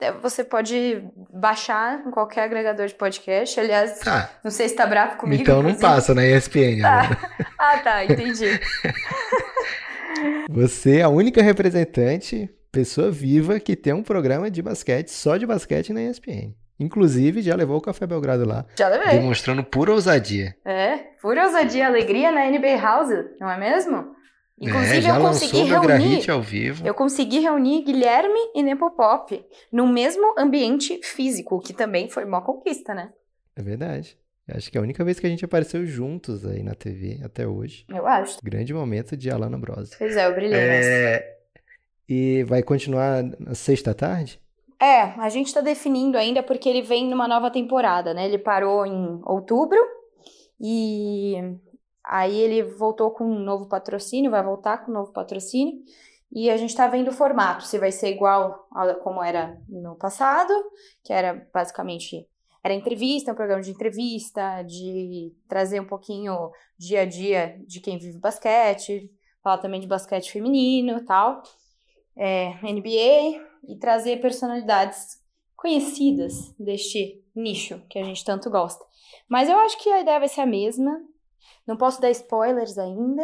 É, 0.00 0.10
você 0.12 0.42
pode 0.42 1.04
baixar 1.30 2.06
em 2.06 2.10
qualquer 2.10 2.44
agregador 2.44 2.86
de 2.86 2.94
podcast. 2.94 3.60
Aliás, 3.60 4.00
ah, 4.06 4.30
não 4.42 4.50
sei 4.50 4.66
se 4.66 4.74
tá 4.74 4.86
bravo 4.86 5.18
comigo. 5.18 5.42
Então 5.42 5.62
não 5.62 5.74
passa 5.74 6.14
na 6.14 6.26
ESPN. 6.26 6.82
Ah, 6.82 7.16
ah 7.58 7.78
tá, 7.78 8.04
entendi. 8.04 8.58
você 10.48 11.00
é 11.00 11.02
a 11.02 11.08
única 11.10 11.42
representante 11.42 12.48
pessoa 12.70 13.10
viva 13.10 13.58
que 13.58 13.76
tem 13.76 13.92
um 13.92 14.02
programa 14.02 14.50
de 14.50 14.62
basquete, 14.62 15.08
só 15.08 15.36
de 15.36 15.46
basquete 15.46 15.92
na 15.92 16.02
ESPN. 16.02 16.54
Inclusive, 16.78 17.42
já 17.42 17.54
levou 17.54 17.76
o 17.76 17.80
Café 17.80 18.06
Belgrado 18.06 18.46
lá. 18.46 18.64
Já 18.78 18.88
levei. 18.88 19.18
Demonstrando 19.18 19.62
pura 19.62 19.92
ousadia. 19.92 20.56
É, 20.64 20.96
pura 21.20 21.44
ousadia, 21.44 21.86
alegria 21.86 22.32
na 22.32 22.48
NBA 22.50 22.80
House, 22.80 23.10
não 23.38 23.50
é 23.50 23.58
mesmo? 23.58 24.16
Inclusive, 24.58 25.06
é, 25.06 25.10
eu 25.10 25.20
consegui 25.20 25.62
reunir. 25.62 26.30
ao 26.30 26.42
vivo. 26.42 26.86
Eu 26.86 26.94
consegui 26.94 27.38
reunir 27.40 27.82
Guilherme 27.82 28.38
e 28.54 28.62
Nepopop 28.62 29.44
no 29.72 29.86
mesmo 29.86 30.34
ambiente 30.38 31.00
físico, 31.02 31.60
que 31.60 31.72
também 31.72 32.08
foi 32.08 32.24
uma 32.24 32.42
conquista, 32.42 32.94
né? 32.94 33.10
É 33.56 33.62
verdade. 33.62 34.18
Acho 34.48 34.70
que 34.70 34.76
é 34.76 34.80
a 34.80 34.82
única 34.82 35.04
vez 35.04 35.20
que 35.20 35.26
a 35.26 35.30
gente 35.30 35.44
apareceu 35.44 35.86
juntos 35.86 36.44
aí 36.44 36.62
na 36.62 36.74
TV 36.74 37.20
até 37.22 37.46
hoje. 37.46 37.84
Eu 37.88 38.06
acho. 38.06 38.38
Grande 38.42 38.74
momento 38.74 39.16
de 39.16 39.30
Alana 39.30 39.56
Bros. 39.56 39.90
Pois 39.96 40.16
é, 40.16 40.26
eu 40.26 40.34
brilhei. 40.34 40.58
É... 40.58 41.39
E 42.12 42.42
vai 42.42 42.60
continuar 42.60 43.22
na 43.38 43.54
sexta 43.54 43.94
tarde? 43.94 44.42
É, 44.82 45.00
a 45.00 45.28
gente 45.28 45.46
está 45.46 45.60
definindo 45.60 46.18
ainda 46.18 46.42
porque 46.42 46.68
ele 46.68 46.82
vem 46.82 47.08
numa 47.08 47.28
nova 47.28 47.52
temporada, 47.52 48.12
né? 48.12 48.26
Ele 48.26 48.36
parou 48.36 48.84
em 48.84 49.20
outubro 49.24 49.78
e 50.60 51.36
aí 52.04 52.36
ele 52.36 52.64
voltou 52.64 53.12
com 53.12 53.22
um 53.22 53.38
novo 53.38 53.68
patrocínio, 53.68 54.32
vai 54.32 54.42
voltar 54.42 54.78
com 54.78 54.90
um 54.90 54.94
novo 54.94 55.12
patrocínio. 55.12 55.74
E 56.32 56.50
a 56.50 56.56
gente 56.56 56.70
está 56.70 56.88
vendo 56.88 57.08
o 57.08 57.12
formato, 57.12 57.64
se 57.64 57.78
vai 57.78 57.92
ser 57.92 58.08
igual 58.08 58.66
a 58.74 58.92
como 58.94 59.22
era 59.22 59.56
no 59.68 59.94
passado, 59.94 60.52
que 61.04 61.12
era 61.12 61.48
basicamente 61.54 62.26
era 62.62 62.74
entrevista, 62.74 63.30
um 63.30 63.36
programa 63.36 63.62
de 63.62 63.70
entrevista, 63.70 64.62
de 64.62 65.32
trazer 65.48 65.78
um 65.78 65.86
pouquinho 65.86 66.50
dia 66.76 67.02
a 67.02 67.04
dia 67.04 67.56
de 67.68 67.78
quem 67.78 67.98
vive 67.98 68.18
basquete, 68.18 69.08
falar 69.44 69.58
também 69.58 69.80
de 69.80 69.86
basquete 69.86 70.32
feminino 70.32 70.98
e 70.98 71.04
tal 71.04 71.40
é, 72.20 72.52
NBA 72.62 73.42
e 73.66 73.78
trazer 73.80 74.20
personalidades 74.20 75.18
conhecidas 75.56 76.54
deste 76.58 77.24
nicho 77.34 77.80
que 77.88 77.98
a 77.98 78.04
gente 78.04 78.22
tanto 78.22 78.50
gosta. 78.50 78.84
Mas 79.26 79.48
eu 79.48 79.56
acho 79.58 79.82
que 79.82 79.88
a 79.88 80.02
ideia 80.02 80.18
vai 80.18 80.28
ser 80.28 80.42
a 80.42 80.46
mesma. 80.46 81.00
Não 81.66 81.76
posso 81.76 82.00
dar 82.00 82.10
spoilers 82.10 82.76
ainda, 82.76 83.22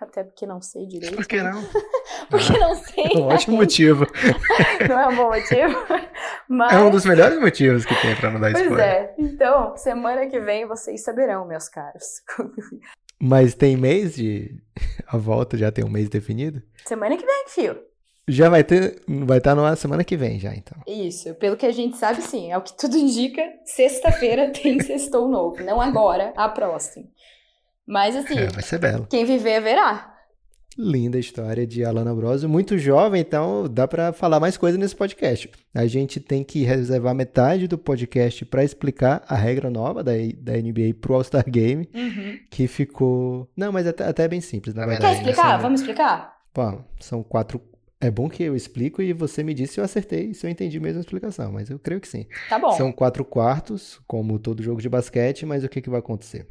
até 0.00 0.24
porque 0.24 0.44
não 0.44 0.60
sei 0.60 0.86
direito. 0.86 1.14
Por 1.14 1.26
que 1.26 1.40
não? 1.40 1.62
porque 2.28 2.58
não 2.58 2.74
sei. 2.74 3.04
É 3.14 3.18
um 3.18 3.26
ótimo 3.28 3.56
motivo. 3.58 4.06
não 4.88 4.98
é 4.98 5.08
um 5.08 5.16
bom 5.16 5.28
motivo. 5.28 5.76
Mas... 6.48 6.72
É 6.72 6.78
um 6.80 6.90
dos 6.90 7.04
melhores 7.04 7.40
motivos 7.40 7.84
que 7.84 7.94
tem 8.00 8.16
para 8.16 8.30
não 8.30 8.40
dar 8.40 8.50
pois 8.50 8.64
spoiler. 8.64 9.14
Pois 9.14 9.28
é. 9.28 9.32
Então, 9.32 9.76
semana 9.76 10.26
que 10.26 10.40
vem 10.40 10.66
vocês 10.66 11.04
saberão, 11.04 11.46
meus 11.46 11.68
caros. 11.68 12.22
Mas 13.20 13.54
tem 13.54 13.76
mês 13.76 14.16
de. 14.16 14.60
A 15.06 15.16
volta 15.16 15.56
já 15.56 15.70
tem 15.70 15.84
um 15.84 15.90
mês 15.90 16.08
definido? 16.08 16.60
Semana 16.84 17.16
que 17.16 17.24
vem, 17.24 17.44
fio. 17.48 17.91
Já 18.28 18.48
vai 18.48 18.62
ter, 18.62 19.02
vai 19.06 19.38
estar 19.38 19.54
na 19.54 19.74
semana 19.74 20.04
que 20.04 20.16
vem 20.16 20.38
já, 20.38 20.54
então. 20.54 20.78
Isso, 20.86 21.34
pelo 21.34 21.56
que 21.56 21.66
a 21.66 21.72
gente 21.72 21.96
sabe, 21.96 22.22
sim. 22.22 22.52
É 22.52 22.56
o 22.56 22.62
que 22.62 22.76
tudo 22.76 22.96
indica. 22.96 23.42
Sexta-feira 23.64 24.50
tem 24.54 24.80
sextou 24.80 25.28
novo. 25.28 25.62
Não 25.64 25.80
agora, 25.80 26.32
a 26.36 26.48
próxima. 26.48 27.06
Mas 27.86 28.14
assim. 28.14 28.38
É, 28.38 28.46
vai 28.46 28.62
ser 28.62 28.78
belo. 28.78 29.06
Quem 29.10 29.24
viver, 29.24 29.60
verá. 29.60 30.12
Linda 30.78 31.18
história 31.18 31.66
de 31.66 31.84
Alana 31.84 32.14
Brosio, 32.14 32.48
muito 32.48 32.78
jovem, 32.78 33.20
então 33.20 33.68
dá 33.68 33.86
para 33.86 34.12
falar 34.12 34.40
mais 34.40 34.56
coisa 34.56 34.78
nesse 34.78 34.96
podcast. 34.96 35.50
A 35.74 35.86
gente 35.86 36.18
tem 36.18 36.42
que 36.42 36.62
reservar 36.64 37.14
metade 37.14 37.68
do 37.68 37.76
podcast 37.76 38.44
para 38.46 38.64
explicar 38.64 39.22
a 39.28 39.34
regra 39.34 39.68
nova 39.68 40.02
da, 40.02 40.12
da 40.38 40.52
NBA 40.52 40.94
pro 40.98 41.14
All-Star 41.14 41.44
Game, 41.46 41.88
uhum. 41.94 42.38
que 42.50 42.66
ficou. 42.66 43.50
Não, 43.54 43.70
mas 43.70 43.86
até, 43.86 44.04
até 44.04 44.24
é 44.24 44.28
bem 44.28 44.40
simples, 44.40 44.74
na 44.74 44.86
verdade. 44.86 45.14
Quer 45.14 45.20
explicar? 45.20 45.58
Vamos 45.58 45.80
explicar? 45.80 46.36
Pô, 46.54 46.80
são 47.00 47.22
quatro. 47.22 47.60
É 48.02 48.10
bom 48.10 48.28
que 48.28 48.42
eu 48.42 48.56
explico 48.56 49.00
e 49.00 49.12
você 49.12 49.44
me 49.44 49.54
disse 49.54 49.74
se 49.74 49.80
eu 49.80 49.84
acertei, 49.84 50.34
se 50.34 50.44
eu 50.44 50.50
entendi 50.50 50.80
mesmo 50.80 50.98
a 50.98 51.02
explicação, 51.02 51.52
mas 51.52 51.70
eu 51.70 51.78
creio 51.78 52.00
que 52.00 52.08
sim. 52.08 52.26
Tá 52.48 52.58
bom. 52.58 52.72
São 52.72 52.90
quatro 52.90 53.24
quartos, 53.24 54.00
como 54.08 54.40
todo 54.40 54.60
jogo 54.60 54.82
de 54.82 54.88
basquete, 54.88 55.46
mas 55.46 55.62
o 55.62 55.68
que, 55.68 55.80
que 55.80 55.88
vai 55.88 56.00
acontecer? 56.00 56.48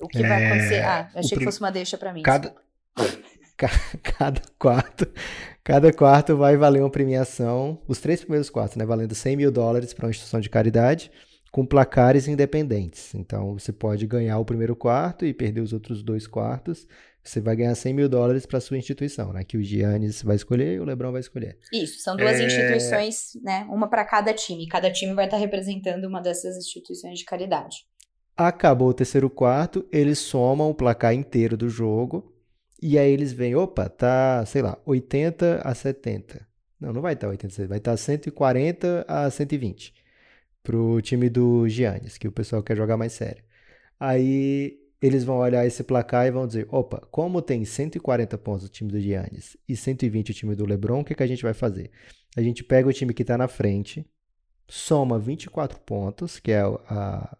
O 0.00 0.08
que 0.08 0.18
é... 0.18 0.28
vai 0.28 0.44
acontecer? 0.44 0.82
Ah, 0.82 1.08
achei 1.14 1.38
que 1.38 1.44
fosse 1.44 1.60
uma 1.60 1.70
deixa 1.70 1.96
para 1.96 2.12
mim. 2.12 2.22
Cada, 2.22 2.52
cada 4.02 4.42
quarto, 4.58 5.08
cada 5.62 5.92
quarto 5.92 6.36
vai 6.36 6.56
valer 6.56 6.80
uma 6.80 6.90
premiação, 6.90 7.80
os 7.86 8.00
três 8.00 8.20
primeiros 8.20 8.50
quartos, 8.50 8.76
né, 8.76 8.84
valendo 8.84 9.14
100 9.14 9.36
mil 9.36 9.52
dólares 9.52 9.94
para 9.94 10.06
uma 10.06 10.10
instituição 10.10 10.40
de 10.40 10.50
caridade, 10.50 11.12
com 11.52 11.64
placares 11.64 12.26
independentes. 12.26 13.14
Então, 13.14 13.56
você 13.56 13.72
pode 13.72 14.04
ganhar 14.04 14.36
o 14.40 14.44
primeiro 14.44 14.74
quarto 14.74 15.24
e 15.24 15.32
perder 15.32 15.60
os 15.60 15.72
outros 15.72 16.02
dois 16.02 16.26
quartos. 16.26 16.88
Você 17.22 17.40
vai 17.40 17.54
ganhar 17.54 17.74
100 17.74 17.94
mil 17.94 18.08
dólares 18.08 18.44
para 18.44 18.60
sua 18.60 18.76
instituição, 18.76 19.32
né? 19.32 19.44
Que 19.44 19.56
o 19.56 19.62
Giannis 19.62 20.22
vai 20.22 20.34
escolher 20.34 20.74
e 20.74 20.80
o 20.80 20.84
LeBron 20.84 21.12
vai 21.12 21.20
escolher. 21.20 21.56
Isso, 21.72 22.00
são 22.00 22.16
duas 22.16 22.40
é... 22.40 22.44
instituições, 22.44 23.32
né? 23.42 23.64
Uma 23.70 23.88
para 23.88 24.04
cada 24.04 24.34
time. 24.34 24.66
Cada 24.66 24.90
time 24.90 25.14
vai 25.14 25.26
estar 25.26 25.36
representando 25.36 26.04
uma 26.04 26.20
dessas 26.20 26.56
instituições 26.56 27.20
de 27.20 27.24
caridade. 27.24 27.86
Acabou 28.36 28.88
o 28.88 28.94
terceiro 28.94 29.30
quarto, 29.30 29.86
eles 29.92 30.18
somam 30.18 30.70
o 30.70 30.74
placar 30.74 31.14
inteiro 31.14 31.56
do 31.56 31.68
jogo 31.68 32.34
e 32.82 32.98
aí 32.98 33.12
eles 33.12 33.32
veem, 33.32 33.54
opa, 33.54 33.88
tá, 33.88 34.44
sei 34.44 34.62
lá, 34.62 34.76
80 34.84 35.60
a 35.62 35.74
70. 35.74 36.44
Não, 36.80 36.92
não 36.92 37.00
vai 37.00 37.12
estar 37.12 37.28
tá 37.28 37.30
80 37.30 37.46
a 37.46 37.50
70, 37.50 37.68
vai 37.68 37.78
estar 37.78 37.90
tá 37.92 37.96
140 37.96 39.04
a 39.06 39.30
120 39.30 39.94
pro 40.62 41.00
time 41.00 41.28
do 41.28 41.68
Giannis, 41.68 42.18
que 42.18 42.26
o 42.26 42.32
pessoal 42.32 42.62
quer 42.62 42.76
jogar 42.76 42.96
mais 42.96 43.12
sério. 43.12 43.44
Aí 44.00 44.81
eles 45.02 45.24
vão 45.24 45.38
olhar 45.38 45.66
esse 45.66 45.82
placar 45.82 46.26
e 46.28 46.30
vão 46.30 46.46
dizer, 46.46 46.68
opa, 46.70 47.02
como 47.10 47.42
tem 47.42 47.64
140 47.64 48.38
pontos 48.38 48.66
o 48.66 48.68
time 48.68 48.88
do 48.88 49.00
Giannis 49.00 49.56
e 49.68 49.76
120 49.76 50.30
o 50.30 50.34
time 50.34 50.54
do 50.54 50.64
LeBron, 50.64 51.00
o 51.00 51.04
que, 51.04 51.14
que 51.14 51.22
a 51.24 51.26
gente 51.26 51.42
vai 51.42 51.52
fazer? 51.52 51.90
A 52.36 52.40
gente 52.40 52.62
pega 52.62 52.88
o 52.88 52.92
time 52.92 53.12
que 53.12 53.22
está 53.22 53.36
na 53.36 53.48
frente, 53.48 54.06
soma 54.68 55.18
24 55.18 55.80
pontos, 55.80 56.38
que 56.38 56.52
é 56.52 56.60
a, 56.60 57.36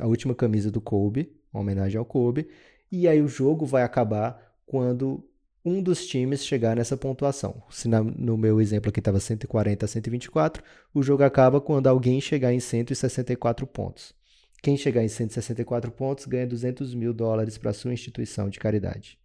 a 0.00 0.06
última 0.06 0.36
camisa 0.36 0.70
do 0.70 0.80
Kobe, 0.80 1.34
uma 1.52 1.62
homenagem 1.62 1.98
ao 1.98 2.04
Kobe, 2.04 2.48
e 2.92 3.08
aí 3.08 3.20
o 3.20 3.26
jogo 3.26 3.66
vai 3.66 3.82
acabar 3.82 4.54
quando 4.64 5.28
um 5.64 5.82
dos 5.82 6.06
times 6.06 6.44
chegar 6.44 6.76
nessa 6.76 6.96
pontuação. 6.96 7.60
Se 7.70 7.88
na, 7.88 8.02
no 8.02 8.36
meu 8.36 8.60
exemplo 8.60 8.90
aqui 8.90 9.00
estava 9.00 9.18
140 9.18 9.84
a 9.84 9.88
124, 9.88 10.62
o 10.94 11.02
jogo 11.02 11.24
acaba 11.24 11.60
quando 11.60 11.88
alguém 11.88 12.20
chegar 12.20 12.52
em 12.52 12.60
164 12.60 13.66
pontos. 13.66 14.14
Quem 14.64 14.78
chegar 14.78 15.04
em 15.04 15.08
164 15.08 15.92
pontos 15.92 16.24
ganha 16.24 16.46
200 16.46 16.94
mil 16.94 17.12
dólares 17.12 17.58
para 17.58 17.74
sua 17.74 17.92
instituição 17.92 18.48
de 18.48 18.58
caridade. 18.58 19.18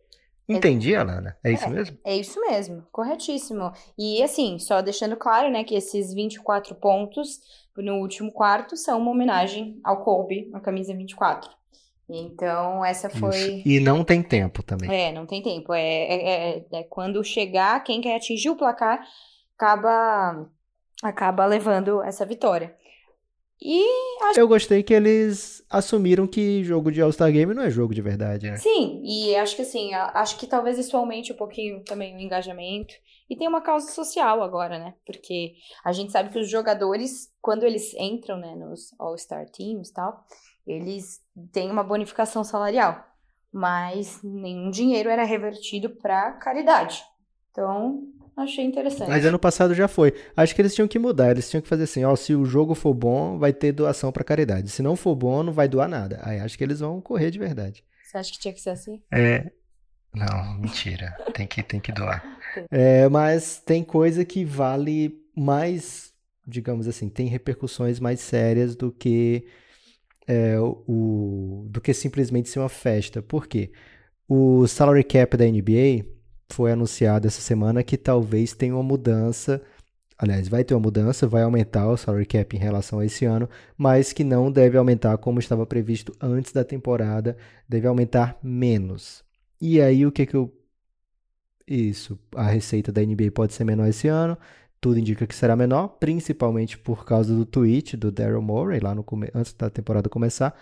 Entendi, 0.49 0.93
Alana? 0.93 1.37
É, 1.41 1.51
é 1.51 1.53
isso 1.53 1.69
mesmo? 1.69 1.97
É 2.03 2.17
isso 2.17 2.41
mesmo, 2.41 2.83
corretíssimo. 2.91 3.71
E 3.97 4.21
assim, 4.21 4.59
só 4.59 4.81
deixando 4.81 5.15
claro, 5.15 5.49
né, 5.49 5.63
que 5.63 5.75
esses 5.75 6.13
24 6.13 6.75
pontos 6.75 7.39
no 7.77 7.99
último 8.01 8.33
quarto 8.33 8.75
são 8.75 8.99
uma 8.99 9.11
homenagem 9.11 9.79
ao 9.81 10.03
Kobe, 10.03 10.51
a 10.53 10.59
camisa 10.59 10.93
24. 10.93 11.49
Então, 12.09 12.83
essa 12.83 13.09
foi. 13.09 13.29
Isso. 13.37 13.61
E 13.65 13.79
não 13.79 14.03
tem 14.03 14.21
tempo 14.21 14.61
também. 14.61 14.93
É, 14.93 15.13
não 15.13 15.25
tem 15.25 15.41
tempo. 15.41 15.73
É, 15.73 15.81
é, 15.81 16.57
é, 16.57 16.65
é, 16.69 16.83
quando 16.83 17.23
chegar, 17.23 17.81
quem 17.85 18.01
quer 18.01 18.17
atingir 18.17 18.49
o 18.49 18.57
placar 18.57 18.99
acaba, 19.55 20.49
acaba 21.01 21.45
levando 21.45 22.03
essa 22.03 22.25
vitória. 22.25 22.77
E 23.61 23.85
acho... 24.23 24.39
Eu 24.39 24.47
gostei 24.47 24.81
que 24.81 24.93
eles 24.93 25.63
assumiram 25.69 26.25
que 26.25 26.63
jogo 26.63 26.91
de 26.91 27.01
All-Star 27.01 27.31
Game 27.31 27.53
não 27.53 27.63
é 27.63 27.69
jogo 27.69 27.93
de 27.93 28.01
verdade, 28.01 28.49
né? 28.49 28.55
Sim, 28.57 29.01
e 29.03 29.35
acho 29.35 29.55
que 29.55 29.61
assim, 29.61 29.93
acho 29.93 30.37
que 30.37 30.47
talvez 30.47 30.77
isso 30.77 30.95
aumente 30.95 31.33
um 31.33 31.35
pouquinho 31.35 31.83
também 31.83 32.15
o 32.15 32.19
engajamento. 32.19 32.93
E 33.29 33.35
tem 33.35 33.47
uma 33.47 33.61
causa 33.61 33.91
social 33.91 34.41
agora, 34.41 34.79
né? 34.79 34.95
Porque 35.05 35.53
a 35.83 35.91
gente 35.91 36.11
sabe 36.11 36.29
que 36.29 36.39
os 36.39 36.49
jogadores, 36.49 37.31
quando 37.41 37.63
eles 37.63 37.93
entram, 37.95 38.37
né, 38.37 38.55
nos 38.55 38.93
All-Star 38.97 39.45
Teams 39.49 39.89
e 39.89 39.93
tal, 39.93 40.23
eles 40.65 41.21
têm 41.51 41.69
uma 41.69 41.83
bonificação 41.83 42.43
salarial, 42.43 43.03
mas 43.51 44.19
nenhum 44.23 44.71
dinheiro 44.71 45.09
era 45.09 45.23
revertido 45.23 45.89
para 45.89 46.31
caridade. 46.33 47.03
Então, 47.51 48.03
achei 48.39 48.65
interessante. 48.65 49.09
Mas 49.09 49.25
ano 49.25 49.39
passado 49.39 49.73
já 49.73 49.87
foi. 49.87 50.13
Acho 50.35 50.55
que 50.55 50.61
eles 50.61 50.73
tinham 50.73 50.87
que 50.87 50.99
mudar. 50.99 51.31
Eles 51.31 51.49
tinham 51.49 51.61
que 51.61 51.67
fazer 51.67 51.83
assim: 51.83 52.03
ó, 52.03 52.15
se 52.15 52.33
o 52.33 52.45
jogo 52.45 52.75
for 52.75 52.93
bom, 52.93 53.37
vai 53.37 53.53
ter 53.53 53.71
doação 53.71 54.11
para 54.11 54.23
caridade. 54.23 54.69
Se 54.69 54.81
não 54.81 54.95
for 54.95 55.15
bom, 55.15 55.43
não 55.43 55.53
vai 55.53 55.67
doar 55.67 55.87
nada. 55.87 56.19
Aí 56.23 56.39
acho 56.39 56.57
que 56.57 56.63
eles 56.63 56.79
vão 56.79 57.01
correr 57.01 57.31
de 57.31 57.39
verdade. 57.39 57.83
Você 58.03 58.17
acha 58.17 58.31
que 58.31 58.39
tinha 58.39 58.53
que 58.53 58.61
ser 58.61 58.71
assim? 58.71 59.01
É. 59.11 59.51
Não, 60.13 60.57
mentira. 60.59 61.15
tem 61.33 61.45
que, 61.45 61.61
tem 61.61 61.79
que 61.79 61.91
doar. 61.91 62.23
É, 62.71 63.07
mas 63.09 63.61
tem 63.63 63.83
coisa 63.83 64.25
que 64.25 64.43
vale 64.43 65.13
mais, 65.35 66.11
digamos 66.47 66.87
assim, 66.87 67.07
tem 67.07 67.27
repercussões 67.27 67.99
mais 67.99 68.19
sérias 68.19 68.75
do 68.75 68.91
que 68.91 69.45
é, 70.27 70.57
o, 70.59 71.67
do 71.69 71.79
que 71.79 71.93
simplesmente 71.93 72.49
ser 72.49 72.59
uma 72.59 72.69
festa. 72.69 73.21
Por 73.21 73.47
quê? 73.47 73.71
O 74.27 74.67
salary 74.67 75.03
cap 75.03 75.37
da 75.37 75.45
NBA 75.45 76.05
foi 76.51 76.71
anunciado 76.71 77.27
essa 77.27 77.41
semana 77.41 77.83
que 77.83 77.97
talvez 77.97 78.53
tenha 78.53 78.73
uma 78.75 78.83
mudança. 78.83 79.61
Aliás, 80.17 80.47
vai 80.49 80.63
ter 80.63 80.73
uma 80.73 80.81
mudança, 80.81 81.27
vai 81.27 81.43
aumentar 81.43 81.87
o 81.89 81.97
salary 81.97 82.25
cap 82.25 82.55
em 82.55 82.59
relação 82.59 82.99
a 82.99 83.05
esse 83.05 83.25
ano, 83.25 83.49
mas 83.77 84.11
que 84.13 84.23
não 84.23 84.51
deve 84.51 84.77
aumentar 84.77 85.17
como 85.17 85.39
estava 85.39 85.65
previsto 85.65 86.13
antes 86.21 86.51
da 86.51 86.63
temporada, 86.63 87.37
deve 87.67 87.87
aumentar 87.87 88.37
menos. 88.43 89.23
E 89.61 89.81
aí 89.81 90.05
o 90.05 90.11
que 90.11 90.25
que 90.25 90.35
eu 90.35 90.53
isso, 91.67 92.19
a 92.35 92.47
receita 92.47 92.91
da 92.91 93.01
NBA 93.01 93.31
pode 93.31 93.53
ser 93.53 93.63
menor 93.63 93.87
esse 93.87 94.07
ano, 94.07 94.37
tudo 94.81 94.99
indica 94.99 95.27
que 95.27 95.35
será 95.35 95.55
menor, 95.55 95.87
principalmente 95.99 96.77
por 96.77 97.05
causa 97.05 97.35
do 97.35 97.45
tweet 97.45 97.95
do 97.97 98.11
Daryl 98.11 98.41
Morey, 98.41 98.79
lá 98.79 98.95
no 98.95 99.05
antes 99.35 99.53
da 99.53 99.69
temporada 99.69 100.09
começar. 100.09 100.55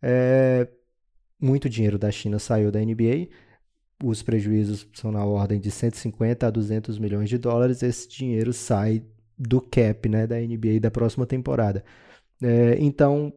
É, 0.00 0.68
muito 1.40 1.68
dinheiro 1.68 1.98
da 1.98 2.10
China 2.10 2.38
saiu 2.38 2.70
da 2.72 2.80
NBA, 2.80 3.28
os 4.02 4.22
prejuízos 4.22 4.86
são 4.92 5.10
na 5.12 5.24
ordem 5.24 5.60
de 5.60 5.70
150 5.70 6.46
a 6.46 6.50
200 6.50 6.98
milhões 6.98 7.28
de 7.28 7.38
dólares. 7.38 7.82
Esse 7.82 8.08
dinheiro 8.08 8.52
sai 8.52 9.02
do 9.38 9.60
cap 9.60 10.08
né, 10.08 10.26
da 10.26 10.36
NBA 10.36 10.80
da 10.80 10.90
próxima 10.90 11.26
temporada. 11.26 11.84
É, 12.42 12.76
então, 12.80 13.32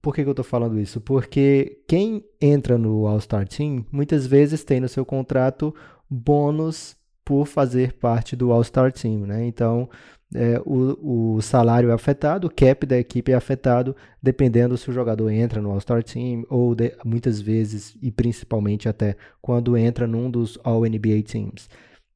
por 0.00 0.14
que, 0.14 0.22
que 0.22 0.28
eu 0.28 0.32
estou 0.32 0.44
falando 0.44 0.80
isso? 0.80 1.00
Porque 1.00 1.82
quem 1.86 2.24
entra 2.40 2.76
no 2.76 3.06
All-Star 3.06 3.46
Team 3.46 3.86
muitas 3.90 4.26
vezes 4.26 4.64
tem 4.64 4.80
no 4.80 4.88
seu 4.88 5.04
contrato 5.04 5.74
bônus 6.08 6.96
por 7.24 7.46
fazer 7.46 7.94
parte 7.94 8.34
do 8.34 8.52
All-Star 8.52 8.92
Team, 8.92 9.26
né? 9.26 9.46
Então, 9.46 9.88
é, 10.34 10.60
o, 10.64 11.36
o, 11.36 11.42
salário 11.42 11.90
é 11.90 11.92
afetado, 11.92 12.46
o 12.46 12.50
cap 12.50 12.86
da 12.86 12.98
equipe 12.98 13.32
é 13.32 13.34
afetado, 13.34 13.94
dependendo 14.22 14.76
se 14.76 14.88
o 14.90 14.92
jogador 14.92 15.30
entra 15.30 15.60
no 15.60 15.70
All-Star 15.70 16.02
Team 16.02 16.44
ou 16.48 16.74
de, 16.74 16.94
muitas 17.04 17.40
vezes 17.40 17.96
e 18.00 18.10
principalmente 18.10 18.88
até 18.88 19.16
quando 19.40 19.76
entra 19.76 20.06
num 20.06 20.30
dos 20.30 20.58
All-NBA 20.64 21.22
Teams. 21.24 21.68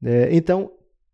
É, 0.03 0.29
então, 0.35 0.71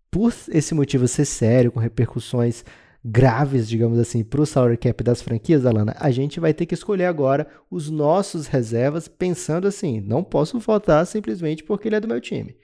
por 0.09 0.33
esse 0.49 0.73
motivo 0.73 1.07
ser 1.07 1.25
sério, 1.25 1.71
com 1.71 1.79
repercussões 1.79 2.63
graves, 3.03 3.67
digamos 3.67 3.99
assim, 3.99 4.23
para 4.23 4.41
o 4.41 4.45
salary 4.45 4.77
cap 4.77 5.03
das 5.03 5.21
franquias, 5.21 5.65
Alana, 5.65 5.95
a 5.99 6.09
gente 6.09 6.39
vai 6.39 6.53
ter 6.53 6.65
que 6.65 6.73
escolher 6.73 7.05
agora 7.05 7.47
os 7.69 7.89
nossos 7.89 8.47
reservas 8.47 9.07
pensando 9.07 9.67
assim, 9.67 9.99
não 9.99 10.23
posso 10.23 10.57
votar 10.59 11.05
simplesmente 11.05 11.63
porque 11.63 11.89
ele 11.89 11.95
é 11.95 11.99
do 11.99 12.07
meu 12.07 12.21
time 12.21 12.55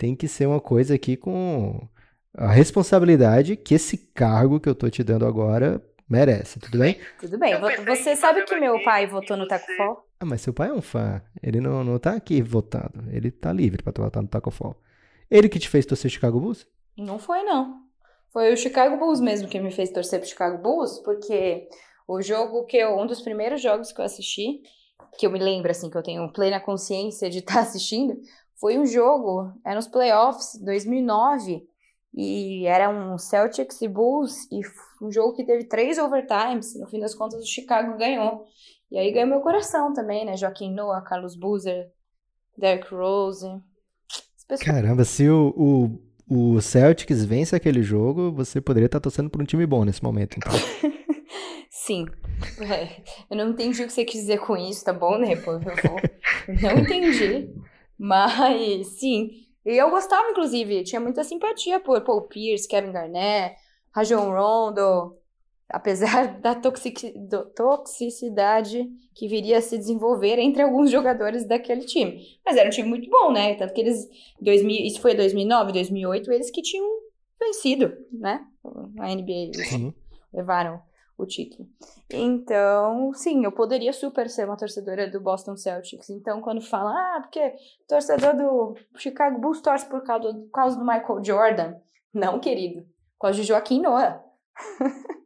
tem 0.00 0.16
que 0.16 0.26
ser 0.26 0.46
uma 0.46 0.62
coisa 0.62 0.94
aqui 0.94 1.14
com 1.14 1.86
a 2.36 2.48
responsabilidade 2.48 3.56
que 3.56 3.74
esse 3.74 3.96
cargo 3.96 4.60
que 4.60 4.68
eu 4.68 4.74
tô 4.74 4.88
te 4.88 5.02
dando 5.02 5.26
agora 5.26 5.82
merece, 6.08 6.58
tudo 6.58 6.78
bem? 6.78 6.98
Tudo 7.20 7.38
bem. 7.38 7.54
Você 7.86 8.16
sabe 8.16 8.44
que 8.44 8.56
meu 8.56 8.82
pai 8.82 9.06
votou 9.06 9.36
no 9.36 9.46
Taco 9.46 9.66
Fall? 9.76 10.04
Ah, 10.18 10.26
mas 10.26 10.40
seu 10.40 10.52
pai 10.52 10.70
é 10.70 10.72
um 10.72 10.82
fã. 10.82 11.22
Ele 11.40 11.60
não, 11.60 11.84
não 11.84 11.98
tá 12.00 12.12
aqui 12.12 12.42
votando. 12.42 13.04
Ele 13.12 13.30
tá 13.30 13.52
livre 13.52 13.82
pra 13.82 13.92
votar 13.96 14.20
no 14.20 14.28
Taco 14.28 14.50
Fall. 14.50 14.76
Ele 15.30 15.48
que 15.48 15.60
te 15.60 15.68
fez 15.68 15.86
torcer 15.86 16.10
Chicago 16.10 16.40
Bulls? 16.40 16.66
Não 16.96 17.18
foi, 17.18 17.44
não. 17.44 17.82
Foi 18.32 18.52
o 18.52 18.56
Chicago 18.56 18.96
Bulls 18.96 19.20
mesmo 19.20 19.48
que 19.48 19.60
me 19.60 19.70
fez 19.70 19.90
torcer 19.90 20.18
pro 20.18 20.28
Chicago 20.28 20.60
Bulls, 20.60 20.98
porque 21.04 21.68
o 22.08 22.20
jogo 22.20 22.64
que 22.64 22.76
eu, 22.76 22.98
um 22.98 23.06
dos 23.06 23.20
primeiros 23.20 23.62
jogos 23.62 23.92
que 23.92 24.00
eu 24.00 24.04
assisti, 24.04 24.60
que 25.16 25.26
eu 25.26 25.30
me 25.30 25.38
lembro 25.38 25.70
assim 25.70 25.88
que 25.88 25.96
eu 25.96 26.02
tenho 26.02 26.32
plena 26.32 26.58
consciência 26.58 27.30
de 27.30 27.38
estar 27.38 27.54
tá 27.54 27.60
assistindo, 27.60 28.16
foi 28.56 28.78
um 28.78 28.84
jogo, 28.84 29.52
era 29.64 29.76
nos 29.76 29.86
playoffs 29.86 30.60
2009 30.60 31.69
e 32.12 32.66
era 32.66 32.88
um 32.88 33.16
Celtics 33.16 33.80
e 33.82 33.88
Bulls 33.88 34.46
e 34.50 34.60
um 35.02 35.10
jogo 35.10 35.34
que 35.34 35.44
teve 35.44 35.64
três 35.64 35.98
overtimes. 35.98 36.78
No 36.78 36.88
fim 36.88 37.00
das 37.00 37.14
contas, 37.14 37.42
o 37.42 37.46
Chicago 37.46 37.96
ganhou. 37.96 38.44
E 38.90 38.98
aí 38.98 39.12
ganhou 39.12 39.28
meu 39.28 39.40
coração 39.40 39.92
também, 39.92 40.24
né? 40.24 40.36
Joaquim 40.36 40.72
Noah, 40.74 41.02
Carlos 41.02 41.36
Boozer, 41.36 41.90
Derrick 42.58 42.92
Rose. 42.92 43.46
Caramba, 44.64 45.04
se 45.04 45.28
o, 45.28 45.54
o, 46.28 46.54
o 46.56 46.60
Celtics 46.60 47.24
vence 47.24 47.54
aquele 47.54 47.82
jogo, 47.82 48.32
você 48.32 48.60
poderia 48.60 48.86
estar 48.86 48.98
torcendo 48.98 49.30
por 49.30 49.40
um 49.40 49.44
time 49.44 49.64
bom 49.64 49.84
nesse 49.84 50.02
momento, 50.02 50.36
então. 50.36 50.52
Sim. 51.70 52.06
É, 52.60 53.02
eu 53.30 53.36
não 53.36 53.50
entendi 53.50 53.82
o 53.82 53.86
que 53.86 53.92
você 53.92 54.04
quis 54.04 54.22
dizer 54.22 54.40
com 54.40 54.56
isso, 54.56 54.84
tá 54.84 54.92
bom, 54.92 55.18
né? 55.18 55.36
Pô, 55.36 55.52
não 55.52 56.78
entendi. 56.78 57.48
Mas, 57.96 58.98
sim. 58.98 59.49
E 59.64 59.76
eu 59.76 59.90
gostava, 59.90 60.30
inclusive, 60.30 60.84
tinha 60.84 61.00
muita 61.00 61.22
simpatia 61.22 61.78
por 61.78 62.00
Paul 62.02 62.22
Pierce, 62.22 62.68
Kevin 62.68 62.92
Garnett, 62.92 63.56
Rajon 63.94 64.30
Rondo, 64.30 65.16
apesar 65.68 66.38
da 66.40 66.54
toxic, 66.54 67.14
toxicidade 67.54 68.88
que 69.14 69.28
viria 69.28 69.58
a 69.58 69.62
se 69.62 69.76
desenvolver 69.76 70.38
entre 70.38 70.62
alguns 70.62 70.90
jogadores 70.90 71.46
daquele 71.46 71.82
time. 71.82 72.38
Mas 72.44 72.56
era 72.56 72.68
um 72.68 72.72
time 72.72 72.88
muito 72.88 73.08
bom, 73.10 73.32
né? 73.32 73.54
Tanto 73.54 73.74
que 73.74 73.80
eles, 73.80 74.08
2000, 74.40 74.86
isso 74.86 75.00
foi 75.00 75.14
2009, 75.14 75.72
2008, 75.72 76.32
eles 76.32 76.50
que 76.50 76.62
tinham 76.62 76.86
vencido, 77.38 77.92
né? 78.12 78.44
A 78.98 79.14
NBA, 79.14 79.52
Sim. 79.64 79.94
levaram 80.32 80.80
o 81.22 81.26
título. 81.26 81.68
Então, 82.10 83.12
sim, 83.14 83.44
eu 83.44 83.52
poderia 83.52 83.92
super 83.92 84.28
ser 84.28 84.46
uma 84.46 84.56
torcedora 84.56 85.08
do 85.08 85.20
Boston 85.20 85.56
Celtics. 85.56 86.10
Então, 86.10 86.40
quando 86.40 86.60
fala, 86.60 86.90
ah, 86.90 87.20
porque 87.20 87.54
torcedor 87.88 88.36
do 88.36 88.76
Chicago 88.96 89.38
Bulls 89.38 89.60
torce 89.60 89.86
por 89.86 90.02
causa 90.02 90.32
do, 90.32 90.42
por 90.42 90.50
causa 90.50 90.76
do 90.76 90.84
Michael 90.84 91.24
Jordan. 91.24 91.74
Não, 92.12 92.40
querido. 92.40 92.82
Por 93.18 93.26
causa 93.26 93.40
de 93.40 93.46
Joaquim 93.46 93.80
Noah. 93.80 94.22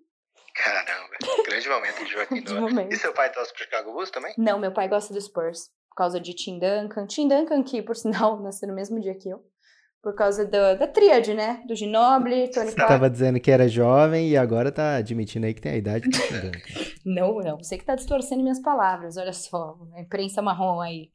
Caramba, 0.55 1.45
grande 1.47 1.69
momento 1.69 2.05
de 2.05 2.13
Joaquim 2.13 2.41
Noah. 2.43 2.61
Momento. 2.61 2.93
E 2.93 2.97
seu 2.97 3.13
pai 3.13 3.33
torce 3.33 3.53
pro 3.53 3.65
Chicago 3.65 3.93
Bulls 3.93 4.11
também? 4.11 4.35
Não, 4.37 4.59
meu 4.59 4.73
pai 4.73 4.89
gosta 4.89 5.13
do 5.13 5.21
Spurs. 5.21 5.71
Por 5.89 5.97
causa 5.97 6.21
de 6.21 6.35
Tim 6.35 6.59
Duncan. 6.59 7.07
Tim 7.07 7.29
Duncan, 7.29 7.63
que 7.63 7.83
por 7.83 7.97
sinal 7.97 8.39
nasceu 8.43 8.69
no 8.69 8.75
mesmo 8.75 9.01
dia 9.01 9.15
que 9.15 9.29
eu. 9.29 9.45
Por 10.05 10.15
causa 10.15 10.45
do, 10.45 10.51
da 10.51 10.87
tríade, 10.87 11.33
né? 11.33 11.63
Do 11.67 11.75
Ginobili, 11.75 12.51
Tony 12.51 12.67
Você 12.67 12.77
tava 12.77 13.09
dizendo 13.09 13.41
que 13.41 13.51
era 13.51 13.67
jovem 13.67 14.29
e 14.29 14.37
agora 14.37 14.71
tá 14.71 14.97
admitindo 14.97 15.47
aí 15.47 15.55
que 15.55 15.63
tem 15.63 15.73
a 15.73 15.77
idade 15.77 16.07
não, 17.03 17.39
não. 17.39 17.57
Você 17.57 17.79
que 17.79 17.87
tá 17.87 17.95
distorcendo 17.95 18.43
minhas 18.43 18.61
palavras. 18.61 19.17
Olha 19.17 19.33
só, 19.33 19.79
a 19.95 20.03
imprensa 20.03 20.43
marrom 20.43 20.79
aí. 20.79 21.09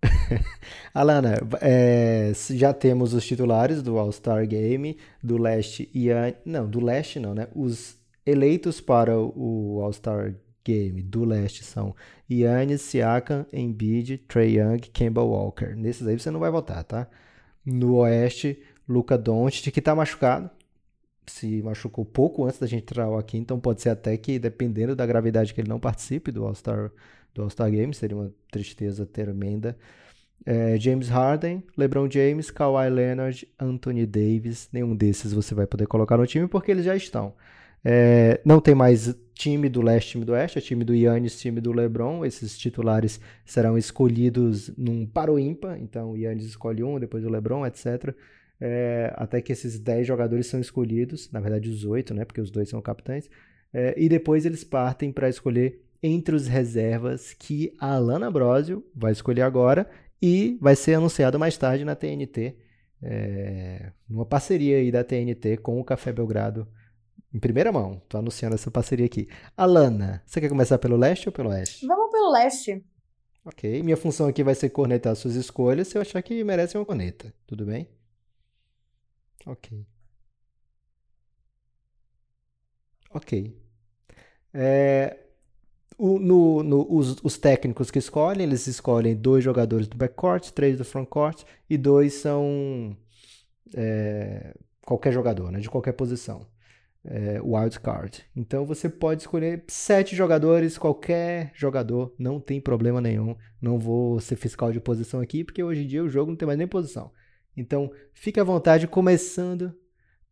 Alana, 0.94 1.34
é, 1.60 2.30
já 2.50 2.72
temos 2.72 3.14
os 3.14 3.26
titulares 3.26 3.82
do 3.82 3.98
All-Star 3.98 4.46
Game, 4.46 4.96
do 5.20 5.36
leste 5.36 5.90
e 5.92 6.12
a, 6.12 6.32
não, 6.44 6.70
do 6.70 6.78
leste 6.78 7.18
não, 7.18 7.34
né? 7.34 7.48
Os 7.52 7.98
eleitos 8.24 8.80
para 8.80 9.18
o 9.18 9.80
All-Star 9.82 10.36
Game 10.64 11.02
do 11.02 11.24
leste 11.24 11.64
são 11.64 11.96
Yannis, 12.30 12.82
Siakam, 12.82 13.44
Embiid, 13.52 14.18
Trey 14.18 14.60
Young, 14.60 14.78
Kemba 14.78 15.20
Walker. 15.20 15.74
Nesses 15.74 16.06
aí 16.06 16.16
você 16.16 16.30
não 16.30 16.38
vai 16.38 16.52
votar, 16.52 16.84
tá? 16.84 17.08
No 17.70 17.96
oeste, 17.98 18.60
Luca 18.88 19.16
Doncic, 19.16 19.70
que 19.70 19.80
tá 19.80 19.94
machucado. 19.94 20.50
Se 21.26 21.62
machucou 21.62 22.04
pouco 22.04 22.44
antes 22.44 22.58
da 22.58 22.66
gente 22.66 22.82
entrar 22.82 23.06
aqui, 23.16 23.38
então 23.38 23.60
pode 23.60 23.80
ser 23.80 23.90
até 23.90 24.16
que, 24.16 24.38
dependendo 24.38 24.96
da 24.96 25.06
gravidade, 25.06 25.54
que 25.54 25.60
ele 25.60 25.68
não 25.68 25.78
participe 25.78 26.32
do 26.32 26.44
All-Star 26.44 26.90
do 27.32 27.42
All-Star 27.42 27.70
Game, 27.70 27.94
seria 27.94 28.16
uma 28.16 28.32
tristeza 28.50 29.06
tremenda. 29.06 29.76
É, 30.44 30.76
James 30.78 31.08
Harden, 31.08 31.62
LeBron 31.76 32.10
James, 32.10 32.50
Kawhi 32.50 32.88
Leonard, 32.90 33.46
Anthony 33.58 34.06
Davis, 34.06 34.68
nenhum 34.72 34.96
desses 34.96 35.32
você 35.32 35.54
vai 35.54 35.66
poder 35.66 35.86
colocar 35.86 36.16
no 36.16 36.26
time 36.26 36.48
porque 36.48 36.70
eles 36.70 36.84
já 36.84 36.96
estão. 36.96 37.34
É, 37.84 38.40
não 38.44 38.60
tem 38.60 38.74
mais 38.74 39.14
time 39.34 39.70
do 39.70 39.80
leste, 39.80 40.10
time 40.10 40.24
do 40.24 40.32
oeste, 40.32 40.58
é 40.58 40.60
time 40.60 40.84
do 40.84 40.94
Yannis, 40.94 41.40
time 41.40 41.60
do 41.60 41.72
LeBron. 41.72 42.24
Esses 42.24 42.58
titulares 42.58 43.20
serão 43.44 43.78
escolhidos 43.78 44.70
num 44.76 45.06
paro 45.06 45.38
ímpar, 45.38 45.78
então 45.78 46.12
o 46.12 46.16
Yannis 46.16 46.44
escolhe 46.44 46.82
um, 46.82 46.98
depois 46.98 47.24
o 47.24 47.30
LeBron, 47.30 47.66
etc. 47.66 48.14
É, 48.60 49.12
até 49.16 49.40
que 49.40 49.52
esses 49.52 49.78
10 49.78 50.06
jogadores 50.06 50.46
são 50.46 50.60
escolhidos, 50.60 51.30
na 51.32 51.40
verdade 51.40 51.70
os 51.70 51.84
8, 51.84 52.12
né, 52.12 52.26
porque 52.26 52.42
os 52.42 52.50
dois 52.50 52.68
são 52.68 52.82
capitães, 52.82 53.30
é, 53.72 53.94
e 53.96 54.06
depois 54.06 54.44
eles 54.44 54.62
partem 54.62 55.10
para 55.10 55.30
escolher 55.30 55.80
entre 56.02 56.34
os 56.34 56.46
reservas 56.46 57.32
que 57.32 57.74
a 57.80 57.94
Alana 57.94 58.30
Brosio 58.30 58.84
vai 58.94 59.12
escolher 59.12 59.42
agora 59.42 59.88
e 60.20 60.58
vai 60.60 60.76
ser 60.76 60.94
anunciado 60.94 61.38
mais 61.38 61.56
tarde 61.56 61.86
na 61.86 61.94
TNT, 61.94 62.56
é, 63.02 63.92
numa 64.06 64.26
parceria 64.26 64.76
aí 64.76 64.92
da 64.92 65.02
TNT 65.02 65.56
com 65.56 65.80
o 65.80 65.84
Café 65.84 66.12
Belgrado 66.12 66.68
em 67.32 67.38
primeira 67.38 67.72
mão. 67.72 68.00
Tô 68.08 68.18
anunciando 68.18 68.54
essa 68.54 68.70
parceria 68.70 69.06
aqui. 69.06 69.28
Alana, 69.56 70.22
você 70.26 70.40
quer 70.40 70.48
começar 70.48 70.78
pelo 70.78 70.96
leste 70.96 71.28
ou 71.28 71.32
pelo 71.32 71.50
oeste? 71.50 71.86
Vamos 71.86 72.10
pelo 72.10 72.30
leste. 72.32 72.84
Ok. 73.44 73.82
Minha 73.82 73.96
função 73.96 74.26
aqui 74.26 74.42
vai 74.42 74.54
ser 74.54 74.70
cornetar 74.70 75.14
suas 75.16 75.34
escolhas 75.34 75.88
se 75.88 75.96
eu 75.96 76.02
achar 76.02 76.20
que 76.22 76.42
merece 76.44 76.76
uma 76.76 76.84
corneta. 76.84 77.32
Tudo 77.46 77.64
bem? 77.64 77.88
Ok. 79.46 79.86
Ok. 83.12 83.56
É, 84.52 85.16
o, 85.96 86.18
no, 86.18 86.62
no, 86.62 86.86
os, 86.94 87.18
os, 87.22 87.38
técnicos 87.38 87.90
que 87.90 87.98
escolhem, 87.98 88.42
eles 88.42 88.66
escolhem 88.66 89.16
dois 89.16 89.42
jogadores 89.44 89.86
do 89.88 89.96
backcourt, 89.96 90.50
três 90.50 90.76
do 90.76 90.84
frontcourt 90.84 91.44
e 91.68 91.78
dois 91.78 92.14
são 92.14 92.96
é, 93.74 94.54
qualquer 94.84 95.12
jogador, 95.12 95.50
né, 95.50 95.60
de 95.60 95.70
qualquer 95.70 95.92
posição 95.92 96.46
é, 97.04 97.40
wildcard. 97.40 98.24
Então 98.36 98.64
você 98.64 98.88
pode 98.88 99.22
escolher 99.22 99.64
sete 99.68 100.14
jogadores, 100.14 100.78
qualquer 100.78 101.50
jogador, 101.54 102.14
não 102.18 102.40
tem 102.40 102.60
problema 102.60 103.00
nenhum. 103.00 103.36
Não 103.60 103.78
vou 103.78 104.20
ser 104.20 104.36
fiscal 104.36 104.72
de 104.72 104.80
posição 104.80 105.20
aqui, 105.20 105.44
porque 105.44 105.62
hoje 105.62 105.84
em 105.84 105.86
dia 105.86 106.04
o 106.04 106.08
jogo 106.08 106.30
não 106.30 106.36
tem 106.36 106.46
mais 106.46 106.58
nem 106.58 106.68
posição. 106.68 107.10
Então 107.56 107.90
fique 108.12 108.40
à 108.40 108.44
vontade, 108.44 108.86
começando 108.86 109.74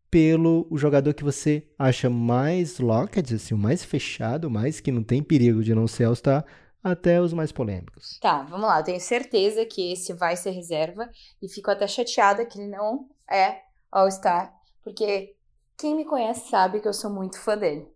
pelo 0.09 0.65
o 0.71 0.77
jogador 0.77 1.13
que 1.13 1.23
você 1.23 1.67
acha 1.77 2.09
mais 2.09 2.79
locked, 2.79 3.35
assim, 3.35 3.53
o 3.53 3.57
mais 3.57 3.83
fechado, 3.83 4.49
mais 4.49 4.79
que 4.79 4.91
não 4.91 5.03
tem 5.03 5.21
perigo 5.21 5.63
de 5.63 5.75
não 5.75 5.87
ser 5.87 6.05
All-Star, 6.05 6.43
até 6.83 7.21
os 7.21 7.33
mais 7.33 7.51
polêmicos. 7.51 8.17
Tá, 8.19 8.41
vamos 8.43 8.67
lá. 8.67 8.79
Eu 8.79 8.83
tenho 8.83 8.99
certeza 8.99 9.65
que 9.65 9.91
esse 9.91 10.13
vai 10.13 10.35
ser 10.35 10.51
reserva 10.51 11.09
e 11.41 11.47
fico 11.47 11.69
até 11.69 11.85
chateada 11.87 12.45
que 12.45 12.59
ele 12.59 12.69
não 12.69 13.07
é 13.29 13.59
All-Star, 13.91 14.51
porque 14.83 15.35
quem 15.79 15.95
me 15.95 16.03
conhece 16.03 16.49
sabe 16.49 16.81
que 16.81 16.87
eu 16.87 16.93
sou 16.93 17.09
muito 17.09 17.39
fã 17.39 17.57
dele. 17.57 17.87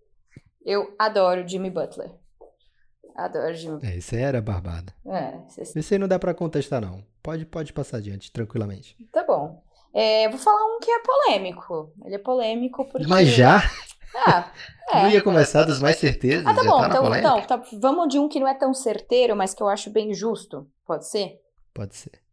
Eu 0.65 0.95
adoro 0.97 1.45
Jimmy 1.45 1.69
Butler. 1.69 2.11
Adoro 3.13 3.53
Jimmy 3.53 3.79
É, 3.84 3.97
esse 3.97 4.15
era 4.15 4.41
barbada. 4.41 4.95
É, 5.05 5.61
esse... 5.61 5.77
esse 5.77 5.93
aí 5.93 5.99
não 5.99 6.07
dá 6.07 6.17
para 6.17 6.34
contestar, 6.34 6.81
não. 6.81 7.05
Pode, 7.21 7.45
pode 7.45 7.73
passar 7.73 7.97
adiante, 7.97 8.31
tranquilamente. 8.31 8.95
Tá 9.11 9.23
bom. 9.25 9.61
É, 9.93 10.27
vou 10.29 10.39
falar 10.39 10.65
um 10.65 10.79
que 10.79 10.89
é 10.89 10.99
polêmico. 10.99 11.93
Ele 12.05 12.15
é 12.15 12.19
polêmico 12.19 12.86
porque. 12.86 13.05
Mas 13.05 13.27
já? 13.27 13.61
Ah, 14.15 14.51
é. 14.89 15.03
Não 15.03 15.09
ia 15.11 15.21
começar 15.21 15.63
dos 15.63 15.79
mais 15.79 15.97
certezas. 15.97 16.47
Ah, 16.47 16.55
tá 16.55 16.63
bom. 16.63 16.79
Tá 16.79 16.88
então, 16.88 17.38
então 17.38 17.41
tá, 17.45 17.63
vamos 17.79 18.07
de 18.07 18.17
um 18.17 18.29
que 18.29 18.39
não 18.39 18.47
é 18.47 18.55
tão 18.55 18.73
certeiro, 18.73 19.36
mas 19.36 19.53
que 19.53 19.61
eu 19.61 19.67
acho 19.67 19.91
bem 19.91 20.13
justo. 20.13 20.67
Pode 20.86 21.07
ser? 21.07 21.39
Pode 21.73 21.95
ser. 21.95 22.23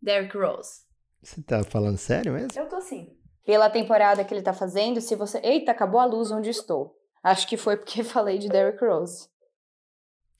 Derrick 0.00 0.38
Rose. 0.38 0.86
Você 1.20 1.42
tá 1.42 1.64
falando 1.64 1.98
sério 1.98 2.32
mesmo? 2.32 2.50
Eu 2.56 2.68
tô 2.68 2.80
sim 2.80 3.17
pela 3.48 3.70
temporada 3.70 4.22
que 4.26 4.34
ele 4.34 4.42
tá 4.42 4.52
fazendo, 4.52 5.00
se 5.00 5.16
você. 5.16 5.40
Eita, 5.42 5.72
acabou 5.72 5.98
a 5.98 6.04
luz 6.04 6.30
onde 6.30 6.50
estou. 6.50 6.94
Acho 7.22 7.48
que 7.48 7.56
foi 7.56 7.78
porque 7.78 8.04
falei 8.04 8.36
de 8.36 8.46
Derrick 8.46 8.84
Rose. 8.84 9.26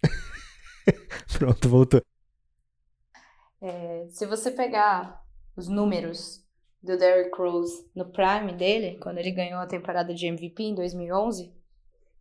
Pronto, 1.38 1.70
voltou. 1.70 2.02
É, 3.62 4.06
se 4.10 4.26
você 4.26 4.50
pegar 4.50 5.24
os 5.56 5.68
números 5.68 6.44
do 6.82 6.98
Derrick 6.98 7.34
Rose 7.34 7.90
no 7.94 8.12
prime 8.12 8.52
dele, 8.52 8.98
quando 8.98 9.16
ele 9.16 9.30
ganhou 9.30 9.58
a 9.58 9.66
temporada 9.66 10.12
de 10.12 10.26
MVP 10.26 10.64
em 10.64 10.74
2011, 10.74 11.50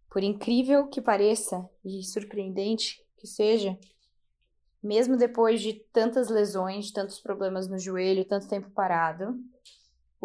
por 0.10 0.24
incrível 0.24 0.88
que 0.88 1.02
pareça 1.02 1.70
e 1.84 2.02
surpreendente 2.02 3.06
que 3.18 3.28
seja, 3.28 3.78
mesmo 4.82 5.18
depois 5.18 5.62
de 5.62 5.74
tantas 5.92 6.30
lesões, 6.30 6.94
tantos 6.94 7.20
problemas 7.20 7.68
no 7.68 7.78
joelho, 7.78 8.24
tanto 8.24 8.48
tempo 8.48 8.70
parado, 8.70 9.38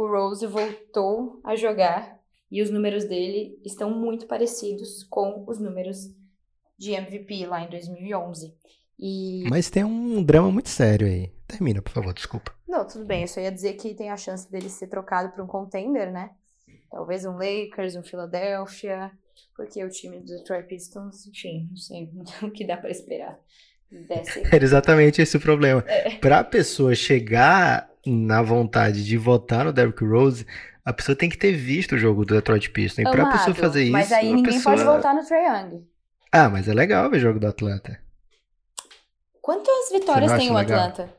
o 0.02 0.10
Rose 0.10 0.46
voltou 0.46 1.40
a 1.44 1.54
jogar 1.54 2.20
e 2.50 2.60
os 2.60 2.70
números 2.70 3.04
dele 3.04 3.58
estão 3.64 3.90
muito 3.90 4.26
parecidos 4.26 5.04
com 5.04 5.44
os 5.46 5.58
números 5.58 6.10
de 6.78 6.92
MVP 6.92 7.46
lá 7.46 7.62
em 7.62 7.70
2011. 7.70 8.54
E... 8.98 9.44
Mas 9.48 9.70
tem 9.70 9.84
um 9.84 10.22
drama 10.22 10.50
muito 10.50 10.68
sério 10.68 11.06
aí. 11.06 11.32
Termina, 11.46 11.80
por 11.80 11.92
favor, 11.92 12.12
desculpa. 12.12 12.52
Não, 12.68 12.86
tudo 12.86 13.04
bem. 13.04 13.22
Eu 13.22 13.28
só 13.28 13.40
ia 13.40 13.50
dizer 13.50 13.74
que 13.74 13.94
tem 13.94 14.10
a 14.10 14.16
chance 14.16 14.50
dele 14.50 14.68
ser 14.68 14.88
trocado 14.88 15.32
para 15.32 15.42
um 15.42 15.46
contender, 15.46 16.12
né? 16.12 16.30
Talvez 16.90 17.24
um 17.24 17.36
Lakers, 17.36 17.96
um 17.96 18.02
Philadelphia, 18.02 19.10
porque 19.56 19.82
o 19.82 19.88
time 19.88 20.20
do 20.20 20.26
Detroit 20.26 20.66
Pistons, 20.66 21.26
enfim, 21.26 21.68
não 21.70 21.76
sei 21.76 22.10
o 22.42 22.50
que 22.50 22.66
dá 22.66 22.76
para 22.76 22.90
esperar. 22.90 23.38
Era 24.50 24.64
exatamente 24.64 25.20
esse 25.20 25.36
o 25.36 25.40
problema. 25.40 25.84
É. 25.86 26.16
Para 26.16 26.40
a 26.40 26.44
pessoa 26.44 26.94
chegar 26.94 27.91
na 28.06 28.42
vontade 28.42 29.04
de 29.04 29.16
votar 29.16 29.64
no 29.64 29.72
Derrick 29.72 30.04
Rose, 30.04 30.46
a 30.84 30.92
pessoa 30.92 31.16
tem 31.16 31.28
que 31.28 31.38
ter 31.38 31.52
visto 31.52 31.94
o 31.94 31.98
jogo 31.98 32.24
do 32.24 32.34
Detroit 32.34 32.70
Pistons. 32.70 33.06
E 33.06 33.10
pra 33.10 33.30
pessoa 33.30 33.54
fazer 33.54 33.84
isso. 33.84 33.92
Mas 33.92 34.10
aí 34.10 34.32
ninguém 34.32 34.54
pessoa... 34.54 34.74
pode 34.74 34.84
votar 34.84 35.14
no 35.14 35.24
Trae 35.24 35.44
Young. 35.44 35.86
Ah, 36.32 36.48
mas 36.48 36.68
é 36.68 36.74
legal 36.74 37.08
ver 37.10 37.18
o 37.18 37.20
jogo 37.20 37.38
do 37.38 37.46
Atlanta. 37.46 38.00
Quantas 39.40 39.90
vitórias 39.92 40.32
tem 40.32 40.50
o 40.50 40.54
legal? 40.54 40.80
Atlanta? 40.80 41.14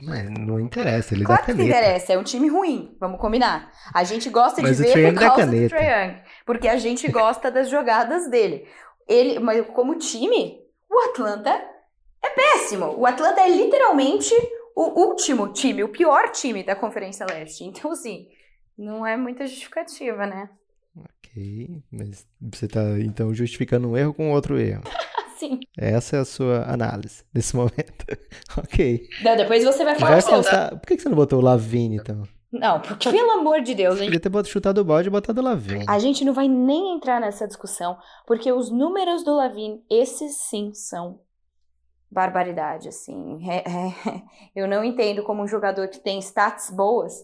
Mas 0.00 0.30
não 0.30 0.60
interessa, 0.60 1.14
ele 1.14 1.24
claro 1.24 1.40
dá 1.40 1.46
caneta. 1.46 1.62
Que 1.62 1.68
interessa, 1.68 2.12
é 2.12 2.18
um 2.18 2.22
time 2.22 2.48
ruim, 2.48 2.96
vamos 3.00 3.20
combinar. 3.20 3.72
A 3.92 4.04
gente 4.04 4.30
gosta 4.30 4.62
mas 4.62 4.76
de 4.76 4.84
ver 4.84 5.12
por 5.12 5.20
causa 5.20 5.46
do 5.46 5.68
Trae 5.68 6.06
Young, 6.06 6.20
porque 6.46 6.68
a 6.68 6.76
gente 6.76 7.08
gosta 7.10 7.50
das 7.50 7.68
jogadas 7.68 8.30
dele. 8.30 8.66
Ele, 9.08 9.38
mas 9.38 9.66
como 9.68 9.96
time, 9.96 10.60
o 10.88 10.98
Atlanta 11.10 11.50
é 12.22 12.30
péssimo. 12.30 12.94
O 12.96 13.06
Atlanta 13.06 13.40
é 13.40 13.48
literalmente 13.48 14.34
o 14.78 15.08
último 15.08 15.52
time, 15.52 15.82
o 15.82 15.88
pior 15.88 16.30
time 16.30 16.62
da 16.62 16.76
Conferência 16.76 17.26
Leste. 17.26 17.64
Então, 17.64 17.90
assim, 17.90 18.28
não 18.76 19.04
é 19.04 19.16
muita 19.16 19.44
justificativa, 19.44 20.24
né? 20.24 20.48
Ok, 20.96 21.82
mas 21.90 22.24
você 22.40 22.66
está 22.66 22.82
então 23.00 23.34
justificando 23.34 23.88
um 23.88 23.96
erro 23.96 24.14
com 24.14 24.30
outro 24.30 24.56
erro. 24.56 24.84
Sim. 25.36 25.58
Essa 25.76 26.16
é 26.16 26.20
a 26.20 26.24
sua 26.24 26.64
análise 26.64 27.24
nesse 27.34 27.54
momento. 27.56 28.04
ok. 28.56 29.08
Não, 29.22 29.36
depois 29.36 29.64
você 29.64 29.84
vai 29.84 29.98
falar 29.98 30.20
vai 30.20 30.22
passar... 30.22 30.70
Por 30.78 30.86
que 30.86 30.98
você 30.98 31.08
não 31.08 31.16
botou 31.16 31.40
o 31.40 31.42
Lavine, 31.42 31.96
então? 31.96 32.22
Não, 32.52 32.80
porque 32.80 33.10
pelo 33.10 33.30
amor 33.32 33.60
de 33.60 33.74
Deus, 33.74 33.98
gente. 33.98 34.06
Podia 34.06 34.20
ter 34.20 34.28
botado, 34.28 34.48
chutado 34.48 34.80
o 34.80 34.84
balde 34.84 35.08
e 35.08 35.10
botado 35.10 35.40
o 35.40 35.44
Lavine. 35.44 35.84
A 35.88 35.98
gente 35.98 36.24
não 36.24 36.32
vai 36.32 36.48
nem 36.48 36.96
entrar 36.96 37.20
nessa 37.20 37.46
discussão, 37.46 37.98
porque 38.26 38.50
os 38.50 38.70
números 38.70 39.22
do 39.22 39.34
Lavine, 39.34 39.82
esses 39.90 40.36
sim 40.48 40.72
são 40.72 41.20
barbaridade, 42.10 42.88
assim. 42.88 43.38
É, 43.48 43.58
é, 43.58 44.22
eu 44.56 44.66
não 44.66 44.82
entendo 44.84 45.22
como 45.22 45.42
um 45.42 45.48
jogador 45.48 45.88
que 45.88 46.00
tem 46.00 46.18
stats 46.18 46.70
boas 46.70 47.14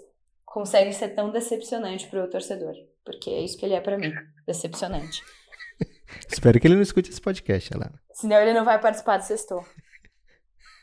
consegue 0.44 0.92
ser 0.92 1.08
tão 1.08 1.32
decepcionante 1.32 2.06
para 2.06 2.22
o 2.22 2.30
torcedor, 2.30 2.74
porque 3.04 3.28
é 3.28 3.42
isso 3.42 3.58
que 3.58 3.66
ele 3.66 3.74
é 3.74 3.80
para 3.80 3.98
mim, 3.98 4.12
decepcionante. 4.46 5.20
Espero 6.28 6.60
que 6.60 6.66
ele 6.68 6.76
não 6.76 6.82
escute 6.82 7.10
esse 7.10 7.20
podcast, 7.20 7.74
Alana. 7.74 8.00
Senão 8.12 8.36
ele 8.36 8.52
não 8.52 8.64
vai 8.64 8.80
participar 8.80 9.16
do 9.16 9.24
sexto. 9.24 9.64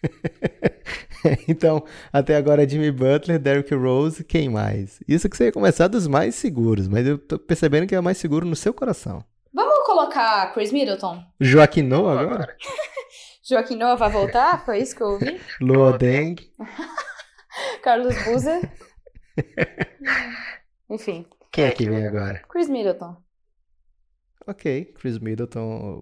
então, 1.48 1.86
até 2.12 2.36
agora 2.36 2.68
Jimmy 2.68 2.92
Butler, 2.92 3.40
Derrick 3.40 3.74
Rose, 3.74 4.26
quem 4.26 4.50
mais? 4.50 5.00
Isso 5.08 5.30
que 5.30 5.38
você 5.38 5.46
ia 5.46 5.52
começar 5.54 5.88
dos 5.88 6.06
mais 6.06 6.36
seguros, 6.36 6.90
mas 6.90 7.08
eu 7.08 7.18
tô 7.18 7.40
percebendo 7.40 7.88
que 7.88 7.96
é 7.96 8.00
o 8.00 8.04
mais 8.04 8.18
seguro 8.18 8.46
no 8.46 8.58
seu 8.58 8.74
coração. 8.74 9.24
Vamos 9.54 9.86
colocar 9.86 10.54
Chris 10.54 10.74
Middleton? 10.74 11.24
Joaquim 11.40 11.84
Noah 11.84 12.20
agora? 12.20 12.58
Joaquim 13.52 13.76
Noah 13.76 13.96
vai 13.96 14.10
voltar? 14.10 14.64
Foi 14.64 14.80
isso 14.80 14.96
que 14.96 15.02
eu 15.04 15.08
ouvi? 15.08 15.42
Lua 15.60 15.98
Deng. 15.98 16.36
Carlos 17.84 18.16
Buzer. 18.24 18.72
Enfim. 20.90 21.26
Quem 21.52 21.66
é 21.66 21.72
que 21.72 21.90
vem 21.90 22.08
agora? 22.08 22.42
Chris 22.50 22.70
Middleton. 22.70 23.18
Ok, 24.48 24.86
Chris 24.98 25.20
Middleton 25.20 26.02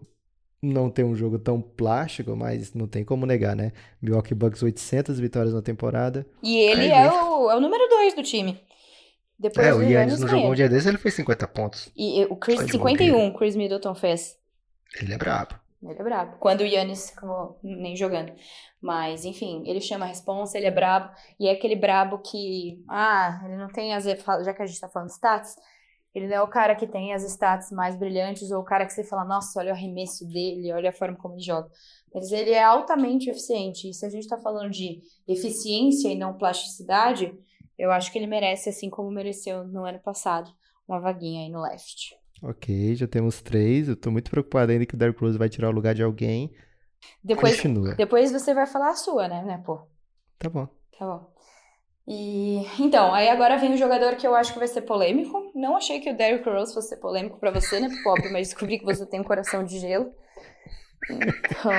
não 0.61 0.89
tem 0.91 1.03
um 1.03 1.15
jogo 1.15 1.39
tão 1.39 1.59
plástico, 1.59 2.35
mas 2.35 2.73
não 2.73 2.87
tem 2.87 3.03
como 3.03 3.25
negar, 3.25 3.55
né? 3.55 3.71
Milwaukee 3.99 4.35
Bucks 4.35 4.61
800 4.61 5.19
vitórias 5.19 5.53
na 5.53 5.61
temporada. 5.61 6.27
E 6.43 6.57
ele 6.57 6.87
é 6.87 7.11
o, 7.11 7.49
é 7.49 7.55
o 7.55 7.59
número 7.59 7.87
2 7.89 8.13
do 8.13 8.23
time. 8.23 8.61
Depois 9.39 9.65
é, 9.65 9.73
o 9.73 9.81
Yannis 9.81 10.19
não 10.19 10.27
jogou 10.27 10.51
um 10.51 10.55
dia 10.55 10.69
desse, 10.69 10.87
ele 10.87 10.97
fez 10.97 11.15
50 11.15 11.47
pontos. 11.47 11.89
E 11.95 12.25
o 12.29 12.35
Chris, 12.35 12.59
51, 12.59 13.33
Chris 13.33 13.55
Middleton 13.55 13.95
fez. 13.95 14.37
Ele 15.01 15.13
é 15.13 15.17
brabo. 15.17 15.58
Ele 15.81 15.93
é 15.93 16.03
brabo. 16.03 16.37
Quando 16.39 16.61
o 16.61 16.65
Yannis 16.65 17.11
acabou 17.15 17.57
nem 17.63 17.95
jogando. 17.95 18.33
Mas, 18.81 19.23
enfim, 19.23 19.63
ele 19.65 19.79
chama 19.79 20.05
a 20.05 20.07
responsa, 20.09 20.57
ele 20.57 20.67
é 20.67 20.71
brabo. 20.71 21.13
E 21.39 21.47
é 21.47 21.51
aquele 21.51 21.75
brabo 21.75 22.19
que, 22.19 22.83
ah, 22.89 23.41
ele 23.45 23.55
não 23.55 23.69
tem 23.69 23.93
as. 23.93 24.03
Já 24.03 24.53
que 24.53 24.61
a 24.61 24.65
gente 24.65 24.79
tá 24.79 24.89
falando 24.89 25.09
de 25.09 25.19
ele 26.13 26.27
não 26.27 26.35
é 26.35 26.41
o 26.41 26.47
cara 26.47 26.75
que 26.75 26.87
tem 26.87 27.13
as 27.13 27.23
stats 27.23 27.71
mais 27.71 27.95
brilhantes 27.95 28.51
ou 28.51 28.61
o 28.61 28.65
cara 28.65 28.85
que 28.85 28.93
você 28.93 29.03
fala, 29.03 29.23
nossa, 29.23 29.59
olha 29.59 29.71
o 29.71 29.75
arremesso 29.75 30.27
dele, 30.27 30.73
olha 30.73 30.89
a 30.89 30.93
forma 30.93 31.15
como 31.15 31.35
ele 31.35 31.43
joga. 31.43 31.69
Mas 32.13 32.31
ele 32.31 32.51
é 32.51 32.63
altamente 32.63 33.29
eficiente. 33.29 33.89
E 33.89 33.93
se 33.93 34.05
a 34.05 34.09
gente 34.09 34.23
está 34.23 34.37
falando 34.37 34.71
de 34.71 35.01
eficiência 35.27 36.09
e 36.09 36.17
não 36.17 36.37
plasticidade, 36.37 37.31
eu 37.77 37.91
acho 37.91 38.11
que 38.11 38.17
ele 38.17 38.27
merece, 38.27 38.69
assim 38.69 38.89
como 38.89 39.11
mereceu 39.11 39.63
no 39.67 39.85
ano 39.85 39.99
passado, 39.99 40.51
uma 40.87 40.99
vaguinha 40.99 41.43
aí 41.43 41.49
no 41.49 41.61
left. 41.61 42.18
Ok, 42.41 42.95
já 42.95 43.07
temos 43.07 43.41
três. 43.41 43.89
Eu 43.89 43.95
tô 43.95 44.11
muito 44.11 44.31
preocupado 44.31 44.71
ainda 44.71 44.85
que 44.85 44.95
o 44.95 44.97
Derrick 44.97 45.19
Rose 45.19 45.37
vai 45.37 45.49
tirar 45.49 45.69
o 45.69 45.73
lugar 45.73 45.93
de 45.93 46.03
alguém. 46.03 46.53
Depois, 47.23 47.55
Continua. 47.55 47.95
Depois 47.95 48.31
você 48.31 48.53
vai 48.53 48.65
falar 48.65 48.89
a 48.89 48.95
sua, 48.95 49.27
né, 49.27 49.43
né, 49.43 49.61
pô? 49.65 49.81
Tá 50.37 50.49
bom. 50.49 50.67
Tá 50.97 51.05
bom. 51.05 51.33
E 52.07 52.65
então, 52.79 53.13
aí 53.13 53.29
agora 53.29 53.57
vem 53.57 53.73
o 53.73 53.77
jogador 53.77 54.15
que 54.15 54.25
eu 54.25 54.33
acho 54.33 54.53
que 54.53 54.59
vai 54.59 54.67
ser 54.67 54.81
polêmico. 54.81 55.51
Não 55.53 55.77
achei 55.77 55.99
que 55.99 56.09
o 56.09 56.17
Derrick 56.17 56.49
Rose 56.49 56.73
fosse 56.73 56.97
polêmico 56.97 57.39
para 57.39 57.51
você, 57.51 57.79
né, 57.79 57.89
Pop? 58.03 58.21
Mas 58.31 58.49
descobri 58.49 58.79
que 58.79 58.85
você 58.85 59.05
tem 59.05 59.19
um 59.19 59.23
coração 59.23 59.63
de 59.63 59.77
gelo. 59.77 60.11
Então, 61.09 61.71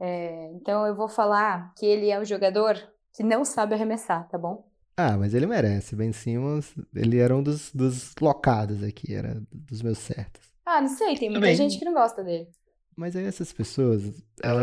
é, 0.00 0.50
então 0.54 0.86
eu 0.86 0.94
vou 0.94 1.08
falar 1.08 1.74
que 1.76 1.84
ele 1.84 2.10
é 2.10 2.18
um 2.18 2.24
jogador 2.24 2.76
que 3.12 3.22
não 3.22 3.44
sabe 3.44 3.74
arremessar, 3.74 4.28
tá 4.28 4.38
bom? 4.38 4.65
Ah, 4.96 5.16
mas 5.18 5.34
ele 5.34 5.46
merece. 5.46 5.94
Ben 5.94 6.12
Simmons, 6.12 6.74
ele 6.94 7.18
era 7.18 7.36
um 7.36 7.42
dos, 7.42 7.70
dos 7.72 8.14
locados 8.20 8.82
aqui, 8.82 9.14
era 9.14 9.42
dos 9.52 9.82
meus 9.82 9.98
certos. 9.98 10.42
Ah, 10.64 10.80
não 10.80 10.88
sei, 10.88 11.16
tem 11.16 11.28
muita 11.28 11.42
Também. 11.42 11.54
gente 11.56 11.78
que 11.78 11.84
não 11.84 11.92
gosta 11.92 12.24
dele. 12.24 12.48
Mas 12.96 13.14
aí 13.14 13.24
essas 13.24 13.52
pessoas. 13.52 14.02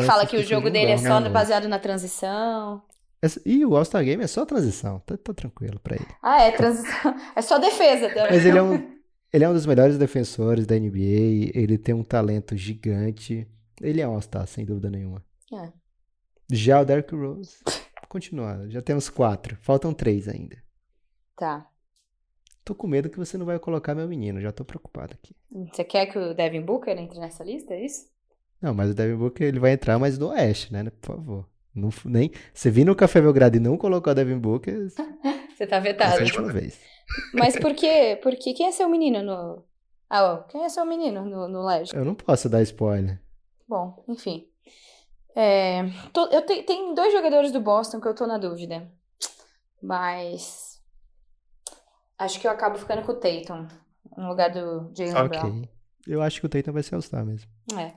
Fala 0.08 0.26
que 0.26 0.36
o 0.36 0.44
jogo 0.44 0.70
dele 0.70 0.92
é 0.92 0.98
só 0.98 1.22
baseado 1.30 1.68
na 1.68 1.78
transição. 1.78 2.82
E 3.46 3.66
o 3.66 3.78
All-Star 3.78 4.04
Game 4.04 4.22
é 4.22 4.28
só 4.28 4.46
transição, 4.46 5.00
tá, 5.06 5.16
tá, 5.16 5.34
tranquilo 5.34 5.80
pra 5.80 5.96
ele. 5.96 6.08
Ah, 6.22 6.42
é 6.42 6.52
transição. 6.52 7.16
É 7.36 7.42
só 7.42 7.58
defesa 7.58 8.10
também. 8.10 8.32
Mas 8.32 8.46
ele 8.46 8.58
é, 8.58 8.62
um, 8.62 9.00
ele 9.32 9.44
é 9.46 9.50
um 9.50 9.54
dos 9.54 9.66
melhores 9.66 9.98
defensores 9.98 10.66
da 10.66 10.78
NBA, 10.78 11.52
ele 11.54 11.78
tem 11.78 11.96
um 11.96 12.04
talento 12.04 12.58
gigante. 12.58 13.48
Ele 13.80 14.02
é 14.02 14.08
um 14.08 14.16
All-Star, 14.16 14.46
sem 14.46 14.66
dúvida 14.66 14.90
nenhuma. 14.90 15.24
É. 15.54 15.72
Já 16.52 16.82
o 16.82 16.86
Derrick 16.86 17.16
Rose, 17.16 17.58
continuando, 18.14 18.70
já 18.70 18.80
temos 18.80 19.10
quatro, 19.10 19.58
faltam 19.60 19.92
três 19.92 20.28
ainda. 20.28 20.56
Tá. 21.36 21.68
Tô 22.64 22.76
com 22.76 22.86
medo 22.86 23.10
que 23.10 23.18
você 23.18 23.40
não 23.40 23.46
vai 23.46 23.58
colocar 23.58 23.96
meu 23.96 24.08
menino, 24.08 24.40
já 24.40 24.52
tô 24.52 24.64
preocupado 24.64 25.16
aqui. 25.16 25.36
Você 25.72 25.84
quer 25.84 26.06
que 26.06 26.20
o 26.20 26.34
Devin 26.36 26.62
Booker 26.62 26.96
entre 26.96 27.20
nessa 27.20 27.44
lista, 27.44 27.74
é 27.74 27.84
isso? 27.84 28.06
Não, 28.62 28.72
mas 28.72 28.92
o 28.92 28.94
Devin 28.94 29.18
Booker 29.18 29.48
ele 29.48 29.60
vai 29.60 29.72
entrar, 29.72 29.98
mas 29.98 30.20
no 30.20 30.30
Oeste, 30.30 30.72
né? 30.72 30.84
Por 31.02 31.16
favor. 31.16 31.50
Não, 31.74 31.90
nem, 32.06 32.32
você 32.54 32.70
vir 32.70 32.86
no 32.86 32.96
Café 32.96 33.20
Belgrado 33.20 33.58
e 33.58 33.60
não 33.60 33.78
colocou 33.78 34.12
a 34.12 34.14
Devin 34.14 34.38
Booker. 34.38 34.90
você 35.58 35.66
tá 35.66 35.80
vetado. 35.80 36.18
É 36.18 36.20
a 36.20 36.24
última 36.24 36.54
vez. 36.54 36.80
Mas 37.34 37.58
por 37.58 37.74
quê? 37.74 38.20
Porque 38.22 38.54
quem 38.54 38.68
é 38.68 38.72
seu 38.72 38.88
menino 38.88 39.24
no. 39.24 39.66
Ah, 40.08 40.34
ó, 40.34 40.38
quem 40.44 40.64
é 40.64 40.70
seu 40.70 40.86
menino 40.86 41.26
no, 41.26 41.48
no 41.48 41.66
Légio? 41.66 41.98
Eu 41.98 42.06
não 42.06 42.14
posso 42.14 42.48
dar 42.48 42.62
spoiler. 42.62 43.20
Bom, 43.68 44.06
enfim. 44.08 44.48
É, 45.36 45.84
tô, 46.12 46.28
eu 46.28 46.46
te, 46.46 46.64
tem 46.64 46.94
dois 46.94 47.12
jogadores 47.12 47.52
do 47.52 47.60
Boston 47.60 48.00
que 48.00 48.08
eu 48.08 48.16
tô 48.16 48.28
na 48.28 48.38
dúvida. 48.38 48.88
Mas. 49.82 50.80
Acho 52.18 52.40
que 52.40 52.48
eu 52.48 52.52
acabo 52.52 52.78
ficando 52.78 53.02
com 53.02 53.12
o 53.12 53.16
Tatum. 53.16 53.68
No 54.16 54.30
lugar 54.30 54.52
do 54.52 54.92
Jalen 54.96 55.26
okay. 55.26 55.40
Brown. 55.40 55.64
Eu 56.08 56.22
acho 56.22 56.40
que 56.40 56.46
o 56.46 56.50
Tatum 56.50 56.72
vai 56.72 56.84
ser 56.84 56.96
All-Star 56.96 57.26
mesmo. 57.26 57.50
É. 57.78 57.94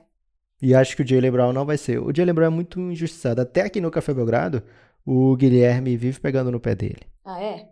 E 0.61 0.73
acho 0.73 0.95
que 0.95 1.03
o 1.03 1.07
Jalen 1.07 1.31
Brown 1.31 1.53
não 1.53 1.65
vai 1.65 1.77
ser. 1.77 1.99
O 1.99 2.13
Jalen 2.13 2.33
Brown 2.33 2.47
é 2.47 2.55
muito 2.55 2.79
injustiçado. 2.79 3.41
Até 3.41 3.61
aqui 3.61 3.79
no 3.79 3.91
Café 3.91 4.13
Belgrado, 4.13 4.63
o 5.05 5.35
Guilherme 5.35 5.95
vive 5.95 6.19
pegando 6.19 6.51
no 6.51 6.59
pé 6.59 6.73
dele. 6.73 7.01
Ah, 7.23 7.41
é? 7.41 7.69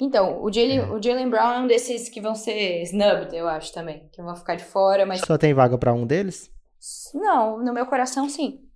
Então, 0.00 0.42
o 0.42 0.52
Jalen, 0.52 0.78
é. 0.78 0.90
o 0.90 1.02
Jalen 1.02 1.28
Brown 1.28 1.52
é 1.52 1.58
um 1.58 1.66
desses 1.66 2.08
que 2.08 2.20
vão 2.20 2.34
ser 2.34 2.82
snubbed, 2.82 3.34
eu 3.36 3.48
acho 3.48 3.72
também. 3.72 4.08
Que 4.12 4.22
vão 4.22 4.36
ficar 4.36 4.54
de 4.54 4.64
fora, 4.64 5.04
mas... 5.04 5.20
Só 5.20 5.36
tem 5.36 5.52
vaga 5.52 5.76
para 5.76 5.92
um 5.92 6.06
deles? 6.06 6.50
Não, 7.12 7.62
no 7.62 7.74
meu 7.74 7.86
coração, 7.86 8.28
sim. 8.28 8.67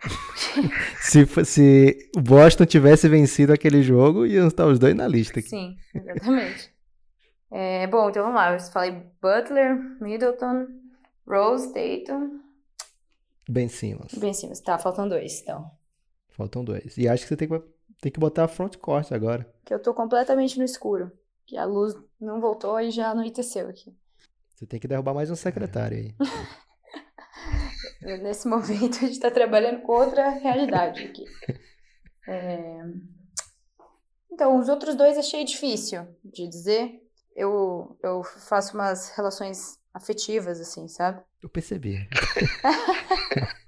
se, 1.00 1.26
se 1.44 2.10
o 2.16 2.20
Boston 2.20 2.64
tivesse 2.64 3.08
vencido 3.08 3.52
aquele 3.52 3.82
jogo, 3.82 4.26
iam 4.26 4.48
estar 4.48 4.66
os 4.66 4.78
dois 4.78 4.94
na 4.94 5.06
lista 5.06 5.40
aqui. 5.40 5.48
Sim, 5.48 5.76
exatamente. 5.94 6.72
é, 7.50 7.86
bom, 7.86 8.10
então 8.10 8.22
vamos 8.22 8.36
lá. 8.36 8.52
Eu 8.52 8.60
falei 8.60 9.02
Butler, 9.20 9.76
Middleton, 10.00 10.66
Rose, 11.26 11.72
Dayton, 11.72 12.40
Ben 13.50 13.68
Simmons. 13.68 14.14
Ben 14.14 14.32
Simmons, 14.32 14.60
tá, 14.60 14.78
faltam 14.78 15.08
dois, 15.08 15.40
então. 15.42 15.68
Faltam 16.28 16.64
dois. 16.64 16.96
E 16.96 17.08
acho 17.08 17.24
que 17.24 17.28
você 17.28 17.36
tem 17.36 17.48
que, 17.48 17.62
tem 18.00 18.12
que 18.12 18.20
botar 18.20 18.44
a 18.44 18.48
front 18.48 18.76
court 18.76 19.10
agora. 19.10 19.52
Que 19.64 19.74
eu 19.74 19.82
tô 19.82 19.92
completamente 19.92 20.56
no 20.56 20.64
escuro. 20.64 21.10
Que 21.44 21.56
a 21.56 21.64
luz 21.64 21.94
não 22.20 22.40
voltou 22.40 22.78
e 22.80 22.92
já 22.92 23.10
anoiteceu 23.10 23.68
aqui. 23.68 23.92
Você 24.54 24.66
tem 24.66 24.78
que 24.78 24.86
derrubar 24.86 25.14
mais 25.14 25.30
um 25.32 25.34
secretário 25.34 25.98
aí. 25.98 26.14
Nesse 28.02 28.48
momento 28.48 28.96
a 28.96 29.06
gente 29.06 29.20
tá 29.20 29.30
trabalhando 29.30 29.82
com 29.82 29.92
outra 29.92 30.30
realidade 30.30 31.04
aqui. 31.04 31.24
É... 32.28 32.80
Então, 34.32 34.58
os 34.58 34.68
outros 34.68 34.94
dois 34.94 35.18
achei 35.18 35.44
difícil 35.44 36.06
de 36.24 36.48
dizer. 36.48 37.02
Eu, 37.36 37.98
eu 38.02 38.22
faço 38.22 38.74
umas 38.74 39.10
relações 39.10 39.78
afetivas, 39.92 40.60
assim, 40.60 40.88
sabe? 40.88 41.22
Eu 41.42 41.48
percebi. 41.48 42.08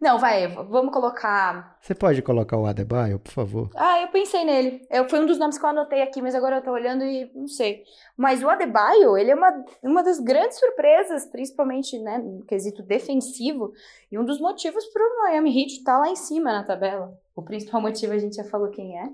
Não, 0.00 0.16
vai, 0.16 0.46
vamos 0.46 0.92
colocar. 0.92 1.76
Você 1.80 1.92
pode 1.92 2.22
colocar 2.22 2.56
o 2.56 2.66
Adebayo, 2.66 3.18
por 3.18 3.32
favor? 3.32 3.70
Ah, 3.74 4.00
eu 4.00 4.08
pensei 4.08 4.44
nele. 4.44 4.86
Eu, 4.88 5.08
foi 5.08 5.18
um 5.18 5.26
dos 5.26 5.38
nomes 5.38 5.58
que 5.58 5.64
eu 5.64 5.70
anotei 5.70 6.02
aqui, 6.02 6.22
mas 6.22 6.36
agora 6.36 6.56
eu 6.56 6.62
tô 6.62 6.70
olhando 6.70 7.02
e 7.02 7.28
não 7.34 7.48
sei. 7.48 7.82
Mas 8.16 8.40
o 8.40 8.48
Adebayo, 8.48 9.16
ele 9.16 9.32
é 9.32 9.34
uma, 9.34 9.64
uma 9.82 10.02
das 10.04 10.20
grandes 10.20 10.56
surpresas, 10.60 11.26
principalmente 11.26 11.98
né, 11.98 12.18
no 12.18 12.44
quesito 12.44 12.80
defensivo, 12.80 13.72
e 14.10 14.16
um 14.16 14.24
dos 14.24 14.40
motivos 14.40 14.86
para 14.86 15.02
o 15.02 15.22
Miami 15.24 15.50
Heat 15.50 15.78
estar 15.78 15.94
tá 15.94 15.98
lá 15.98 16.08
em 16.08 16.16
cima 16.16 16.52
na 16.52 16.62
tabela. 16.62 17.18
O 17.34 17.42
principal 17.42 17.80
motivo 17.82 18.12
a 18.12 18.18
gente 18.18 18.36
já 18.36 18.44
falou 18.44 18.70
quem 18.70 19.00
é. 19.00 19.08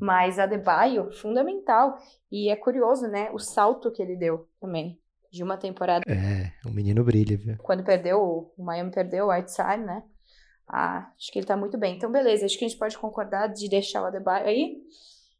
Mas 0.00 0.38
Adebayo, 0.38 1.10
fundamental. 1.12 1.98
E 2.30 2.48
é 2.48 2.54
curioso, 2.54 3.08
né? 3.08 3.28
O 3.32 3.40
salto 3.40 3.90
que 3.90 4.00
ele 4.00 4.14
deu 4.14 4.48
também 4.60 5.00
de 5.32 5.42
uma 5.42 5.56
temporada. 5.56 6.04
É, 6.06 6.52
o 6.68 6.70
menino 6.70 7.02
brilha, 7.02 7.36
viu? 7.36 7.56
Quando 7.58 7.82
perdeu, 7.82 8.52
o 8.56 8.62
Miami 8.62 8.90
perdeu 8.90 9.26
o 9.26 9.30
Whiteside, 9.30 9.82
né? 9.82 10.02
Ah, 10.68 11.10
acho 11.16 11.30
que 11.32 11.38
ele 11.38 11.46
tá 11.46 11.56
muito 11.56 11.76
bem. 11.78 11.96
Então, 11.96 12.10
beleza, 12.10 12.46
acho 12.46 12.58
que 12.58 12.64
a 12.64 12.68
gente 12.68 12.78
pode 12.78 12.96
concordar 12.98 13.48
de 13.48 13.68
deixar 13.68 14.02
o 14.02 14.06
Adebayo 14.06 14.46
aí. 14.46 14.76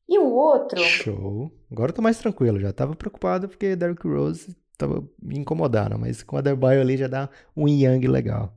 E 0.09 0.19
o 0.19 0.31
outro. 0.31 0.79
Show. 0.81 1.51
Agora 1.71 1.91
eu 1.91 1.95
tô 1.95 2.03
mais 2.03 2.19
tranquilo, 2.19 2.61
já 2.61 2.73
tava 2.73 2.95
preocupado 2.95 3.49
porque 3.49 3.77
Derrick 3.77 4.07
Rose 4.07 4.57
tava 4.77 5.09
me 5.23 5.39
incomodando, 5.39 5.99
mas 5.99 6.23
com 6.23 6.37
o 6.37 6.39
Adebayo 6.39 6.81
ali 6.81 6.97
já 6.97 7.07
dá 7.07 7.31
um 7.57 7.69
yang 7.69 8.07
legal. 8.07 8.55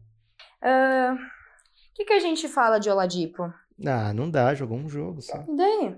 O 0.62 0.68
uh, 0.68 1.18
que, 1.94 2.04
que 2.04 2.14
a 2.14 2.20
gente 2.20 2.48
fala 2.48 2.80
de 2.80 2.90
Oladipo? 2.90 3.54
Ah, 3.86 4.14
não 4.14 4.30
dá, 4.30 4.54
jogou 4.54 4.78
um 4.78 4.90
jogo 4.90 5.22
só. 5.22 5.44
E 5.48 5.56
daí? 5.56 5.96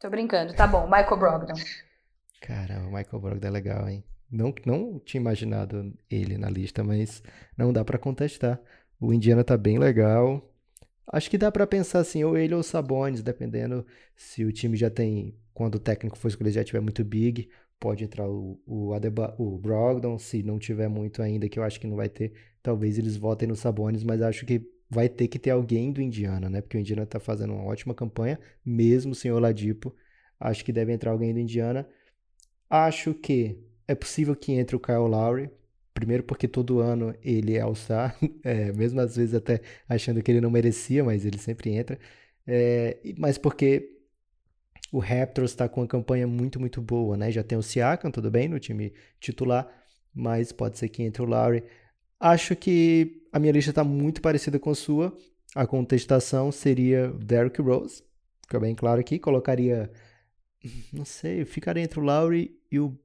Tô 0.00 0.10
brincando, 0.10 0.54
tá 0.54 0.66
bom, 0.66 0.86
Michael 0.86 1.16
Brogdon. 1.16 1.54
Caramba, 2.40 2.88
o 2.88 2.92
Michael 2.92 3.20
Brogdon 3.20 3.48
é 3.48 3.50
legal, 3.50 3.88
hein? 3.88 4.04
Não, 4.30 4.52
não 4.64 4.98
tinha 4.98 5.20
imaginado 5.20 5.92
ele 6.10 6.36
na 6.36 6.50
lista, 6.50 6.82
mas 6.82 7.22
não 7.56 7.72
dá 7.72 7.84
para 7.84 7.98
contestar. 7.98 8.60
O 9.00 9.12
Indiana 9.12 9.44
tá 9.44 9.56
bem 9.56 9.78
legal. 9.78 10.52
Acho 11.06 11.30
que 11.30 11.38
dá 11.38 11.52
para 11.52 11.66
pensar 11.66 12.00
assim, 12.00 12.24
ou 12.24 12.36
ele 12.36 12.54
ou 12.54 12.62
Sabonis, 12.62 13.22
dependendo 13.22 13.86
se 14.16 14.44
o 14.44 14.52
time 14.52 14.76
já 14.76 14.90
tem, 14.90 15.36
quando 15.54 15.76
o 15.76 15.80
técnico 15.80 16.18
for 16.18 16.28
escolher 16.28 16.50
já 16.50 16.64
tiver 16.64 16.80
muito 16.80 17.04
big, 17.04 17.48
pode 17.78 18.04
entrar 18.04 18.28
o, 18.28 18.60
o, 18.66 18.92
Adeba, 18.92 19.34
o 19.38 19.56
Brogdon, 19.58 20.18
se 20.18 20.42
não 20.42 20.58
tiver 20.58 20.88
muito 20.88 21.22
ainda, 21.22 21.48
que 21.48 21.58
eu 21.58 21.62
acho 21.62 21.78
que 21.78 21.86
não 21.86 21.96
vai 21.96 22.08
ter, 22.08 22.32
talvez 22.62 22.98
eles 22.98 23.16
votem 23.16 23.46
no 23.46 23.54
Sabonis, 23.54 24.02
mas 24.02 24.20
acho 24.22 24.44
que 24.44 24.68
vai 24.88 25.08
ter 25.08 25.28
que 25.28 25.38
ter 25.38 25.50
alguém 25.50 25.92
do 25.92 26.00
Indiana, 26.00 26.48
né? 26.48 26.60
Porque 26.60 26.76
o 26.76 26.80
Indiana 26.80 27.06
tá 27.06 27.20
fazendo 27.20 27.52
uma 27.52 27.64
ótima 27.64 27.94
campanha, 27.94 28.38
mesmo 28.64 29.14
sem 29.14 29.30
o 29.30 29.38
Ladipo. 29.38 29.94
Acho 30.38 30.64
que 30.64 30.72
deve 30.72 30.92
entrar 30.92 31.10
alguém 31.12 31.32
do 31.32 31.40
Indiana. 31.40 31.88
Acho 32.68 33.14
que 33.14 33.58
é 33.86 33.94
possível 33.94 34.34
que 34.34 34.52
entre 34.52 34.76
o 34.76 34.80
Kyle 34.80 35.08
Lowry, 35.08 35.50
primeiro 35.96 36.22
porque 36.22 36.46
todo 36.46 36.80
ano 36.80 37.14
ele 37.22 37.56
é 37.56 37.60
All-Star, 37.62 38.14
é, 38.44 38.70
mesmo 38.72 39.00
às 39.00 39.16
vezes 39.16 39.34
até 39.34 39.62
achando 39.88 40.22
que 40.22 40.30
ele 40.30 40.42
não 40.42 40.50
merecia, 40.50 41.02
mas 41.02 41.24
ele 41.24 41.38
sempre 41.38 41.70
entra. 41.70 41.98
É, 42.46 42.98
mas 43.16 43.38
porque 43.38 43.96
o 44.92 44.98
Raptors 44.98 45.50
está 45.52 45.68
com 45.68 45.80
uma 45.80 45.86
campanha 45.86 46.26
muito, 46.26 46.60
muito 46.60 46.82
boa, 46.82 47.16
né? 47.16 47.32
Já 47.32 47.42
tem 47.42 47.56
o 47.56 47.62
Siakam, 47.62 48.10
tudo 48.10 48.30
bem, 48.30 48.46
no 48.46 48.60
time 48.60 48.92
titular, 49.18 49.66
mas 50.14 50.52
pode 50.52 50.78
ser 50.78 50.90
que 50.90 51.02
entre 51.02 51.22
o 51.22 51.24
Lowry. 51.24 51.64
Acho 52.20 52.54
que 52.54 53.22
a 53.32 53.38
minha 53.38 53.52
lista 53.52 53.70
está 53.70 53.82
muito 53.82 54.20
parecida 54.20 54.58
com 54.58 54.70
a 54.70 54.74
sua. 54.74 55.16
A 55.54 55.66
contestação 55.66 56.52
seria 56.52 57.08
Derrick 57.08 57.60
Rose, 57.62 58.02
fica 58.42 58.60
bem 58.60 58.74
claro 58.74 59.00
aqui. 59.00 59.18
Colocaria, 59.18 59.90
não 60.92 61.06
sei, 61.06 61.44
ficaria 61.46 61.82
entre 61.82 61.98
o 61.98 62.02
Lowry 62.02 62.54
e 62.70 62.78
o 62.78 62.98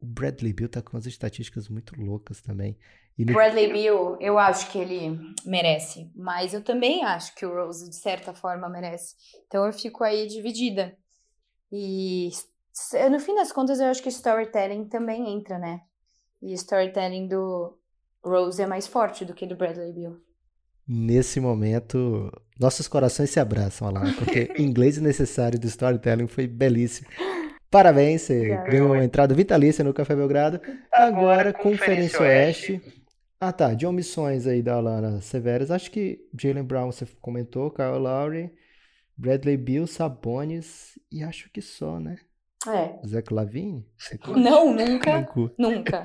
o 0.00 0.06
Bradley 0.06 0.52
Bill 0.52 0.68
tá 0.68 0.80
com 0.80 0.96
umas 0.96 1.06
estatísticas 1.06 1.68
muito 1.68 1.98
loucas 2.00 2.40
também. 2.40 2.76
No... 3.18 3.32
Bradley 3.32 3.72
Bill, 3.72 4.16
eu 4.20 4.38
acho 4.38 4.70
que 4.70 4.78
ele 4.78 5.18
merece, 5.44 6.10
mas 6.14 6.54
eu 6.54 6.62
também 6.62 7.04
acho 7.04 7.34
que 7.34 7.44
o 7.44 7.52
Rose, 7.52 7.88
de 7.88 7.96
certa 7.96 8.32
forma, 8.32 8.68
merece. 8.68 9.16
Então 9.46 9.66
eu 9.66 9.72
fico 9.72 10.04
aí 10.04 10.26
dividida. 10.28 10.96
E 11.70 12.30
no 13.10 13.18
fim 13.18 13.34
das 13.34 13.50
contas, 13.50 13.80
eu 13.80 13.86
acho 13.86 14.02
que 14.02 14.08
storytelling 14.08 14.84
também 14.84 15.34
entra, 15.34 15.58
né? 15.58 15.80
E 16.40 16.52
storytelling 16.52 17.26
do 17.26 17.76
Rose 18.22 18.62
é 18.62 18.66
mais 18.66 18.86
forte 18.86 19.24
do 19.24 19.34
que 19.34 19.46
do 19.46 19.56
Bradley 19.56 19.92
Bill. 19.92 20.20
Nesse 20.86 21.40
momento, 21.40 22.30
nossos 22.58 22.88
corações 22.88 23.30
se 23.30 23.40
abraçam 23.40 23.90
lá, 23.90 24.02
porque 24.16 24.54
inglês 24.58 24.96
necessário 24.98 25.58
do 25.58 25.66
storytelling 25.66 26.28
foi 26.28 26.46
belíssimo. 26.46 27.08
Parabéns, 27.70 28.22
você 28.22 28.56
ganhou 28.70 28.86
uma 28.86 29.04
entrada 29.04 29.34
vitalícia 29.34 29.84
no 29.84 29.92
Café 29.92 30.16
Belgrado. 30.16 30.60
Agora, 30.92 31.50
Agora 31.50 31.52
Conferência 31.52 32.20
Oeste. 32.20 32.72
Oeste. 32.72 33.02
Ah, 33.40 33.52
tá. 33.52 33.74
De 33.74 33.86
omissões 33.86 34.46
aí 34.46 34.62
da 34.62 34.74
Alana 34.74 35.20
Severas. 35.20 35.70
Acho 35.70 35.90
que 35.90 36.18
Jalen 36.38 36.64
Brown 36.64 36.90
você 36.90 37.06
comentou, 37.20 37.70
Kyle 37.70 37.98
Lowry, 37.98 38.50
Bradley 39.16 39.56
Bill, 39.56 39.86
Sabonis 39.86 40.98
e 41.12 41.22
acho 41.22 41.50
que 41.50 41.60
só, 41.60 42.00
né? 42.00 42.18
É. 42.66 43.06
Zé 43.06 43.22
Clavini? 43.22 43.86
Não, 44.36 44.74
nunca. 44.74 45.28
nunca. 45.58 46.02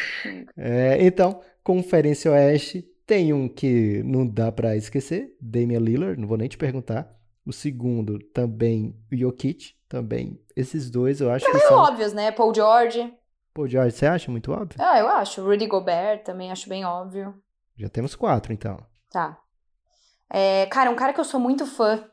é, 0.56 0.98
então, 1.04 1.40
Conferência 1.64 2.30
Oeste 2.30 2.86
tem 3.06 3.32
um 3.32 3.48
que 3.48 4.02
não 4.04 4.26
dá 4.26 4.50
para 4.50 4.76
esquecer, 4.76 5.36
Damian 5.40 5.78
Lillard, 5.78 6.20
não 6.20 6.26
vou 6.26 6.36
nem 6.36 6.48
te 6.48 6.58
perguntar. 6.58 7.15
O 7.46 7.52
segundo 7.52 8.18
também, 8.18 8.94
Jokic 9.12 9.76
também. 9.88 10.38
Esses 10.56 10.90
dois 10.90 11.20
eu 11.20 11.30
acho 11.30 11.46
que 11.46 11.58
são... 11.60 11.78
óbvios, 11.78 12.12
né? 12.12 12.32
Paul 12.32 12.52
George. 12.52 13.14
Paul 13.54 13.68
George, 13.68 13.96
você 13.96 14.06
acha 14.06 14.30
muito 14.30 14.52
óbvio? 14.52 14.76
Ah, 14.82 14.98
eu 14.98 15.08
acho. 15.08 15.42
Rudy 15.42 15.66
Gobert 15.66 16.24
também 16.24 16.50
acho 16.50 16.68
bem 16.68 16.84
óbvio. 16.84 17.34
Já 17.76 17.88
temos 17.88 18.16
quatro, 18.16 18.52
então. 18.52 18.78
Tá. 19.10 19.38
É, 20.28 20.66
cara, 20.66 20.90
um 20.90 20.96
cara 20.96 21.12
que 21.12 21.20
eu 21.20 21.24
sou 21.24 21.38
muito 21.38 21.64
fã, 21.64 22.04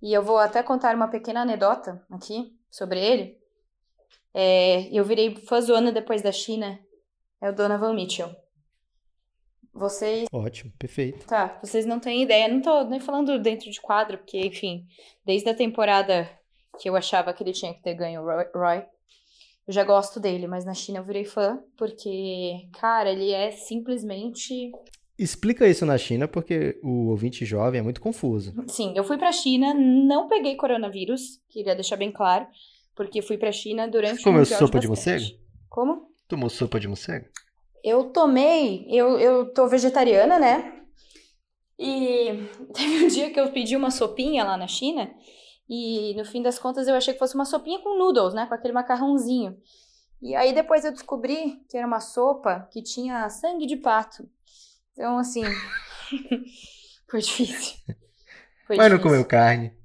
e 0.00 0.12
eu 0.12 0.22
vou 0.22 0.38
até 0.38 0.62
contar 0.62 0.94
uma 0.94 1.08
pequena 1.08 1.42
anedota 1.42 2.04
aqui 2.10 2.56
sobre 2.70 3.00
ele. 3.00 3.36
É, 4.32 4.88
eu 4.96 5.04
virei 5.04 5.34
fãzona 5.34 5.90
depois 5.90 6.22
da 6.22 6.30
China. 6.30 6.78
É 7.40 7.50
o 7.50 7.54
Donovan 7.54 7.94
Mitchell. 7.94 8.30
Vocês. 9.76 10.26
Ótimo, 10.32 10.72
perfeito. 10.78 11.26
Tá, 11.26 11.58
vocês 11.62 11.84
não 11.84 12.00
têm 12.00 12.22
ideia. 12.22 12.48
Não 12.48 12.62
tô 12.62 12.84
nem 12.84 12.98
falando 12.98 13.38
dentro 13.38 13.70
de 13.70 13.80
quadro, 13.80 14.18
porque, 14.18 14.38
enfim, 14.38 14.86
desde 15.24 15.48
a 15.48 15.54
temporada 15.54 16.28
que 16.78 16.88
eu 16.88 16.96
achava 16.96 17.32
que 17.32 17.42
ele 17.42 17.52
tinha 17.52 17.74
que 17.74 17.82
ter 17.82 17.94
ganho 17.94 18.22
o 18.22 18.58
Roy. 18.58 18.82
Eu 19.66 19.72
já 19.72 19.82
gosto 19.82 20.20
dele, 20.20 20.46
mas 20.46 20.64
na 20.64 20.74
China 20.74 20.98
eu 20.98 21.04
virei 21.04 21.24
fã, 21.24 21.58
porque, 21.76 22.68
cara, 22.78 23.10
ele 23.10 23.32
é 23.32 23.50
simplesmente. 23.50 24.70
Explica 25.18 25.66
isso 25.66 25.84
na 25.84 25.98
China, 25.98 26.28
porque 26.28 26.78
o 26.82 27.08
ouvinte 27.08 27.44
jovem 27.44 27.80
é 27.80 27.82
muito 27.82 28.00
confuso. 28.00 28.54
Sim, 28.68 28.92
eu 28.94 29.02
fui 29.02 29.18
pra 29.18 29.32
China, 29.32 29.74
não 29.74 30.28
peguei 30.28 30.54
coronavírus, 30.56 31.40
queria 31.48 31.74
deixar 31.74 31.96
bem 31.96 32.12
claro, 32.12 32.46
porque 32.94 33.20
fui 33.22 33.36
pra 33.36 33.50
China 33.50 33.88
durante 33.88 34.18
Você 34.18 34.22
comeu 34.22 34.44
sopa 34.44 34.78
de, 34.78 34.82
de 34.82 34.88
morcego? 34.88 35.24
Como? 35.68 36.10
Tomou 36.28 36.48
sopa 36.48 36.78
de 36.78 36.86
morcego? 36.86 37.26
Eu 37.82 38.10
tomei, 38.10 38.86
eu, 38.88 39.18
eu 39.18 39.52
tô 39.52 39.68
vegetariana, 39.68 40.38
né? 40.38 40.82
E 41.78 42.48
teve 42.74 43.04
um 43.04 43.08
dia 43.08 43.30
que 43.30 43.38
eu 43.38 43.52
pedi 43.52 43.76
uma 43.76 43.90
sopinha 43.90 44.44
lá 44.44 44.56
na 44.56 44.66
China 44.66 45.10
e 45.68 46.14
no 46.14 46.24
fim 46.24 46.42
das 46.42 46.58
contas 46.58 46.86
eu 46.86 46.94
achei 46.94 47.12
que 47.12 47.18
fosse 47.18 47.34
uma 47.34 47.44
sopinha 47.44 47.80
com 47.80 47.98
noodles, 47.98 48.34
né? 48.34 48.46
Com 48.46 48.54
aquele 48.54 48.72
macarrãozinho. 48.72 49.56
E 50.22 50.34
aí 50.34 50.52
depois 50.54 50.84
eu 50.84 50.92
descobri 50.92 51.62
que 51.68 51.76
era 51.76 51.86
uma 51.86 52.00
sopa 52.00 52.68
que 52.72 52.82
tinha 52.82 53.28
sangue 53.28 53.66
de 53.66 53.76
pato. 53.76 54.28
Então, 54.92 55.18
assim. 55.18 55.42
foi 57.08 57.20
difícil. 57.20 57.76
Foi 58.66 58.76
Mas 58.76 58.86
difícil. 58.86 58.90
não 58.90 58.98
comeu 58.98 59.24
carne. 59.24 59.76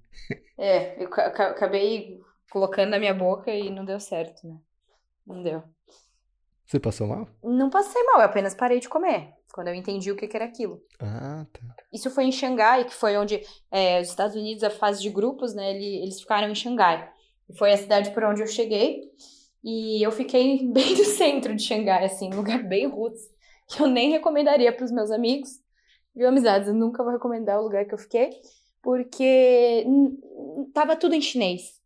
É, 0.58 1.04
eu 1.04 1.10
acabei 1.14 2.22
colocando 2.50 2.92
na 2.92 3.00
minha 3.00 3.14
boca 3.14 3.52
e 3.52 3.70
não 3.70 3.84
deu 3.84 4.00
certo, 4.00 4.48
né? 4.48 4.58
Não 5.26 5.44
deu. 5.44 5.64
Você 6.72 6.80
passou 6.80 7.06
mal? 7.06 7.28
Não 7.44 7.70
passei 7.70 8.02
mal, 8.04 8.20
eu 8.20 8.24
apenas 8.24 8.56
parei 8.56 8.80
de 8.80 8.88
comer 8.88 9.34
quando 9.52 9.68
eu 9.68 9.74
entendi 9.74 10.10
o 10.10 10.16
que, 10.16 10.26
que 10.26 10.38
era 10.38 10.46
aquilo. 10.46 10.82
Ah, 11.02 11.46
tá. 11.52 11.60
Isso 11.92 12.10
foi 12.10 12.24
em 12.24 12.32
Xangai, 12.32 12.86
que 12.86 12.94
foi 12.94 13.18
onde 13.18 13.42
é, 13.70 14.00
os 14.00 14.08
Estados 14.08 14.38
Unidos, 14.38 14.64
a 14.64 14.70
fase 14.70 15.02
de 15.02 15.10
grupos, 15.10 15.54
né, 15.54 15.76
eles 15.76 16.22
ficaram 16.22 16.50
em 16.50 16.56
Xangai. 16.56 17.12
Foi 17.58 17.74
a 17.74 17.78
cidade 17.78 18.12
por 18.12 18.24
onde 18.24 18.42
eu 18.42 18.48
cheguei. 18.48 19.02
E 19.62 20.02
eu 20.02 20.14
fiquei 20.14 20.66
bem 20.72 20.98
no 20.98 21.04
centro 21.04 21.54
de 21.54 21.62
Xangai, 21.62 22.06
assim, 22.06 22.30
lugar 22.30 22.64
bem 22.64 22.88
roots, 22.88 23.20
que 23.68 23.84
eu 23.84 23.88
nem 23.88 24.10
recomendaria 24.10 24.72
para 24.72 24.86
os 24.86 24.94
meus 24.94 25.12
amigos. 25.12 25.50
Viu, 26.16 26.30
amizades? 26.30 26.70
Eu 26.70 26.74
nunca 26.74 27.04
vou 27.04 27.12
recomendar 27.12 27.60
o 27.60 27.64
lugar 27.64 27.84
que 27.84 27.94
eu 27.94 27.98
fiquei, 27.98 28.30
porque 28.82 29.86
tava 30.74 30.96
tudo 30.96 31.16
em 31.16 31.22
chinês. 31.22 31.82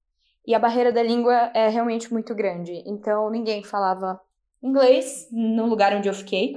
E 0.45 0.53
a 0.53 0.59
barreira 0.59 0.91
da 0.91 1.01
língua 1.01 1.49
é 1.55 1.69
realmente 1.69 2.13
muito 2.13 2.35
grande. 2.35 2.83
Então 2.85 3.31
ninguém 3.31 3.63
falava 3.63 4.21
inglês 4.63 5.27
no 5.31 5.65
lugar 5.65 5.95
onde 5.95 6.09
eu 6.09 6.13
fiquei. 6.13 6.55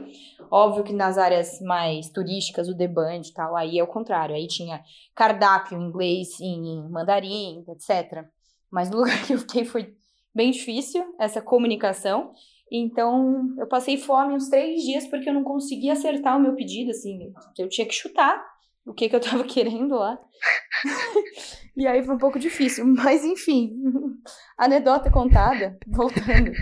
Óbvio 0.50 0.84
que 0.84 0.92
nas 0.92 1.18
áreas 1.18 1.60
mais 1.60 2.08
turísticas, 2.08 2.68
o 2.68 2.76
The 2.76 2.88
Band 2.88 3.22
e 3.26 3.32
tal, 3.34 3.54
aí 3.54 3.78
é 3.78 3.82
o 3.82 3.86
contrário. 3.86 4.34
Aí 4.34 4.46
tinha 4.46 4.82
cardápio 5.14 5.78
em 5.78 5.84
inglês, 5.84 6.40
em 6.40 6.88
mandarim, 6.90 7.64
etc. 7.68 8.24
Mas 8.70 8.90
no 8.90 8.98
lugar 8.98 9.26
que 9.26 9.34
eu 9.34 9.38
fiquei 9.38 9.64
foi 9.64 9.94
bem 10.34 10.50
difícil 10.50 11.14
essa 11.18 11.42
comunicação. 11.42 12.32
Então, 12.70 13.54
eu 13.58 13.66
passei 13.66 13.96
fome 13.96 14.34
uns 14.34 14.48
três 14.48 14.82
dias 14.82 15.06
porque 15.06 15.28
eu 15.28 15.34
não 15.34 15.42
conseguia 15.42 15.94
acertar 15.94 16.36
o 16.36 16.40
meu 16.40 16.54
pedido, 16.54 16.90
assim. 16.90 17.32
Eu 17.58 17.68
tinha 17.68 17.86
que 17.86 17.94
chutar 17.94 18.42
o 18.86 18.94
que, 18.94 19.08
que 19.08 19.16
eu 19.16 19.20
tava 19.20 19.44
querendo 19.44 19.94
lá. 19.94 20.18
e 21.76 21.86
aí 21.86 22.02
foi 22.02 22.14
um 22.14 22.18
pouco 22.18 22.38
difícil, 22.38 22.86
mas 22.86 23.24
enfim, 23.24 23.74
anedota 24.56 25.10
contada, 25.10 25.78
voltando. 25.86 26.52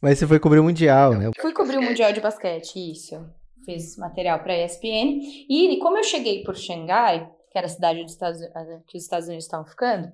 Mas 0.00 0.18
você 0.18 0.26
foi 0.26 0.40
cobrir 0.40 0.60
o 0.60 0.64
Mundial, 0.64 1.14
né? 1.14 1.30
Fui 1.40 1.52
cobrir 1.52 1.78
o 1.78 1.82
Mundial 1.82 2.12
de 2.12 2.20
Basquete, 2.20 2.76
isso. 2.76 3.22
Fiz 3.64 3.96
material 3.98 4.40
para 4.40 4.54
a 4.54 4.64
ESPN. 4.64 5.20
E 5.48 5.78
como 5.78 5.98
eu 5.98 6.04
cheguei 6.04 6.42
por 6.42 6.56
Xangai, 6.56 7.30
que 7.50 7.58
era 7.58 7.66
a 7.66 7.70
cidade 7.70 8.00
Estados, 8.04 8.40
que 8.86 8.96
os 8.96 9.02
Estados 9.02 9.28
Unidos 9.28 9.44
estavam 9.44 9.66
ficando, 9.66 10.10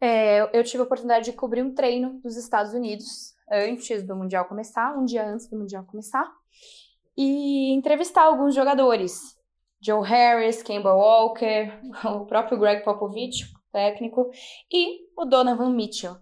é, 0.00 0.56
eu 0.56 0.62
tive 0.62 0.82
a 0.82 0.84
oportunidade 0.84 1.26
de 1.26 1.32
cobrir 1.32 1.62
um 1.62 1.74
treino 1.74 2.20
dos 2.22 2.36
Estados 2.36 2.72
Unidos 2.72 3.34
antes 3.50 4.06
do 4.06 4.14
Mundial 4.14 4.44
começar, 4.44 4.96
um 4.96 5.04
dia 5.04 5.26
antes 5.26 5.48
do 5.48 5.58
Mundial 5.58 5.84
começar, 5.84 6.30
e 7.16 7.72
entrevistar 7.72 8.22
alguns 8.22 8.54
jogadores. 8.54 9.36
Joe 9.82 10.06
Harris, 10.06 10.62
Kemba 10.62 10.94
Walker, 10.94 11.80
o 12.04 12.26
próprio 12.26 12.58
Greg 12.58 12.84
Popovich, 12.84 13.50
técnico, 13.72 14.30
e 14.70 15.00
o 15.16 15.24
Donovan 15.24 15.70
Mitchell. 15.70 16.16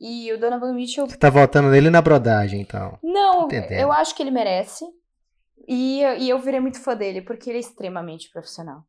E 0.00 0.32
o 0.32 0.38
Donovan 0.38 0.72
Mitchell. 0.72 1.06
Você 1.06 1.16
tá 1.16 1.28
voltando 1.28 1.68
nele 1.68 1.90
na 1.90 2.00
brodagem, 2.00 2.60
então. 2.60 2.98
Não, 3.02 3.44
Entendendo. 3.44 3.78
eu 3.78 3.92
acho 3.92 4.14
que 4.14 4.22
ele 4.22 4.30
merece. 4.30 4.84
E, 5.68 6.00
e 6.18 6.28
eu 6.28 6.38
virei 6.38 6.58
muito 6.58 6.80
fã 6.80 6.96
dele, 6.96 7.20
porque 7.20 7.50
ele 7.50 7.58
é 7.58 7.60
extremamente 7.60 8.30
profissional. 8.30 8.82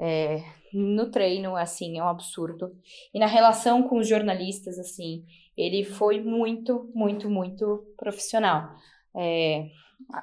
É, 0.00 0.42
no 0.72 1.10
treino, 1.10 1.54
assim, 1.56 1.98
é 1.98 2.02
um 2.02 2.08
absurdo. 2.08 2.72
E 3.12 3.18
na 3.18 3.26
relação 3.26 3.82
com 3.82 3.98
os 3.98 4.08
jornalistas, 4.08 4.78
assim, 4.78 5.24
ele 5.56 5.84
foi 5.84 6.20
muito, 6.20 6.90
muito, 6.94 7.28
muito 7.28 7.84
profissional. 7.96 8.70
É, 9.16 9.66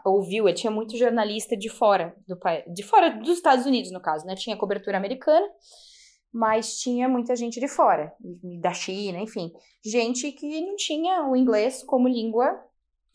ouviu, 0.05 0.47
ele 0.47 0.57
tinha 0.57 0.71
muito 0.71 0.97
jornalista 0.97 1.55
de 1.57 1.69
fora 1.69 2.15
do 2.27 2.37
país, 2.37 2.63
de 2.73 2.83
fora 2.83 3.09
dos 3.09 3.29
Estados 3.29 3.65
Unidos, 3.65 3.91
no 3.91 4.01
caso, 4.01 4.25
né? 4.25 4.35
Tinha 4.35 4.57
cobertura 4.57 4.97
americana, 4.97 5.45
mas 6.35 6.77
tinha 6.81 7.07
muita 7.07 7.33
gente 7.33 7.61
de 7.61 7.67
fora, 7.69 8.13
da 8.59 8.73
China, 8.73 9.19
enfim, 9.19 9.53
gente 9.81 10.33
que 10.33 10.59
não 10.65 10.75
tinha 10.75 11.25
o 11.29 11.33
inglês 11.33 11.81
como 11.81 12.09
língua 12.09 12.61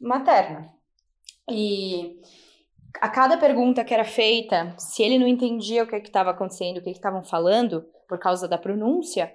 materna. 0.01 0.73
E 1.47 2.19
a 2.99 3.11
cada 3.11 3.37
pergunta 3.37 3.85
que 3.85 3.93
era 3.93 4.07
feita, 4.07 4.75
se 4.79 5.03
ele 5.03 5.19
não 5.19 5.27
entendia 5.27 5.85
o 5.85 5.87
que 5.87 5.97
estava 5.97 6.31
acontecendo, 6.31 6.79
o 6.79 6.83
que 6.83 6.89
estavam 6.89 7.23
falando, 7.23 7.85
por 8.09 8.19
causa 8.19 8.49
da 8.49 8.57
pronúncia, 8.57 9.31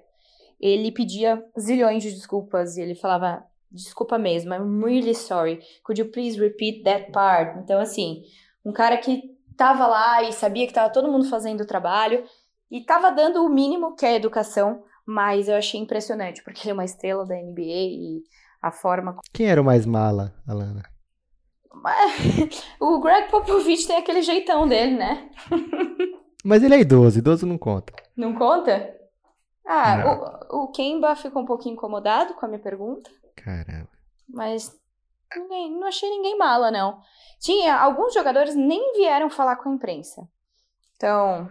ele 0.59 0.91
pedia 0.91 1.45
zilhões 1.59 2.01
de 2.01 2.11
desculpas 2.11 2.77
e 2.77 2.81
ele 2.81 2.95
falava: 2.95 3.45
Desculpa 3.69 4.17
mesmo, 4.17 4.51
I'm 4.51 4.83
really 4.83 5.13
sorry. 5.13 5.59
Could 5.83 6.01
you 6.01 6.09
please 6.09 6.41
repeat 6.41 6.81
that 6.85 7.11
part? 7.11 7.59
Então, 7.59 7.79
assim, 7.79 8.23
um 8.65 8.73
cara 8.73 8.97
que 8.97 9.21
tava 9.55 9.85
lá 9.85 10.23
e 10.23 10.33
sabia 10.33 10.65
que 10.65 10.73
tava 10.73 10.91
todo 10.91 11.11
mundo 11.11 11.29
fazendo 11.29 11.61
o 11.61 11.67
trabalho 11.67 12.25
e 12.69 12.83
tava 12.83 13.11
dando 13.11 13.43
o 13.43 13.49
mínimo 13.49 13.95
que 13.95 14.05
é 14.05 14.09
a 14.09 14.15
educação, 14.15 14.83
mas 15.05 15.47
eu 15.47 15.55
achei 15.55 15.79
impressionante, 15.79 16.43
porque 16.43 16.61
ele 16.63 16.71
é 16.71 16.73
uma 16.73 16.85
estrela 16.85 17.25
da 17.25 17.35
NBA 17.35 17.61
e 17.61 18.23
a 18.61 18.71
forma. 18.71 19.19
Quem 19.31 19.47
era 19.47 19.61
o 19.61 19.65
mais 19.65 19.85
mala, 19.85 20.33
Alana? 20.47 20.83
o 22.79 22.99
Greg 22.99 23.29
Popovich 23.29 23.85
tem 23.85 23.97
aquele 23.97 24.21
jeitão 24.21 24.67
dele, 24.67 24.97
né? 24.97 25.29
Mas 26.43 26.63
ele 26.63 26.75
é 26.75 26.79
idoso, 26.79 27.17
idoso 27.17 27.45
não 27.45 27.57
conta. 27.57 27.91
Não 28.15 28.35
conta? 28.35 28.95
Ah, 29.65 29.97
não. 29.97 30.59
O, 30.61 30.63
o 30.65 30.71
Kemba 30.71 31.15
ficou 31.15 31.41
um 31.41 31.45
pouquinho 31.45 31.73
incomodado 31.73 32.35
com 32.35 32.45
a 32.45 32.47
minha 32.47 32.61
pergunta. 32.61 33.09
Caramba. 33.35 33.89
Mas 34.29 34.71
ninguém, 35.35 35.71
não 35.71 35.87
achei 35.87 36.07
ninguém 36.07 36.37
mala, 36.37 36.69
não. 36.69 37.01
Tinha, 37.39 37.75
alguns 37.75 38.13
jogadores 38.13 38.55
nem 38.55 38.93
vieram 38.93 39.29
falar 39.29 39.55
com 39.55 39.69
a 39.69 39.73
imprensa. 39.73 40.27
Então, 40.95 41.49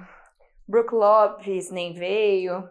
Brook 0.68 0.94
Lopes 0.94 1.70
nem 1.70 1.92
veio. 1.92 2.68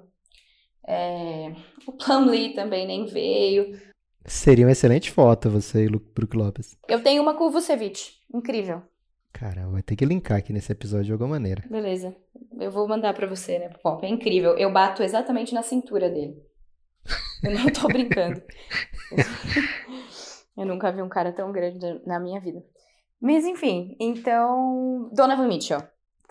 É, 0.85 1.53
o 1.87 1.93
Plumlee 1.93 2.53
também 2.53 2.85
nem 2.85 3.05
veio. 3.05 3.79
Seria 4.25 4.65
uma 4.65 4.71
excelente 4.71 5.11
foto 5.11 5.49
você 5.49 5.85
e 5.85 5.87
o 5.87 5.99
Brook 5.99 6.35
Lopes. 6.35 6.77
Eu 6.87 7.03
tenho 7.03 7.21
uma 7.21 7.35
com 7.35 7.45
o 7.45 7.51
Vucevic. 7.51 8.11
Incrível. 8.33 8.81
Cara, 9.31 9.67
vai 9.67 9.81
ter 9.81 9.95
que 9.95 10.05
linkar 10.05 10.37
aqui 10.37 10.53
nesse 10.53 10.71
episódio 10.71 11.05
de 11.05 11.11
alguma 11.11 11.31
maneira. 11.31 11.63
Beleza. 11.69 12.15
Eu 12.59 12.71
vou 12.71 12.87
mandar 12.87 13.13
para 13.13 13.27
você, 13.27 13.57
né, 13.59 13.69
Pop? 13.81 14.05
É 14.05 14.09
incrível. 14.09 14.55
Eu 14.57 14.71
bato 14.71 15.01
exatamente 15.03 15.53
na 15.53 15.63
cintura 15.63 16.09
dele. 16.09 16.35
Eu 17.43 17.51
não 17.51 17.67
tô 17.67 17.87
brincando. 17.87 18.41
Eu 20.55 20.65
nunca 20.65 20.91
vi 20.91 21.01
um 21.01 21.09
cara 21.09 21.33
tão 21.33 21.51
grande 21.51 21.79
na 22.05 22.19
minha 22.19 22.39
vida. 22.39 22.63
Mas 23.19 23.43
enfim, 23.43 23.97
então. 23.99 25.09
Donovan 25.11 25.47
Mitchell. 25.47 25.81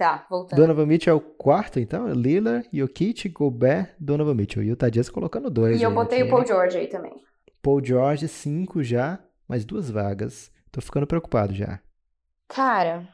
Tá, 0.03 0.27
voltando. 0.29 0.59
Donovan 0.59 0.87
Mitchell 0.87 1.13
é 1.13 1.17
o 1.17 1.21
quarto, 1.21 1.79
então? 1.79 2.09
Lillard, 2.09 2.69
Jokic, 2.73 3.29
Gobert, 3.29 3.95
Donovan 4.01 4.35
Mitchell. 4.35 4.65
E 4.65 4.73
o 4.73 4.77
Tadias 4.77 5.09
colocando 5.09 5.49
dois. 5.49 5.81
E 5.81 5.85
eu 5.85 5.95
botei 5.95 6.25
o 6.25 6.29
Paul 6.29 6.45
George 6.45 6.77
aí 6.77 6.89
também. 6.89 7.13
Paul 7.63 7.81
George, 7.85 8.27
cinco 8.27 8.83
já, 8.83 9.21
mais 9.47 9.65
duas 9.65 9.89
vagas. 9.89 10.51
Tô 10.73 10.81
ficando 10.81 11.07
preocupado 11.07 11.55
já. 11.55 11.79
Cara. 12.49 13.09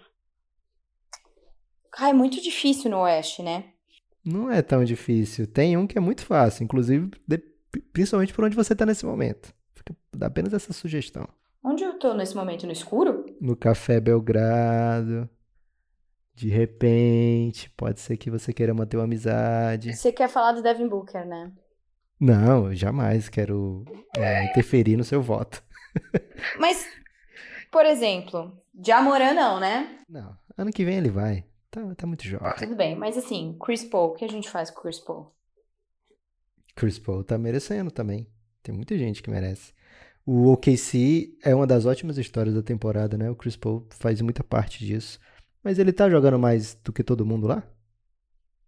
Cara, 1.93 2.09
é 2.09 2.15
muito 2.15 2.41
difícil 2.41 2.91
no 2.91 3.01
Oeste, 3.01 3.43
né? 3.43 3.67
Não 4.25 4.51
é 4.51 4.63
tão 4.63 4.83
difícil. 4.83 5.47
Tem 5.47 5.77
um 5.77 5.87
que 5.87 5.99
é 5.99 6.01
muito 6.01 6.25
fácil, 6.25 6.65
inclusive, 6.65 7.11
de, 7.27 7.37
principalmente 7.93 8.33
por 8.33 8.47
onde 8.47 8.57
você 8.57 8.75
tá 8.75 8.87
nesse 8.87 9.05
momento. 9.05 9.53
Fica, 9.75 9.95
dá 10.17 10.29
apenas 10.29 10.55
essa 10.55 10.73
sugestão. 10.73 11.29
Onde 11.63 11.85
eu 11.85 11.99
tô 11.99 12.15
nesse 12.15 12.35
momento? 12.35 12.65
No 12.65 12.73
escuro? 12.73 13.27
No 13.43 13.55
Café 13.55 14.01
Belgrado. 14.01 15.29
De 16.39 16.49
repente, 16.49 17.69
pode 17.71 17.99
ser 17.99 18.17
que 18.17 18.31
você 18.31 18.53
queira 18.53 18.73
manter 18.73 18.97
uma 18.97 19.03
amizade. 19.03 19.93
Você 19.93 20.13
quer 20.13 20.29
falar 20.29 20.53
do 20.53 20.63
Devin 20.63 20.87
Booker, 20.87 21.27
né? 21.27 21.51
Não, 22.21 22.67
eu 22.67 22.77
jamais 22.77 23.29
quero 23.29 23.85
é, 24.17 24.45
interferir 24.45 24.97
no 24.97 25.03
seu 25.03 25.21
voto. 25.21 25.61
Mas, 26.57 26.87
por 27.73 27.85
exemplo, 27.85 28.57
Jamoran 28.81 29.35
não, 29.35 29.59
né? 29.59 29.99
Não, 30.09 30.39
ano 30.57 30.71
que 30.71 30.85
vem 30.85 30.99
ele 30.99 31.11
vai. 31.11 31.45
Tá, 31.73 31.83
tá 31.97 32.07
muito 32.07 32.23
jovem. 32.23 32.55
Tudo 32.57 32.77
bem, 32.77 32.95
mas 32.95 33.19
assim, 33.19 33.59
Chris 33.61 33.83
Paul, 33.83 34.11
o 34.11 34.15
que 34.15 34.25
a 34.25 34.29
gente 34.29 34.49
faz 34.49 34.71
com 34.71 34.81
Chris 34.81 35.01
Paul? 35.01 35.35
Chris 36.77 37.01
Paul 37.01 37.25
tá 37.25 37.37
merecendo 37.37 37.91
também. 37.91 38.29
Tem 38.63 38.73
muita 38.73 38.97
gente 38.97 39.25
que 39.25 39.29
merece. 39.29 39.75
O 40.25 40.53
OKC 40.53 41.37
é 41.43 41.53
uma 41.53 41.67
das 41.67 41.85
ótimas 41.85 42.17
histórias 42.17 42.55
da 42.55 42.63
temporada, 42.63 43.19
né? 43.19 43.29
O 43.29 43.35
Chris 43.35 43.57
Paul 43.57 43.87
faz 43.91 44.21
muita 44.21 44.45
parte 44.45 44.87
disso. 44.87 45.19
Mas 45.63 45.79
ele 45.79 45.93
tá 45.93 46.09
jogando 46.09 46.39
mais 46.39 46.75
do 46.75 46.93
que 46.93 47.03
todo 47.03 47.27
mundo 47.27 47.47
lá? 47.47 47.63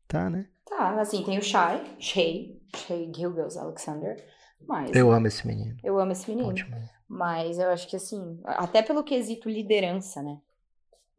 Tá, 0.06 0.28
né? 0.28 0.48
Tá, 0.64 1.00
assim, 1.00 1.22
tem 1.22 1.38
o 1.38 1.42
Shai, 1.42 1.84
Shea, 1.98 2.56
Shea 2.74 3.12
Gilgels 3.14 3.56
Alexander. 3.56 4.24
Mas, 4.66 4.94
eu 4.94 5.10
amo 5.10 5.26
esse 5.26 5.46
menino. 5.46 5.76
Eu 5.82 5.98
amo 5.98 6.12
esse 6.12 6.28
menino. 6.28 6.48
Ótimo. 6.48 6.76
Mas 7.08 7.58
eu 7.58 7.70
acho 7.70 7.88
que 7.88 7.96
assim, 7.96 8.40
até 8.44 8.82
pelo 8.82 9.02
quesito 9.02 9.48
liderança, 9.48 10.22
né? 10.22 10.38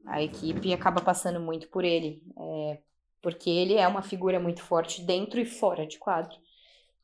A 0.06 0.22
equipe 0.22 0.74
acaba 0.74 1.02
passando 1.02 1.40
muito 1.40 1.68
por 1.70 1.84
ele. 1.84 2.24
É, 2.38 2.80
porque 3.22 3.50
ele 3.50 3.76
é 3.76 3.88
uma 3.88 4.02
figura 4.02 4.40
muito 4.40 4.64
forte 4.64 5.04
dentro 5.04 5.40
e 5.40 5.46
fora 5.46 5.86
de 5.86 5.98
quadro. 6.00 6.36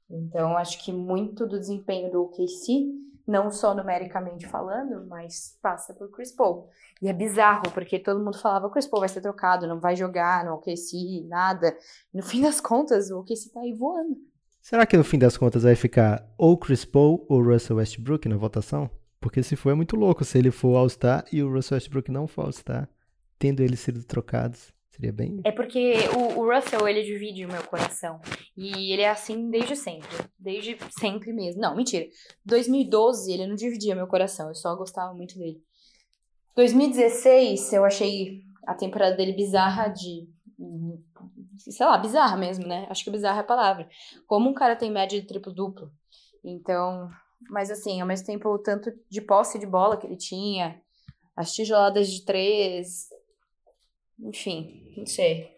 Então, 0.09 0.57
acho 0.57 0.83
que 0.83 0.91
muito 0.91 1.45
do 1.45 1.59
desempenho 1.59 2.09
do 2.09 2.23
OKC, 2.23 2.85
não 3.27 3.51
só 3.51 3.75
numericamente 3.75 4.47
falando, 4.47 5.05
mas 5.07 5.57
passa 5.61 5.93
por 5.93 6.09
Chris 6.09 6.31
Paul. 6.31 6.69
E 7.01 7.09
é 7.09 7.13
bizarro, 7.13 7.69
porque 7.73 7.99
todo 7.99 8.23
mundo 8.23 8.39
falava, 8.39 8.69
Chris 8.69 8.87
Paul 8.87 9.01
vai 9.01 9.09
ser 9.09 9.21
trocado, 9.21 9.67
não 9.67 9.79
vai 9.79 9.95
jogar 9.95 10.45
no 10.45 10.53
OKC, 10.53 11.25
nada. 11.27 11.77
No 12.13 12.23
fim 12.23 12.41
das 12.41 12.61
contas, 12.61 13.11
o 13.11 13.19
OKC 13.19 13.51
tá 13.51 13.59
aí 13.59 13.73
voando. 13.73 14.15
Será 14.61 14.85
que 14.85 14.97
no 14.97 15.03
fim 15.03 15.19
das 15.19 15.37
contas 15.37 15.63
vai 15.63 15.75
ficar 15.75 16.25
ou 16.37 16.57
Chris 16.57 16.85
Paul 16.85 17.25
ou 17.29 17.43
Russell 17.43 17.77
Westbrook 17.77 18.27
na 18.27 18.37
votação? 18.37 18.89
Porque 19.19 19.43
se 19.43 19.55
for 19.55 19.71
é 19.71 19.73
muito 19.73 19.95
louco 19.95 20.23
se 20.23 20.37
ele 20.37 20.51
for 20.51 20.75
All-Star 20.77 21.25
e 21.31 21.43
o 21.43 21.51
Russell 21.51 21.75
Westbrook 21.75 22.11
não 22.11 22.27
for 22.27 22.45
All-Star, 22.45 22.89
tendo 23.37 23.61
eles 23.61 23.79
sido 23.79 24.03
trocados. 24.03 24.73
Seria 24.97 25.13
bem. 25.13 25.39
É 25.43 25.51
porque 25.51 25.93
o, 26.15 26.39
o, 26.39 26.51
Russell, 26.51 26.87
ele 26.87 27.03
divide 27.03 27.45
o 27.45 27.51
meu 27.51 27.63
coração. 27.63 28.19
E 28.57 28.91
ele 28.91 29.03
é 29.03 29.09
assim 29.09 29.49
desde 29.49 29.75
sempre. 29.75 30.09
Desde 30.39 30.75
sempre 30.99 31.31
mesmo. 31.31 31.61
Não, 31.61 31.75
mentira. 31.75 32.07
2012, 32.43 33.31
ele 33.31 33.45
não 33.45 33.55
dividia 33.55 33.95
meu 33.95 34.07
coração. 34.07 34.47
Eu 34.49 34.55
só 34.55 34.75
gostava 34.75 35.13
muito 35.13 35.37
dele. 35.37 35.61
2016, 36.55 37.73
eu 37.73 37.85
achei 37.85 38.41
a 38.65 38.73
temporada 38.73 39.15
dele 39.15 39.33
bizarra 39.33 39.87
de 39.87 40.27
sei 41.59 41.85
lá, 41.85 41.97
bizarra 41.97 42.35
mesmo, 42.35 42.65
né? 42.67 42.87
Acho 42.89 43.03
que 43.03 43.11
bizarra 43.11 43.37
é 43.37 43.41
a 43.41 43.43
palavra. 43.43 43.87
Como 44.25 44.49
um 44.49 44.53
cara 44.53 44.75
tem 44.75 44.91
média 44.91 45.19
de 45.19 45.27
triplo-duplo. 45.27 45.91
Então, 46.43 47.09
mas 47.49 47.69
assim, 47.69 48.01
ao 48.01 48.07
mesmo 48.07 48.25
tempo, 48.25 48.49
o 48.49 48.57
tanto 48.57 48.91
de 49.09 49.21
posse 49.21 49.59
de 49.59 49.67
bola 49.67 49.97
que 49.97 50.07
ele 50.07 50.17
tinha, 50.17 50.81
as 51.35 51.53
tijoladas 51.53 52.09
de 52.09 52.25
três, 52.25 53.09
enfim, 54.19 54.93
não 54.97 55.05
sei. 55.05 55.55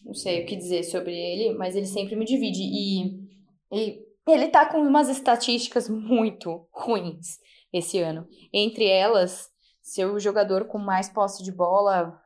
Não 0.00 0.14
sei 0.14 0.42
o 0.42 0.46
que 0.46 0.56
dizer 0.56 0.84
sobre 0.84 1.14
ele, 1.14 1.54
mas 1.56 1.76
ele 1.76 1.86
sempre 1.86 2.16
me 2.16 2.24
divide. 2.24 2.62
E, 2.62 3.28
e 3.70 4.04
ele 4.26 4.48
tá 4.48 4.64
com 4.66 4.78
umas 4.78 5.08
estatísticas 5.08 5.88
muito 5.88 6.66
ruins 6.70 7.38
esse 7.72 7.98
ano. 7.98 8.26
Entre 8.52 8.86
elas, 8.86 9.50
ser 9.82 10.06
o 10.06 10.18
jogador 10.18 10.66
com 10.66 10.78
mais 10.78 11.08
posse 11.08 11.42
de 11.42 11.52
bola 11.52 12.20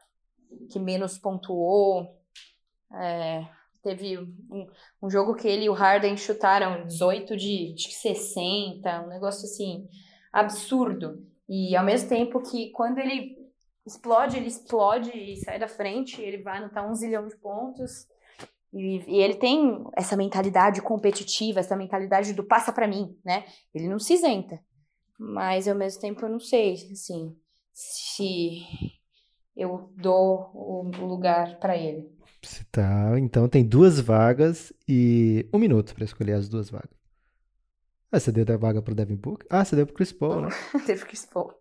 que 0.70 0.78
menos 0.78 1.18
pontuou. 1.18 2.20
É, 2.94 3.46
teve 3.82 4.18
um, 4.18 4.66
um, 5.02 5.10
jogo 5.10 5.34
que 5.34 5.48
ele 5.48 5.64
e 5.64 5.70
o 5.70 5.74
Harden 5.74 6.16
chutaram 6.16 6.86
18 6.86 7.36
de, 7.36 7.74
de 7.74 7.92
60, 7.92 9.02
um 9.02 9.08
negócio 9.08 9.44
assim 9.44 9.88
absurdo. 10.32 11.26
E 11.48 11.74
ao 11.74 11.84
mesmo 11.84 12.08
tempo 12.08 12.42
que 12.42 12.70
quando 12.70 12.98
ele 12.98 13.41
explode, 13.86 14.36
ele 14.36 14.48
explode 14.48 15.10
e 15.10 15.36
sai 15.36 15.58
da 15.58 15.68
frente, 15.68 16.20
ele 16.20 16.42
vai 16.42 16.58
anotar 16.58 16.88
um 16.88 16.94
zilhão 16.94 17.26
de 17.26 17.36
pontos. 17.36 18.06
E, 18.72 19.02
e, 19.06 19.20
ele 19.20 19.34
tem 19.34 19.84
essa 19.94 20.16
mentalidade 20.16 20.80
competitiva, 20.80 21.60
essa 21.60 21.76
mentalidade 21.76 22.32
do 22.32 22.42
passa 22.42 22.72
para 22.72 22.88
mim, 22.88 23.18
né? 23.24 23.44
Ele 23.74 23.88
não 23.88 23.98
se 23.98 24.14
isenta. 24.14 24.58
Mas 25.18 25.68
ao 25.68 25.74
mesmo 25.74 26.00
tempo 26.00 26.24
eu 26.24 26.30
não 26.30 26.40
sei, 26.40 26.74
assim, 26.90 27.36
se 27.72 28.62
eu 29.56 29.92
dou 29.96 30.50
o, 30.54 31.06
lugar 31.06 31.58
para 31.58 31.76
ele. 31.76 32.10
Tá, 32.72 33.18
então 33.18 33.48
tem 33.48 33.64
duas 33.64 34.00
vagas 34.00 34.72
e 34.88 35.48
um 35.52 35.58
minuto 35.58 35.94
para 35.94 36.04
escolher 36.04 36.32
as 36.32 36.48
duas 36.48 36.70
vagas. 36.70 36.90
Ah, 38.10 38.18
você 38.18 38.32
deu 38.32 38.44
a 38.52 38.58
vaga 38.58 38.82
pro 38.82 38.94
Devin 38.94 39.16
Book? 39.16 39.46
Ah, 39.48 39.64
você 39.64 39.76
deu 39.76 39.86
pro 39.86 39.94
Chris 39.94 40.12
Paul, 40.12 40.42
né? 40.42 40.48
Teve 40.84 41.00
pro 41.00 41.08
Chris 41.08 41.24
Paul. 41.26 41.52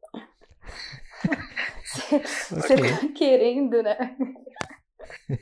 Você 2.49 2.73
okay. 2.73 2.91
tá 2.91 3.07
querendo, 3.13 3.83
né? 3.83 4.15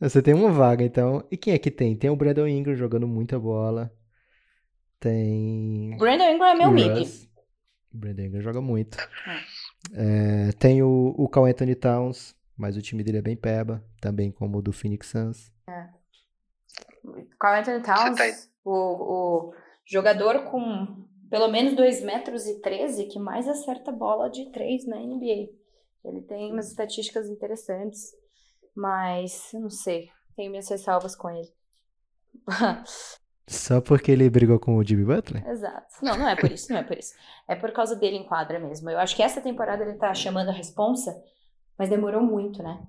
Você 0.00 0.22
tem 0.22 0.34
uma 0.34 0.50
vaga, 0.50 0.82
então. 0.84 1.26
E 1.30 1.36
quem 1.36 1.52
é 1.52 1.58
que 1.58 1.70
tem? 1.70 1.96
Tem 1.96 2.10
o 2.10 2.16
Brandon 2.16 2.46
Ingram 2.46 2.74
jogando 2.74 3.06
muita 3.06 3.38
bola. 3.38 3.92
Tem. 4.98 5.96
Brandon 5.98 6.32
Ingram 6.32 6.48
é 6.48 6.54
meu 6.54 6.70
mid. 6.70 7.08
O 7.92 7.98
Brandon 7.98 8.22
Ingram 8.22 8.40
joga 8.40 8.60
muito. 8.60 8.98
É. 8.98 10.48
É, 10.48 10.52
tem 10.52 10.82
o, 10.82 11.14
o 11.16 11.28
Carl 11.28 11.46
Anthony 11.46 11.74
Towns, 11.74 12.34
mas 12.56 12.76
o 12.76 12.82
time 12.82 13.02
dele 13.02 13.18
é 13.18 13.22
bem 13.22 13.36
peba, 13.36 13.84
também 14.00 14.30
como 14.30 14.58
o 14.58 14.62
do 14.62 14.72
Phoenix 14.72 15.08
Suns. 15.08 15.52
É. 15.68 15.88
Carl 17.38 17.60
Anthony 17.60 17.82
Towns, 17.82 18.16
tá 18.16 18.24
o, 18.64 19.50
o 19.50 19.54
jogador 19.84 20.44
com 20.50 21.08
pelo 21.30 21.48
menos 21.48 21.74
2 21.74 22.02
metros 22.02 22.46
e 22.46 22.60
13 22.60 23.06
que 23.06 23.18
mais 23.18 23.48
acerta 23.48 23.92
bola 23.92 24.28
de 24.28 24.50
3 24.50 24.86
na 24.86 24.96
NBA. 24.96 25.48
Ele 26.04 26.22
tem 26.26 26.52
umas 26.52 26.68
estatísticas 26.68 27.28
interessantes, 27.28 28.12
mas 28.74 29.50
não 29.54 29.70
sei, 29.70 30.10
tenho 30.36 30.50
minhas 30.50 30.68
ressalvas 30.68 31.14
com 31.14 31.30
ele. 31.30 31.48
Só 33.46 33.80
porque 33.80 34.12
ele 34.12 34.30
brigou 34.30 34.60
com 34.60 34.76
o 34.76 34.84
Jimmy 34.84 35.04
Butler? 35.04 35.46
Exato. 35.48 35.86
Não, 36.02 36.16
não 36.16 36.28
é 36.28 36.36
por 36.36 36.50
isso, 36.50 36.72
não 36.72 36.78
é 36.78 36.84
por 36.84 36.96
isso. 36.96 37.14
É 37.48 37.56
por 37.56 37.72
causa 37.72 37.96
dele 37.96 38.16
em 38.16 38.26
quadra 38.26 38.60
mesmo. 38.60 38.88
Eu 38.88 38.98
acho 38.98 39.16
que 39.16 39.22
essa 39.22 39.40
temporada 39.40 39.82
ele 39.82 39.98
tá 39.98 40.14
chamando 40.14 40.50
a 40.50 40.52
responsa, 40.52 41.20
mas 41.76 41.90
demorou 41.90 42.22
muito, 42.22 42.62
né? 42.62 42.80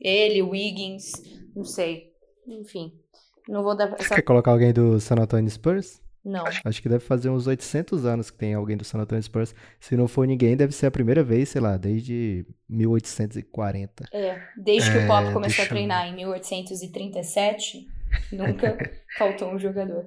Ele, 0.00 0.42
o 0.42 0.50
Wiggins, 0.50 1.12
não 1.54 1.64
sei. 1.64 2.12
Enfim, 2.46 2.98
não 3.46 3.62
vou 3.62 3.76
dar... 3.76 3.90
Você 3.90 4.14
quer 4.14 4.22
colocar 4.22 4.52
alguém 4.52 4.72
do 4.72 4.98
San 5.00 5.16
Antonio 5.16 5.50
Spurs? 5.50 6.00
Não. 6.26 6.44
Acho 6.64 6.82
que 6.82 6.88
deve 6.88 7.04
fazer 7.04 7.30
uns 7.30 7.46
800 7.46 8.04
anos 8.04 8.32
que 8.32 8.36
tem 8.36 8.52
alguém 8.52 8.76
do 8.76 8.82
San 8.82 8.98
Antonio 8.98 9.22
Spurs. 9.22 9.54
Se 9.78 9.96
não 9.96 10.08
for 10.08 10.26
ninguém, 10.26 10.56
deve 10.56 10.72
ser 10.72 10.86
a 10.86 10.90
primeira 10.90 11.22
vez, 11.22 11.50
sei 11.50 11.60
lá, 11.60 11.76
desde 11.76 12.44
1840. 12.68 14.08
É, 14.12 14.42
desde 14.56 14.90
que 14.90 14.98
é, 14.98 15.04
o 15.04 15.06
Pop 15.06 15.32
começou 15.32 15.64
a 15.64 15.68
treinar 15.68 16.08
em 16.08 16.16
1837, 16.16 17.86
nunca 18.32 18.76
faltou 19.16 19.54
um 19.54 19.58
jogador. 19.58 20.04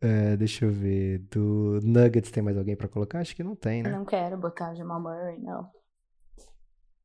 É, 0.00 0.36
deixa 0.36 0.64
eu 0.64 0.72
ver. 0.72 1.20
Do 1.30 1.78
Nuggets 1.84 2.32
tem 2.32 2.42
mais 2.42 2.58
alguém 2.58 2.74
para 2.74 2.88
colocar? 2.88 3.20
Acho 3.20 3.36
que 3.36 3.44
não 3.44 3.54
tem, 3.54 3.84
né? 3.84 3.90
Não 3.90 4.04
quero 4.04 4.36
botar 4.36 4.74
Jamal 4.74 5.00
Murray, 5.00 5.38
não. 5.38 5.70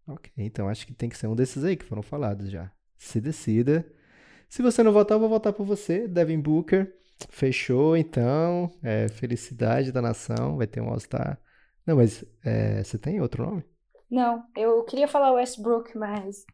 Ok, 0.08 0.32
então 0.36 0.68
acho 0.68 0.88
que 0.88 0.94
tem 0.96 1.10
que 1.10 1.16
ser 1.16 1.28
um 1.28 1.36
desses 1.36 1.64
aí 1.64 1.78
que 1.78 1.86
foram 1.86 2.02
falados 2.02 2.50
já. 2.50 2.72
Se 2.98 3.22
decida. 3.22 3.86
Se 4.50 4.64
você 4.64 4.82
não 4.82 4.92
votar, 4.92 5.16
eu 5.16 5.20
vou 5.20 5.30
votar 5.30 5.54
por 5.54 5.64
você, 5.64 6.08
Devin 6.08 6.40
Booker. 6.40 6.98
Fechou, 7.30 7.98
então. 7.98 8.72
É, 8.84 9.08
felicidade 9.10 9.92
da 9.92 10.02
nação. 10.02 10.58
Vai 10.58 10.68
ter 10.68 10.82
um 10.82 10.90
All-Star. 10.90 11.40
Não, 11.86 11.98
mas 11.98 12.24
é, 12.44 12.84
você 12.84 12.98
tem 12.98 13.20
outro 13.20 13.46
nome? 13.46 13.66
Não, 14.10 14.44
eu 14.56 14.84
queria 14.84 15.08
falar 15.08 15.34
Westbrook, 15.34 15.98
mas 15.98 16.46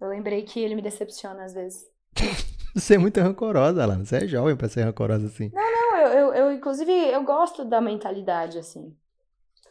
eu 0.00 0.08
lembrei 0.08 0.42
que 0.42 0.60
ele 0.60 0.74
me 0.74 0.82
decepciona 0.82 1.44
às 1.44 1.54
vezes. 1.54 1.84
você 2.74 2.94
é 2.94 2.98
muito 2.98 3.20
rancorosa, 3.20 3.82
Alana. 3.82 4.04
Você 4.04 4.16
é 4.16 4.26
jovem 4.26 4.56
pra 4.56 4.68
ser 4.68 4.82
rancorosa 4.82 5.26
assim. 5.26 5.50
Não, 5.52 5.72
não, 5.72 5.96
eu, 5.98 6.08
eu, 6.08 6.34
eu 6.34 6.52
inclusive, 6.52 6.92
eu 6.92 7.22
gosto 7.22 7.64
da 7.64 7.80
mentalidade, 7.80 8.58
assim. 8.58 8.96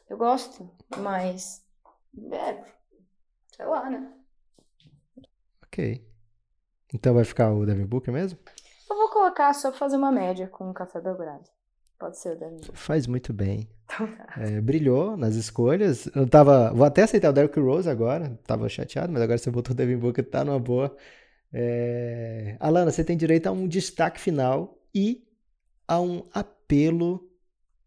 Eu 0.10 0.18
gosto, 0.18 0.70
mas. 0.98 1.64
É, 2.32 2.64
sei 3.56 3.66
lá, 3.66 3.90
né? 3.90 4.14
Ok. 5.66 6.06
Então 6.94 7.14
vai 7.14 7.26
ficar 7.26 7.52
o 7.52 7.66
Devin 7.66 7.86
Booker 7.86 8.14
mesmo? 8.14 8.40
Colocar 9.26 9.54
só 9.54 9.72
pra 9.72 9.80
fazer 9.80 9.98
uma 9.98 10.12
média 10.12 10.48
com 10.48 10.70
o 10.70 10.74
Café 10.74 11.02
Belgrado. 11.02 11.50
Pode 11.98 12.20
ser 12.20 12.36
o 12.36 12.40
Devin 12.40 12.58
Booker. 12.58 12.76
Faz 12.76 13.08
muito 13.08 13.34
bem. 13.34 13.68
Então 13.86 14.06
tá. 14.06 14.36
É, 14.38 14.62
brilhou 14.62 15.18
nas 15.18 15.34
escolhas. 15.34 16.06
Eu 16.16 16.30
tava. 16.30 16.72
Vou 16.72 16.86
até 16.86 17.02
aceitar 17.02 17.32
o 17.32 17.34
Derrick 17.34 17.60
Rose 17.60 17.90
agora. 17.90 18.40
Tava 18.46 18.70
chateado, 18.70 19.12
mas 19.12 19.24
agora 19.24 19.40
você 19.40 19.50
botou 19.50 19.74
o 19.74 19.76
Devin 19.76 19.98
Booker, 19.98 20.24
tá 20.24 20.46
numa 20.46 20.60
boa. 20.60 20.96
É... 21.52 22.56
Alana, 22.60 22.92
você 22.92 23.04
tem 23.04 23.18
direito 23.18 23.48
a 23.48 23.52
um 23.52 23.68
destaque 23.68 24.20
final 24.20 24.78
e 24.94 25.28
a 25.88 26.00
um 26.00 26.30
apelo 26.32 27.28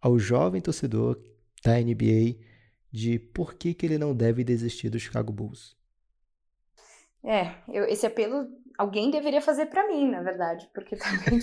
ao 0.01 0.19
jovem 0.19 0.61
torcedor 0.61 1.23
da 1.65 1.79
NBA 1.79 2.37
de 2.91 3.21
por 3.21 3.55
que, 3.55 3.75
que 3.75 3.87
ele 3.87 3.99
não 3.99 4.13
deve 4.13 4.43
desistir 4.43 4.91
do 4.91 4.99
Chicago 4.99 5.33
Bulls. 5.33 5.77
É, 7.23 7.55
eu, 7.69 7.85
esse 7.85 8.07
apelo 8.07 8.49
alguém 8.79 9.11
deveria 9.11 9.43
fazer 9.43 9.67
para 9.67 9.89
mim, 9.89 10.09
na 10.09 10.23
verdade, 10.23 10.71
porque 10.73 10.97
também. 10.97 11.41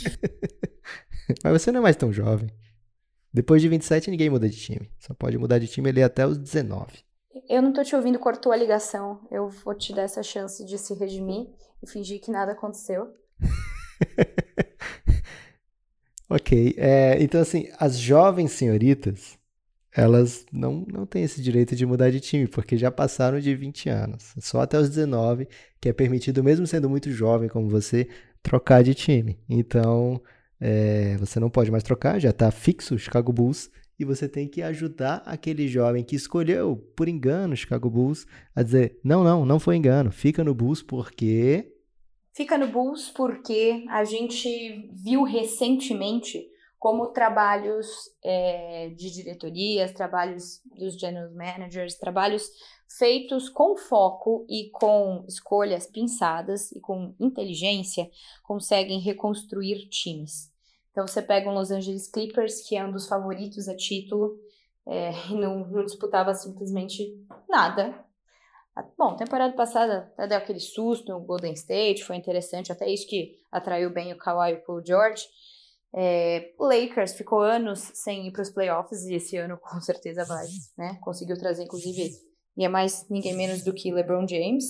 Mas 1.43 1.61
você 1.61 1.71
não 1.71 1.81
é 1.81 1.83
mais 1.83 1.97
tão 1.97 2.13
jovem. 2.13 2.49
Depois 3.33 3.61
de 3.61 3.67
27, 3.67 4.09
ninguém 4.09 4.29
muda 4.29 4.47
de 4.47 4.55
time. 4.55 4.89
Só 4.97 5.13
pode 5.13 5.37
mudar 5.37 5.59
de 5.59 5.67
time 5.67 5.89
ali 5.89 6.01
até 6.01 6.25
os 6.25 6.37
19. 6.37 7.03
Eu 7.49 7.61
não 7.61 7.73
tô 7.73 7.83
te 7.83 7.93
ouvindo, 7.93 8.17
cortou 8.17 8.53
a 8.53 8.55
ligação. 8.55 9.27
Eu 9.29 9.49
vou 9.49 9.75
te 9.75 9.93
dar 9.93 10.03
essa 10.03 10.23
chance 10.23 10.65
de 10.65 10.77
se 10.77 10.93
redimir 10.93 11.49
e 11.83 11.89
fingir 11.89 12.21
que 12.21 12.31
nada 12.31 12.53
aconteceu. 12.53 13.13
ok. 16.29 16.75
É, 16.77 17.21
então, 17.21 17.41
assim, 17.41 17.69
as 17.77 17.97
jovens 17.97 18.53
senhoritas 18.53 19.37
elas 19.95 20.45
não, 20.51 20.85
não 20.91 21.05
têm 21.05 21.23
esse 21.23 21.41
direito 21.41 21.75
de 21.75 21.85
mudar 21.85 22.09
de 22.09 22.19
time, 22.19 22.47
porque 22.47 22.77
já 22.77 22.91
passaram 22.91 23.39
de 23.39 23.55
20 23.55 23.87
anos. 23.89 24.33
Só 24.39 24.59
até 24.59 24.77
os 24.77 24.89
19 24.89 25.47
que 25.79 25.87
é 25.87 25.93
permitido, 25.93 26.43
mesmo 26.43 26.67
sendo 26.67 26.89
muito 26.89 27.09
jovem 27.11 27.47
como 27.47 27.69
você, 27.69 28.09
trocar 28.43 28.83
de 28.83 28.93
time. 28.93 29.39
Então, 29.47 30.21
é, 30.59 31.15
você 31.17 31.39
não 31.39 31.49
pode 31.49 31.71
mais 31.71 31.83
trocar, 31.83 32.19
já 32.19 32.31
está 32.31 32.51
fixo 32.51 32.95
o 32.95 32.99
Chicago 32.99 33.31
Bulls, 33.31 33.69
e 33.97 34.03
você 34.03 34.27
tem 34.27 34.47
que 34.47 34.61
ajudar 34.61 35.23
aquele 35.25 35.67
jovem 35.67 36.03
que 36.03 36.17
escolheu, 36.17 36.75
por 36.95 37.07
engano, 37.07 37.53
o 37.53 37.57
Chicago 37.57 37.89
Bulls, 37.89 38.25
a 38.53 38.61
dizer: 38.61 38.99
não, 39.01 39.23
não, 39.23 39.45
não 39.45 39.59
foi 39.59 39.77
engano, 39.77 40.11
fica 40.11 40.43
no 40.43 40.53
Bulls 40.53 40.81
porque. 40.81 41.71
Fica 42.33 42.57
no 42.57 42.67
Bulls 42.67 43.09
porque 43.15 43.85
a 43.89 44.03
gente 44.03 44.89
viu 44.91 45.23
recentemente 45.23 46.45
como 46.85 47.07
trabalhos 47.07 47.87
é, 48.23 48.89
de 48.89 49.09
diretorias, 49.09 49.91
trabalhos 49.91 50.61
dos 50.65 50.93
general 50.93 51.31
managers, 51.31 51.95
trabalhos 51.95 52.47
feitos 52.87 53.49
com 53.49 53.75
foco 53.75 54.45
e 54.47 54.69
com 54.69 55.25
escolhas 55.27 55.87
pensadas 55.87 56.71
e 56.71 56.79
com 56.79 57.15
inteligência, 57.19 58.07
conseguem 58.43 58.99
reconstruir 58.99 59.89
times. 59.89 60.53
Então 60.91 61.07
você 61.07 61.23
pega 61.23 61.49
um 61.49 61.55
Los 61.55 61.71
Angeles 61.71 62.07
Clippers, 62.07 62.61
que 62.61 62.75
é 62.75 62.85
um 62.85 62.91
dos 62.91 63.07
favoritos 63.07 63.67
a 63.67 63.75
título, 63.75 64.37
é, 64.85 65.09
e 65.31 65.33
não, 65.33 65.65
não 65.65 65.83
disputava 65.83 66.35
simplesmente 66.35 67.19
nada. 67.49 67.99
Bom, 68.95 69.15
temporada 69.15 69.55
passada 69.55 70.13
até 70.13 70.27
deu 70.27 70.37
aquele 70.37 70.59
susto 70.59 71.11
no 71.11 71.19
Golden 71.19 71.53
State, 71.53 72.03
foi 72.03 72.15
interessante, 72.15 72.71
até 72.71 72.87
isso 72.87 73.07
que 73.07 73.39
atraiu 73.51 73.89
bem 73.89 74.13
o 74.13 74.17
Kawhi 74.19 74.51
e 74.51 74.71
o 74.71 74.85
George. 74.85 75.25
É, 75.97 76.53
Lakers 76.59 77.13
ficou 77.13 77.39
anos 77.39 77.79
sem 77.93 78.27
ir 78.27 78.31
para 78.31 78.41
os 78.41 78.49
playoffs 78.49 79.05
e 79.05 79.13
esse 79.13 79.37
ano 79.37 79.57
com 79.57 79.79
certeza 79.79 80.25
vai, 80.25 80.45
né? 80.77 80.99
Conseguiu 81.01 81.37
trazer, 81.37 81.63
inclusive, 81.63 82.11
e 82.57 82.65
é 82.65 82.67
mais 82.67 83.07
ninguém 83.09 83.33
menos 83.33 83.63
do 83.63 83.73
que 83.73 83.93
LeBron 83.93 84.27
James. 84.27 84.65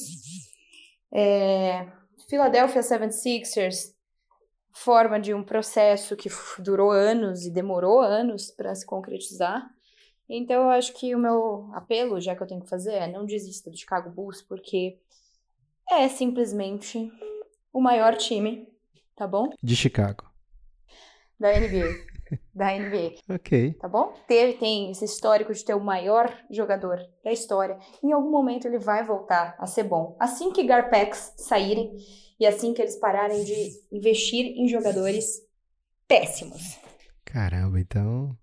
É, 1.12 1.88
Philadelphia 2.30 2.82
76ers, 2.82 3.96
forma 4.72 5.20
de 5.20 5.34
um 5.34 5.44
processo 5.44 6.16
que 6.16 6.30
durou 6.60 6.92
anos 6.92 7.44
e 7.44 7.50
demorou 7.50 8.02
anos 8.02 8.52
para 8.52 8.76
se 8.76 8.86
concretizar. 8.86 9.68
Então 10.30 10.64
eu 10.64 10.70
acho 10.70 10.94
que 10.94 11.16
o 11.16 11.20
meu 11.20 11.72
apelo, 11.74 12.22
já 12.22 12.36
que 12.36 12.44
eu 12.44 12.48
tenho 12.48 12.62
que 12.62 12.70
fazer, 12.70 12.94
é 12.94 13.08
não 13.08 13.26
desista 13.26 13.72
do 13.72 13.78
Chicago 13.78 14.12
Bulls, 14.12 14.44
porque 14.44 15.00
é 15.90 16.08
simplesmente 16.08 17.12
o 17.74 17.82
maior 17.82 18.16
time, 18.16 18.68
tá 19.16 19.26
bom? 19.26 19.50
De 19.64 19.76
Chicago 19.76 20.35
da 21.40 21.52
NBA. 21.52 21.94
da 22.54 22.72
NBA. 22.72 23.16
ok. 23.36 23.74
Tá 23.74 23.88
bom? 23.88 24.14
Teve, 24.28 24.54
tem 24.54 24.92
esse 24.92 25.06
histórico 25.06 25.54
de 25.54 25.64
ter 25.64 25.74
o 25.74 25.80
maior 25.80 26.32
jogador 26.50 27.00
da 27.24 27.32
história. 27.32 27.78
Em 28.04 28.12
algum 28.12 28.32
momento 28.32 28.68
ele 28.68 28.80
vai 28.80 29.04
voltar 29.04 29.56
a 29.60 29.68
ser 29.68 29.84
bom. 29.84 30.16
Assim 30.20 30.52
que 30.52 30.64
Garpex 30.64 31.34
saírem 31.38 31.96
e 32.40 32.46
assim 32.46 32.74
que 32.74 32.82
eles 32.82 32.96
pararem 32.98 33.44
de 33.44 33.70
investir 33.92 34.46
em 34.58 34.68
jogadores 34.68 35.42
péssimos. 36.08 36.80
Caramba, 37.24 37.80
então 37.80 38.36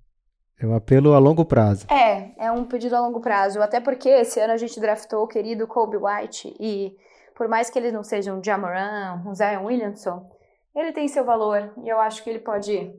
é 0.60 0.66
um 0.66 0.74
apelo 0.74 1.12
a 1.12 1.18
longo 1.18 1.44
prazo. 1.44 1.86
É, 1.90 2.46
é 2.46 2.52
um 2.52 2.64
pedido 2.64 2.94
a 2.94 3.00
longo 3.00 3.20
prazo. 3.20 3.60
Até 3.60 3.80
porque 3.80 4.08
esse 4.08 4.38
ano 4.40 4.52
a 4.52 4.56
gente 4.56 4.78
draftou 4.80 5.24
o 5.24 5.28
querido 5.28 5.66
Kobe 5.66 5.96
White 5.96 6.54
e 6.60 6.96
por 7.34 7.48
mais 7.48 7.70
que 7.70 7.78
ele 7.78 7.90
não 7.90 8.04
seja 8.04 8.32
um 8.32 8.42
Jamoran, 8.42 9.22
um 9.26 9.34
Zion 9.34 9.64
Williamson, 9.64 10.30
ele 10.74 10.92
tem 10.92 11.08
seu 11.08 11.24
valor 11.24 11.72
e 11.84 11.88
eu 11.88 12.00
acho 12.00 12.22
que 12.22 12.30
ele 12.30 12.38
pode 12.38 12.92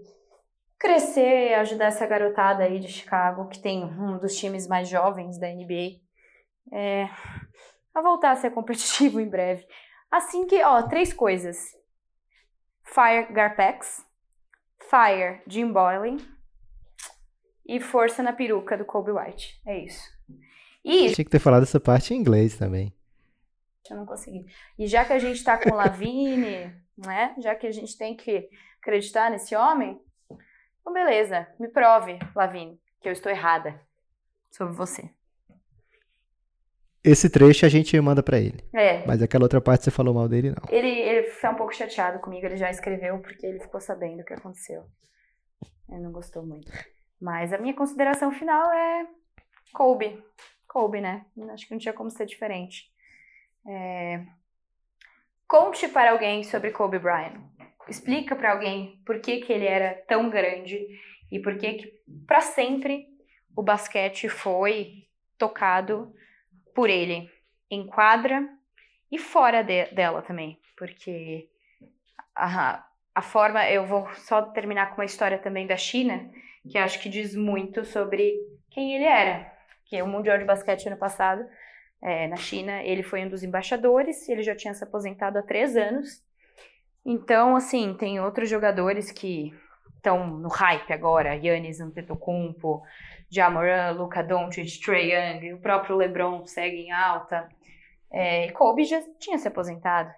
crescer 0.78 1.50
e 1.50 1.54
ajudar 1.56 1.86
essa 1.86 2.06
garotada 2.06 2.64
aí 2.64 2.80
de 2.80 2.88
Chicago, 2.88 3.48
que 3.48 3.62
tem 3.62 3.84
um 3.86 4.18
dos 4.18 4.36
times 4.36 4.68
mais 4.68 4.90
jovens 4.90 5.40
da 5.40 5.48
NBA, 5.48 6.02
é, 6.72 7.08
a 7.94 8.02
voltar 8.02 8.32
a 8.32 8.36
ser 8.36 8.52
competitivo 8.52 9.20
em 9.20 9.30
breve. 9.30 9.66
Assim 10.12 10.46
que, 10.46 10.62
ó, 10.64 10.84
três 10.84 11.14
coisas. 11.14 11.58
Fire 12.84 13.32
Garpex, 13.32 14.06
Fire 14.78 15.42
Jim 15.48 15.72
Boylan 15.72 16.18
e 17.66 17.80
força 17.80 18.22
na 18.22 18.34
peruca 18.34 18.78
do 18.78 18.86
Kobe 18.86 19.12
White. 19.12 19.62
É 19.66 19.80
isso. 19.80 20.04
E... 20.84 21.14
Tinha 21.14 21.26
que 21.26 21.32
ter 21.32 21.40
falado 21.40 21.64
essa 21.64 21.80
parte 21.80 22.14
em 22.14 22.18
inglês 22.18 22.58
também. 22.58 22.94
Eu 23.90 23.98
não 23.98 24.06
consegui. 24.06 24.46
E 24.78 24.86
já 24.86 25.06
que 25.06 25.14
a 25.14 25.20
gente 25.20 25.44
tá 25.44 25.58
com 25.58 25.72
o 25.72 25.76
Lavine, 25.76 26.74
né? 26.98 27.36
Já 27.40 27.56
que 27.56 27.68
a 27.68 27.72
gente 27.72 27.98
tem 27.98 28.16
que 28.16 28.50
acreditar 28.82 29.30
nesse 29.32 29.56
homem, 29.56 30.00
então 30.82 30.94
beleza, 30.94 31.48
me 31.60 31.70
prove, 31.70 32.20
Lavine, 32.36 32.80
que 33.02 33.08
eu 33.08 33.14
estou 33.14 33.32
errada 33.32 33.80
sobre 34.52 34.74
você. 34.74 35.10
Esse 37.04 37.30
trecho 37.30 37.66
a 37.66 37.70
gente 37.70 38.00
manda 38.00 38.24
para 38.24 38.40
ele. 38.40 38.64
É. 38.74 39.06
Mas 39.06 39.22
aquela 39.22 39.44
outra 39.44 39.60
parte 39.60 39.84
você 39.84 39.92
falou 39.92 40.14
mal 40.14 40.30
dele, 40.30 40.52
não. 40.52 40.64
Ele, 40.70 40.88
ele 40.88 41.24
foi 41.32 41.50
um 41.50 41.56
pouco 41.56 41.76
chateado 41.76 42.20
comigo, 42.20 42.46
ele 42.46 42.56
já 42.56 42.70
escreveu 42.70 43.20
porque 43.20 43.46
ele 43.46 43.60
ficou 43.60 43.82
sabendo 43.82 44.22
o 44.22 44.26
que 44.26 44.34
aconteceu. 44.34 44.86
Ele 45.90 46.00
não 46.00 46.14
gostou 46.14 46.46
muito. 46.46 46.72
Mas 47.20 47.52
a 47.52 47.58
minha 47.58 47.74
consideração 47.74 48.32
final 48.32 48.72
é 48.72 49.08
Kobe. 49.74 50.24
Kobe, 50.68 51.02
né? 51.02 51.26
Acho 51.52 51.68
que 51.68 51.74
não 51.74 51.80
tinha 51.80 51.94
como 51.94 52.10
ser 52.10 52.26
diferente. 52.26 52.90
É... 53.68 54.26
Conte 55.54 55.88
para 55.88 56.10
alguém 56.10 56.44
sobre 56.44 56.72
Kobe 56.72 56.98
Bryant. 56.98 57.40
Explica 57.88 58.36
para 58.36 58.54
alguém 58.54 59.00
por 59.06 59.20
que, 59.20 59.38
que 59.38 59.54
ele 59.54 59.68
era 59.68 59.94
tão 60.08 60.28
grande 60.28 60.84
e 61.32 61.40
por 61.40 61.60
que, 61.60 61.74
que 61.74 61.94
para 62.26 62.42
sempre 62.42 63.06
o 63.56 63.62
basquete 63.62 64.28
foi 64.28 65.06
tocado 65.38 66.12
por 66.74 66.90
ele 66.90 67.30
em 67.70 67.86
quadra 67.86 68.50
e 69.12 69.20
fora 69.20 69.62
de, 69.64 69.86
dela 69.94 70.24
também, 70.24 70.60
porque 70.76 71.48
a, 72.36 72.84
a 73.14 73.22
forma 73.22 73.70
eu 73.70 73.86
vou 73.86 74.12
só 74.16 74.42
terminar 74.42 74.88
com 74.90 75.02
uma 75.02 75.06
história 75.06 75.38
também 75.38 75.68
da 75.68 75.78
China 75.78 76.32
que 76.68 76.80
acho 76.80 77.00
que 77.00 77.10
diz 77.10 77.36
muito 77.36 77.86
sobre 77.86 78.34
quem 78.72 78.96
ele 78.96 79.06
era. 79.06 79.54
Que 79.86 80.02
o 80.02 80.08
Mundial 80.08 80.40
de 80.40 80.46
Basquete 80.46 80.88
ano 80.88 80.98
passado, 80.98 81.48
é, 82.04 82.28
na 82.28 82.36
China, 82.36 82.84
ele 82.84 83.02
foi 83.02 83.24
um 83.24 83.30
dos 83.30 83.44
embaixadores, 83.44 84.28
ele 84.28 84.44
já 84.44 84.54
tinha 84.54 84.74
se 84.74 84.84
aposentado 84.84 85.40
há 85.40 85.42
três 85.42 85.78
anos. 85.78 86.22
Então, 87.06 87.56
assim, 87.56 87.94
tem 87.94 88.20
outros 88.20 88.50
jogadores 88.50 89.10
que 89.10 89.54
estão 89.96 90.28
no 90.28 90.50
hype 90.50 90.92
agora, 90.92 91.34
Yannis 91.34 91.80
Antetokounmpo, 91.80 92.84
Jamoran, 93.30 93.92
Luka 93.92 94.22
Doncic, 94.22 94.82
Trae 94.84 95.12
Young, 95.12 95.54
o 95.54 95.62
próprio 95.62 95.96
LeBron 95.96 96.46
segue 96.46 96.76
em 96.76 96.92
alta. 96.92 97.48
É, 98.12 98.52
Kobe 98.52 98.84
já 98.84 99.02
tinha 99.18 99.38
se 99.38 99.48
aposentado. 99.48 100.14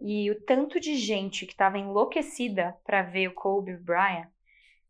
E 0.00 0.30
o 0.30 0.40
tanto 0.42 0.80
de 0.80 0.96
gente 0.96 1.44
que 1.44 1.52
estava 1.52 1.78
enlouquecida 1.78 2.74
para 2.84 3.02
ver 3.02 3.28
o 3.28 3.34
Kobe 3.34 3.76
Bryant 3.76 4.28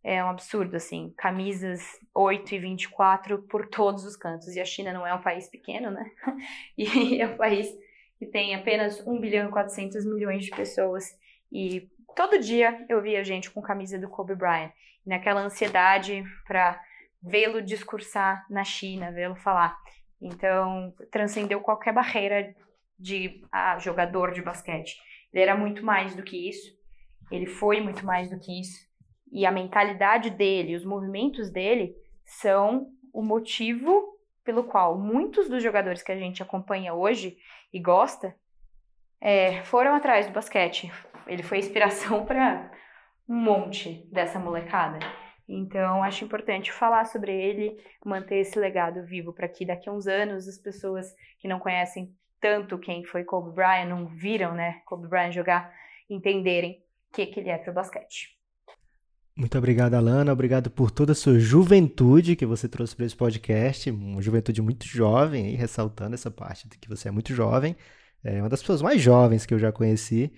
é 0.07 0.23
um 0.23 0.29
absurdo, 0.29 0.77
assim, 0.77 1.13
camisas 1.17 1.83
8 2.15 2.55
e 2.55 2.59
24 2.61 3.43
por 3.43 3.67
todos 3.67 4.05
os 4.05 4.15
cantos. 4.15 4.55
E 4.55 4.61
a 4.61 4.65
China 4.65 4.93
não 4.93 5.05
é 5.05 5.13
um 5.13 5.21
país 5.21 5.49
pequeno, 5.49 5.91
né? 5.91 6.09
E 6.79 7.21
é 7.21 7.27
um 7.27 7.37
país 7.37 7.67
que 8.17 8.25
tem 8.25 8.55
apenas 8.55 9.05
1 9.05 9.21
bilhão 9.21 9.49
e 9.49 9.51
400 9.51 10.07
milhões 10.07 10.45
de 10.45 10.53
pessoas. 10.53 11.19
E 11.51 11.91
todo 12.15 12.39
dia 12.39 12.87
eu 12.89 13.03
via 13.03 13.25
gente 13.25 13.51
com 13.51 13.61
camisa 13.61 13.99
do 13.99 14.09
Kobe 14.09 14.37
Bryant. 14.37 14.71
Naquela 15.05 15.41
ansiedade 15.41 16.23
para 16.47 16.81
vê-lo 17.21 17.61
discursar 17.61 18.47
na 18.49 18.63
China, 18.63 19.11
vê-lo 19.11 19.35
falar. 19.35 19.77
Então, 20.23 20.95
transcendeu 21.11 21.61
qualquer 21.61 21.93
barreira 21.93 22.55
de 22.97 23.43
ah, 23.51 23.77
jogador 23.81 24.31
de 24.31 24.41
basquete. 24.41 24.97
Ele 25.33 25.43
era 25.43 25.57
muito 25.57 25.85
mais 25.85 26.15
do 26.15 26.23
que 26.23 26.49
isso. 26.49 26.77
Ele 27.29 27.47
foi 27.47 27.81
muito 27.81 28.07
mais 28.07 28.31
do 28.31 28.39
que 28.39 28.61
isso 28.61 28.87
e 29.31 29.45
a 29.45 29.51
mentalidade 29.51 30.31
dele, 30.31 30.77
os 30.77 30.85
movimentos 30.85 31.51
dele 31.51 31.95
são 32.25 32.91
o 33.13 33.23
motivo 33.23 34.17
pelo 34.45 34.65
qual 34.65 34.99
muitos 34.99 35.49
dos 35.49 35.63
jogadores 35.63 36.03
que 36.03 36.13
a 36.13 36.17
gente 36.17 36.43
acompanha 36.43 36.95
hoje 36.95 37.37
e 37.73 37.81
gosta 37.81 38.35
é, 39.21 39.63
foram 39.65 39.95
atrás 39.95 40.27
do 40.27 40.33
basquete. 40.33 40.93
Ele 41.27 41.43
foi 41.43 41.59
inspiração 41.59 42.25
para 42.27 42.71
um 43.29 43.35
monte 43.35 44.09
dessa 44.13 44.39
molecada. 44.39 44.99
Então, 45.49 46.03
acho 46.03 46.25
importante 46.25 46.73
falar 46.73 47.05
sobre 47.07 47.33
ele, 47.33 47.77
manter 48.05 48.37
esse 48.37 48.59
legado 48.59 49.05
vivo 49.05 49.33
para 49.33 49.49
que 49.49 49.65
daqui 49.65 49.89
a 49.89 49.93
uns 49.93 50.07
anos 50.07 50.49
as 50.49 50.59
pessoas 50.59 51.15
que 51.39 51.49
não 51.49 51.59
conhecem 51.59 52.15
tanto 52.41 52.79
quem 52.79 53.05
foi 53.05 53.25
Kobe 53.25 53.55
Bryant, 53.55 53.89
não 53.89 54.07
viram, 54.07 54.55
né, 54.55 54.83
Kobe 54.85 55.09
Bryant 55.09 55.33
jogar, 55.33 55.73
entenderem 56.09 56.83
o 57.09 57.15
que, 57.15 57.27
que 57.27 57.41
ele 57.41 57.49
é 57.49 57.59
para 57.59 57.71
o 57.71 57.75
basquete. 57.75 58.36
Muito 59.37 59.59
obrigado, 59.59 59.93
Alana. 59.93 60.33
Obrigado 60.33 60.71
por 60.71 60.91
toda 60.91 61.13
a 61.13 61.15
sua 61.15 61.39
juventude 61.39 62.35
que 62.35 62.47
você 62.47 62.67
trouxe 62.67 62.97
para 62.97 63.05
esse 63.05 63.15
podcast. 63.15 63.91
Uma 63.91 64.23
juventude 64.23 64.63
muito 64.63 64.87
jovem, 64.87 65.55
ressaltando 65.55 66.15
essa 66.15 66.31
parte 66.31 66.67
de 66.67 66.79
que 66.79 66.89
você 66.89 67.09
é 67.09 67.11
muito 67.11 67.35
jovem. 67.35 67.77
É 68.25 68.41
uma 68.41 68.49
das 68.49 68.61
pessoas 68.61 68.81
mais 68.81 69.01
jovens 69.01 69.45
que 69.45 69.53
eu 69.53 69.59
já 69.59 69.71
conheci, 69.71 70.33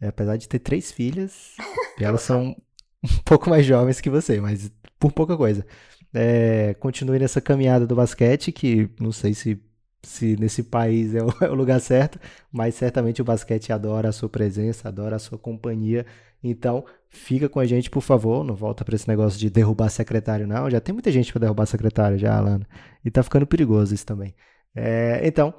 é, 0.00 0.08
apesar 0.08 0.36
de 0.38 0.48
ter 0.48 0.60
três 0.60 0.90
filhas. 0.90 1.56
e 2.00 2.04
elas 2.04 2.22
são 2.22 2.56
um 3.04 3.08
pouco 3.22 3.50
mais 3.50 3.66
jovens 3.66 4.00
que 4.00 4.08
você, 4.08 4.40
mas 4.40 4.72
por 4.98 5.12
pouca 5.12 5.36
coisa. 5.36 5.66
É, 6.14 6.74
continue 6.80 7.18
nessa 7.18 7.42
caminhada 7.42 7.86
do 7.86 7.94
basquete, 7.94 8.50
que 8.50 8.88
não 8.98 9.12
sei 9.12 9.34
se, 9.34 9.60
se 10.02 10.36
nesse 10.36 10.62
país 10.62 11.14
é 11.14 11.22
o, 11.22 11.28
é 11.44 11.50
o 11.50 11.54
lugar 11.54 11.80
certo, 11.80 12.18
mas 12.50 12.74
certamente 12.76 13.20
o 13.20 13.24
basquete 13.26 13.74
adora 13.74 14.08
a 14.08 14.12
sua 14.12 14.28
presença, 14.30 14.88
adora 14.88 15.16
a 15.16 15.18
sua 15.18 15.36
companhia. 15.38 16.06
Então, 16.42 16.84
fica 17.08 17.48
com 17.48 17.60
a 17.60 17.66
gente, 17.66 17.90
por 17.90 18.00
favor. 18.00 18.44
Não 18.44 18.54
volta 18.54 18.84
para 18.84 18.94
esse 18.94 19.08
negócio 19.08 19.38
de 19.38 19.50
derrubar 19.50 19.88
secretário, 19.88 20.46
não. 20.46 20.70
Já 20.70 20.80
tem 20.80 20.92
muita 20.92 21.10
gente 21.10 21.32
para 21.32 21.40
derrubar 21.40 21.66
secretário, 21.66 22.18
já, 22.18 22.36
Alana. 22.36 22.66
E 23.04 23.10
tá 23.10 23.22
ficando 23.22 23.46
perigoso 23.46 23.94
isso 23.94 24.06
também. 24.06 24.34
É, 24.74 25.20
então, 25.26 25.54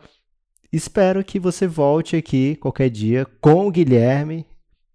espero 0.71 1.23
que 1.23 1.39
você 1.39 1.67
volte 1.67 2.15
aqui 2.15 2.55
qualquer 2.57 2.89
dia 2.89 3.25
com 3.41 3.67
o 3.67 3.71
Guilherme 3.71 4.45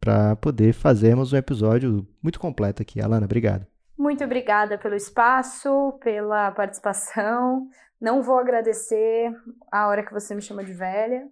para 0.00 0.36
poder 0.36 0.72
fazermos 0.72 1.32
um 1.32 1.36
episódio 1.36 2.06
muito 2.22 2.38
completo 2.38 2.82
aqui. 2.82 3.00
Alana, 3.00 3.24
obrigado. 3.24 3.66
Muito 3.96 4.24
obrigada 4.24 4.76
pelo 4.76 4.94
espaço, 4.94 5.98
pela 6.02 6.50
participação. 6.50 7.68
Não 8.00 8.22
vou 8.22 8.38
agradecer 8.38 9.32
a 9.70 9.86
hora 9.86 10.04
que 10.04 10.12
você 10.12 10.34
me 10.34 10.42
chama 10.42 10.64
de 10.64 10.72
velha, 10.72 11.26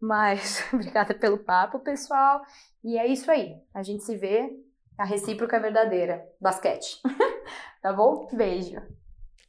mas 0.00 0.62
obrigada 0.72 1.14
pelo 1.14 1.38
papo, 1.38 1.80
pessoal. 1.80 2.42
E 2.84 2.98
é 2.98 3.06
isso 3.06 3.30
aí. 3.30 3.56
A 3.74 3.82
gente 3.82 4.04
se 4.04 4.16
vê. 4.16 4.50
A 4.98 5.04
recíproca 5.04 5.56
é 5.56 5.60
verdadeira. 5.60 6.24
Basquete. 6.40 7.00
tá 7.82 7.92
bom? 7.92 8.28
Beijo. 8.32 8.80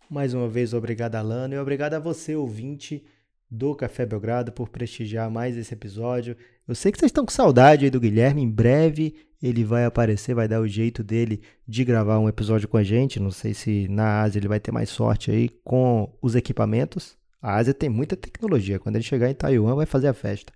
Mais 0.09 0.33
uma 0.33 0.47
vez, 0.47 0.73
obrigado, 0.73 1.15
Alano. 1.15 1.53
E 1.53 1.59
obrigado 1.59 1.95
a 1.95 1.99
você, 1.99 2.35
ouvinte 2.35 3.05
do 3.49 3.75
Café 3.75 4.05
Belgrado, 4.05 4.51
por 4.51 4.69
prestigiar 4.69 5.29
mais 5.29 5.55
esse 5.57 5.73
episódio. 5.73 6.35
Eu 6.67 6.73
sei 6.73 6.91
que 6.91 6.97
vocês 6.97 7.09
estão 7.09 7.25
com 7.25 7.31
saudade 7.31 7.85
aí 7.85 7.91
do 7.91 7.99
Guilherme. 7.99 8.41
Em 8.41 8.49
breve 8.49 9.15
ele 9.41 9.63
vai 9.65 9.83
aparecer, 9.83 10.33
vai 10.33 10.47
dar 10.47 10.61
o 10.61 10.67
jeito 10.67 11.03
dele 11.03 11.41
de 11.67 11.83
gravar 11.83 12.17
um 12.17 12.29
episódio 12.29 12.67
com 12.67 12.77
a 12.77 12.83
gente. 12.83 13.19
Não 13.19 13.29
sei 13.29 13.53
se 13.53 13.87
na 13.89 14.21
Ásia 14.21 14.39
ele 14.39 14.47
vai 14.47 14.59
ter 14.59 14.71
mais 14.71 14.89
sorte 14.89 15.29
aí 15.29 15.49
com 15.65 16.17
os 16.21 16.33
equipamentos. 16.33 17.17
A 17.41 17.55
Ásia 17.55 17.73
tem 17.73 17.89
muita 17.89 18.15
tecnologia. 18.15 18.79
Quando 18.79 18.95
ele 18.95 19.03
chegar 19.03 19.29
em 19.29 19.33
Taiwan, 19.33 19.75
vai 19.75 19.85
fazer 19.85 20.07
a 20.07 20.13
festa. 20.13 20.53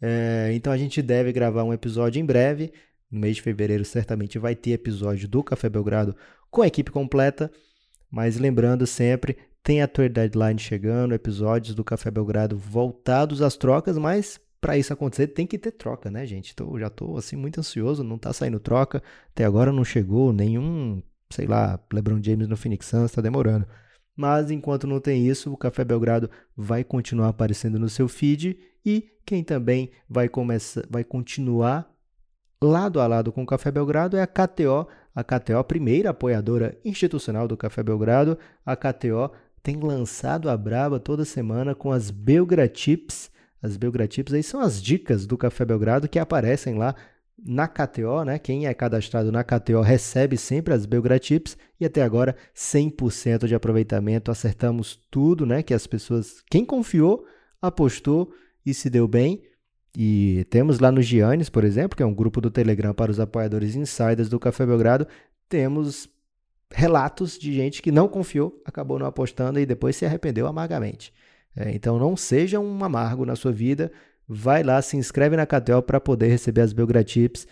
É, 0.00 0.50
então 0.54 0.72
a 0.72 0.76
gente 0.78 1.02
deve 1.02 1.30
gravar 1.32 1.64
um 1.64 1.72
episódio 1.74 2.18
em 2.18 2.24
breve. 2.24 2.72
No 3.10 3.20
mês 3.20 3.36
de 3.36 3.42
fevereiro, 3.42 3.84
certamente 3.84 4.38
vai 4.38 4.54
ter 4.54 4.72
episódio 4.72 5.28
do 5.28 5.42
Café 5.42 5.68
Belgrado 5.68 6.14
com 6.50 6.62
a 6.62 6.66
equipe 6.66 6.90
completa. 6.90 7.50
Mas 8.10 8.38
lembrando 8.38 8.86
sempre, 8.86 9.36
tem 9.62 9.82
a 9.82 9.88
Tour 9.88 10.08
Deadline 10.08 10.58
chegando, 10.58 11.14
episódios 11.14 11.74
do 11.74 11.84
Café 11.84 12.10
Belgrado 12.10 12.56
voltados 12.56 13.42
às 13.42 13.56
trocas, 13.56 13.98
mas 13.98 14.40
para 14.60 14.76
isso 14.76 14.92
acontecer 14.92 15.28
tem 15.28 15.46
que 15.46 15.58
ter 15.58 15.72
troca, 15.72 16.10
né, 16.10 16.26
gente? 16.26 16.52
Então 16.52 16.78
já 16.78 16.88
estou 16.88 17.16
assim 17.16 17.36
muito 17.36 17.60
ansioso, 17.60 18.04
não 18.04 18.16
está 18.16 18.32
saindo 18.32 18.60
troca. 18.60 19.02
Até 19.30 19.44
agora 19.44 19.72
não 19.72 19.84
chegou 19.84 20.32
nenhum 20.32 21.02
sei 21.30 21.46
lá, 21.46 21.80
LeBron 21.92 22.20
James 22.22 22.48
no 22.48 22.56
Phoenix 22.56 22.86
Suns, 22.86 23.04
está 23.04 23.22
demorando. 23.22 23.66
Mas 24.16 24.50
enquanto 24.50 24.86
não 24.86 25.00
tem 25.00 25.26
isso, 25.26 25.52
o 25.52 25.56
Café 25.56 25.84
Belgrado 25.84 26.28
vai 26.56 26.84
continuar 26.84 27.28
aparecendo 27.28 27.78
no 27.78 27.88
seu 27.88 28.08
feed 28.08 28.58
e 28.84 29.08
quem 29.24 29.44
também 29.44 29.90
vai 30.08 30.28
começar, 30.28 30.84
vai 30.90 31.04
continuar 31.04 31.88
lado 32.62 33.00
a 33.00 33.06
lado 33.06 33.32
com 33.32 33.42
o 33.42 33.46
Café 33.46 33.70
Belgrado 33.70 34.16
é 34.16 34.22
a 34.22 34.26
KTO, 34.26 34.86
a 35.14 35.24
KTO, 35.24 35.64
primeira 35.64 36.10
apoiadora 36.10 36.78
institucional 36.84 37.48
do 37.48 37.56
Café 37.56 37.82
Belgrado. 37.82 38.38
A 38.64 38.76
KTO 38.76 39.30
tem 39.62 39.76
lançado 39.80 40.48
a 40.50 40.56
braba 40.56 41.00
toda 41.00 41.24
semana 41.24 41.74
com 41.74 41.90
as 41.90 42.10
Belgratips. 42.10 43.30
As 43.62 43.76
Belgratips 43.76 44.32
aí 44.32 44.42
são 44.42 44.60
as 44.60 44.80
dicas 44.80 45.26
do 45.26 45.38
Café 45.38 45.64
Belgrado 45.64 46.08
que 46.08 46.18
aparecem 46.18 46.74
lá 46.74 46.94
na 47.42 47.66
KTO, 47.66 48.24
né? 48.24 48.38
Quem 48.38 48.66
é 48.66 48.74
cadastrado 48.74 49.32
na 49.32 49.42
KTO 49.42 49.80
recebe 49.80 50.36
sempre 50.36 50.74
as 50.74 50.84
Belgratips 50.84 51.56
e 51.80 51.86
até 51.86 52.02
agora 52.02 52.36
100% 52.54 53.46
de 53.46 53.54
aproveitamento. 53.54 54.30
Acertamos 54.30 54.98
tudo, 55.10 55.46
né? 55.46 55.62
Que 55.62 55.72
as 55.72 55.86
pessoas, 55.86 56.42
quem 56.50 56.64
confiou, 56.64 57.24
apostou 57.60 58.32
e 58.64 58.74
se 58.74 58.90
deu 58.90 59.08
bem. 59.08 59.42
E 59.96 60.46
temos 60.50 60.78
lá 60.78 60.92
no 60.92 61.02
Giannis, 61.02 61.48
por 61.48 61.64
exemplo, 61.64 61.96
que 61.96 62.02
é 62.02 62.06
um 62.06 62.14
grupo 62.14 62.40
do 62.40 62.50
Telegram 62.50 62.94
para 62.94 63.10
os 63.10 63.18
apoiadores 63.18 63.74
insiders 63.74 64.28
do 64.28 64.38
Café 64.38 64.64
Belgrado, 64.64 65.06
temos 65.48 66.08
relatos 66.72 67.36
de 67.36 67.52
gente 67.52 67.82
que 67.82 67.90
não 67.90 68.08
confiou, 68.08 68.60
acabou 68.64 68.98
não 68.98 69.06
apostando 69.06 69.58
e 69.58 69.66
depois 69.66 69.96
se 69.96 70.06
arrependeu 70.06 70.46
amargamente. 70.46 71.12
É, 71.56 71.72
então 71.72 71.98
não 71.98 72.16
seja 72.16 72.60
um 72.60 72.84
amargo 72.84 73.26
na 73.26 73.34
sua 73.34 73.50
vida, 73.50 73.90
vai 74.26 74.62
lá, 74.62 74.80
se 74.80 74.96
inscreve 74.96 75.36
na 75.36 75.44
KTO 75.44 75.82
para 75.82 76.00
poder 76.00 76.28
receber 76.28 76.60
as 76.60 76.72
Belgratips, 76.72 77.46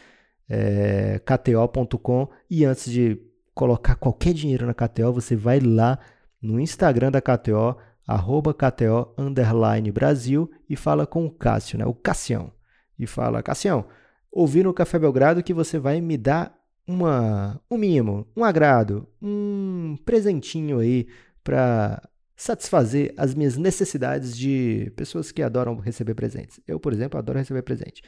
é, 0.48 1.20
kto.com 1.24 2.28
e 2.48 2.65
antes 2.65 2.90
de 2.90 3.20
colocar 3.52 3.97
qualquer 3.97 4.32
dinheiro 4.32 4.65
na 4.65 4.73
KTO, 4.73 5.12
você 5.12 5.35
vai 5.35 5.59
lá 5.59 5.98
no 6.40 6.60
Instagram 6.60 7.10
da 7.10 7.20
KTO, 7.20 7.77
arroba 8.09 8.55
KTO 8.55 9.12
underline 9.18 9.93
Brasil 9.93 10.51
e 10.68 10.74
fala 10.74 11.06
com 11.06 11.26
o 11.26 11.30
Cássio, 11.30 11.78
né? 11.78 11.85
o 11.85 11.93
Cassião. 11.93 12.51
E 12.98 13.06
fala, 13.06 13.43
Cassião, 13.43 13.85
ouvi 14.32 14.62
no 14.62 14.72
Café 14.72 14.98
Belgrado 14.98 15.43
que 15.43 15.52
você 15.52 15.78
vai 15.78 16.01
me 16.01 16.16
dar 16.16 16.59
uma, 16.86 17.60
um 17.70 17.76
mimo, 17.76 18.26
um 18.35 18.43
agrado, 18.43 19.06
um 19.20 19.94
presentinho 20.06 20.78
aí 20.78 21.06
para 21.44 22.02
satisfazer 22.35 23.12
as 23.18 23.35
minhas 23.35 23.59
necessidades 23.59 24.35
de 24.36 24.90
pessoas 24.97 25.30
que 25.30 25.43
adoram 25.43 25.76
receber 25.76 26.14
presentes. 26.14 26.59
Eu, 26.66 26.80
por 26.80 26.94
exemplo, 26.94 27.18
adoro 27.18 27.39
receber 27.39 27.62
presente. 27.62 28.02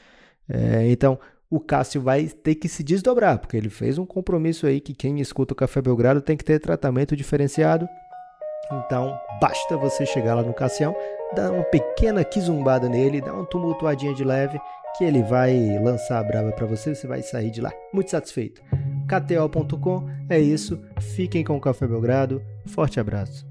É, 0.49 0.91
então, 0.91 1.19
o 1.51 1.61
Cássio 1.61 2.01
vai 2.01 2.27
ter 2.27 2.55
que 2.55 2.69
se 2.69 2.83
desdobrar, 2.83 3.39
porque 3.39 3.57
ele 3.57 3.69
fez 3.69 3.99
um 3.99 4.07
compromisso 4.07 4.67
aí 4.67 4.81
que 4.81 4.95
quem 4.95 5.21
escuta 5.21 5.53
o 5.53 5.57
Café 5.57 5.83
Belgrado 5.83 6.23
tem 6.23 6.39
que 6.39 6.45
ter 6.45 6.59
tratamento 6.59 7.15
diferenciado 7.15 7.87
então, 8.73 9.19
basta 9.41 9.77
você 9.77 10.07
chegar 10.07 10.35
lá 10.35 10.43
no 10.43 10.55
Cassião, 10.55 10.95
dar 11.35 11.51
uma 11.51 11.65
pequena 11.65 12.25
quizumbada 12.25 12.89
nele, 12.89 13.21
dar 13.21 13.35
uma 13.35 13.47
tumultuadinha 13.47 14.15
de 14.15 14.25
leve, 14.25 14.61
que 14.97 15.05
ele 15.05 15.23
vai 15.23 15.79
lançar 15.83 16.19
a 16.19 16.25
brava 16.25 16.53
para 16.53 16.67
você, 16.67 16.95
você 16.95 17.07
vai 17.07 17.23
sair 17.23 17.51
de 17.51 17.61
lá 17.61 17.73
muito 17.93 18.11
satisfeito. 18.11 18.63
KTO.com 19.09 20.09
é 20.29 20.39
isso. 20.39 20.81
Fiquem 21.01 21.43
com 21.43 21.57
o 21.57 21.61
Café 21.61 21.87
Belgrado. 21.87 22.43
Forte 22.67 23.01
abraço. 23.01 23.50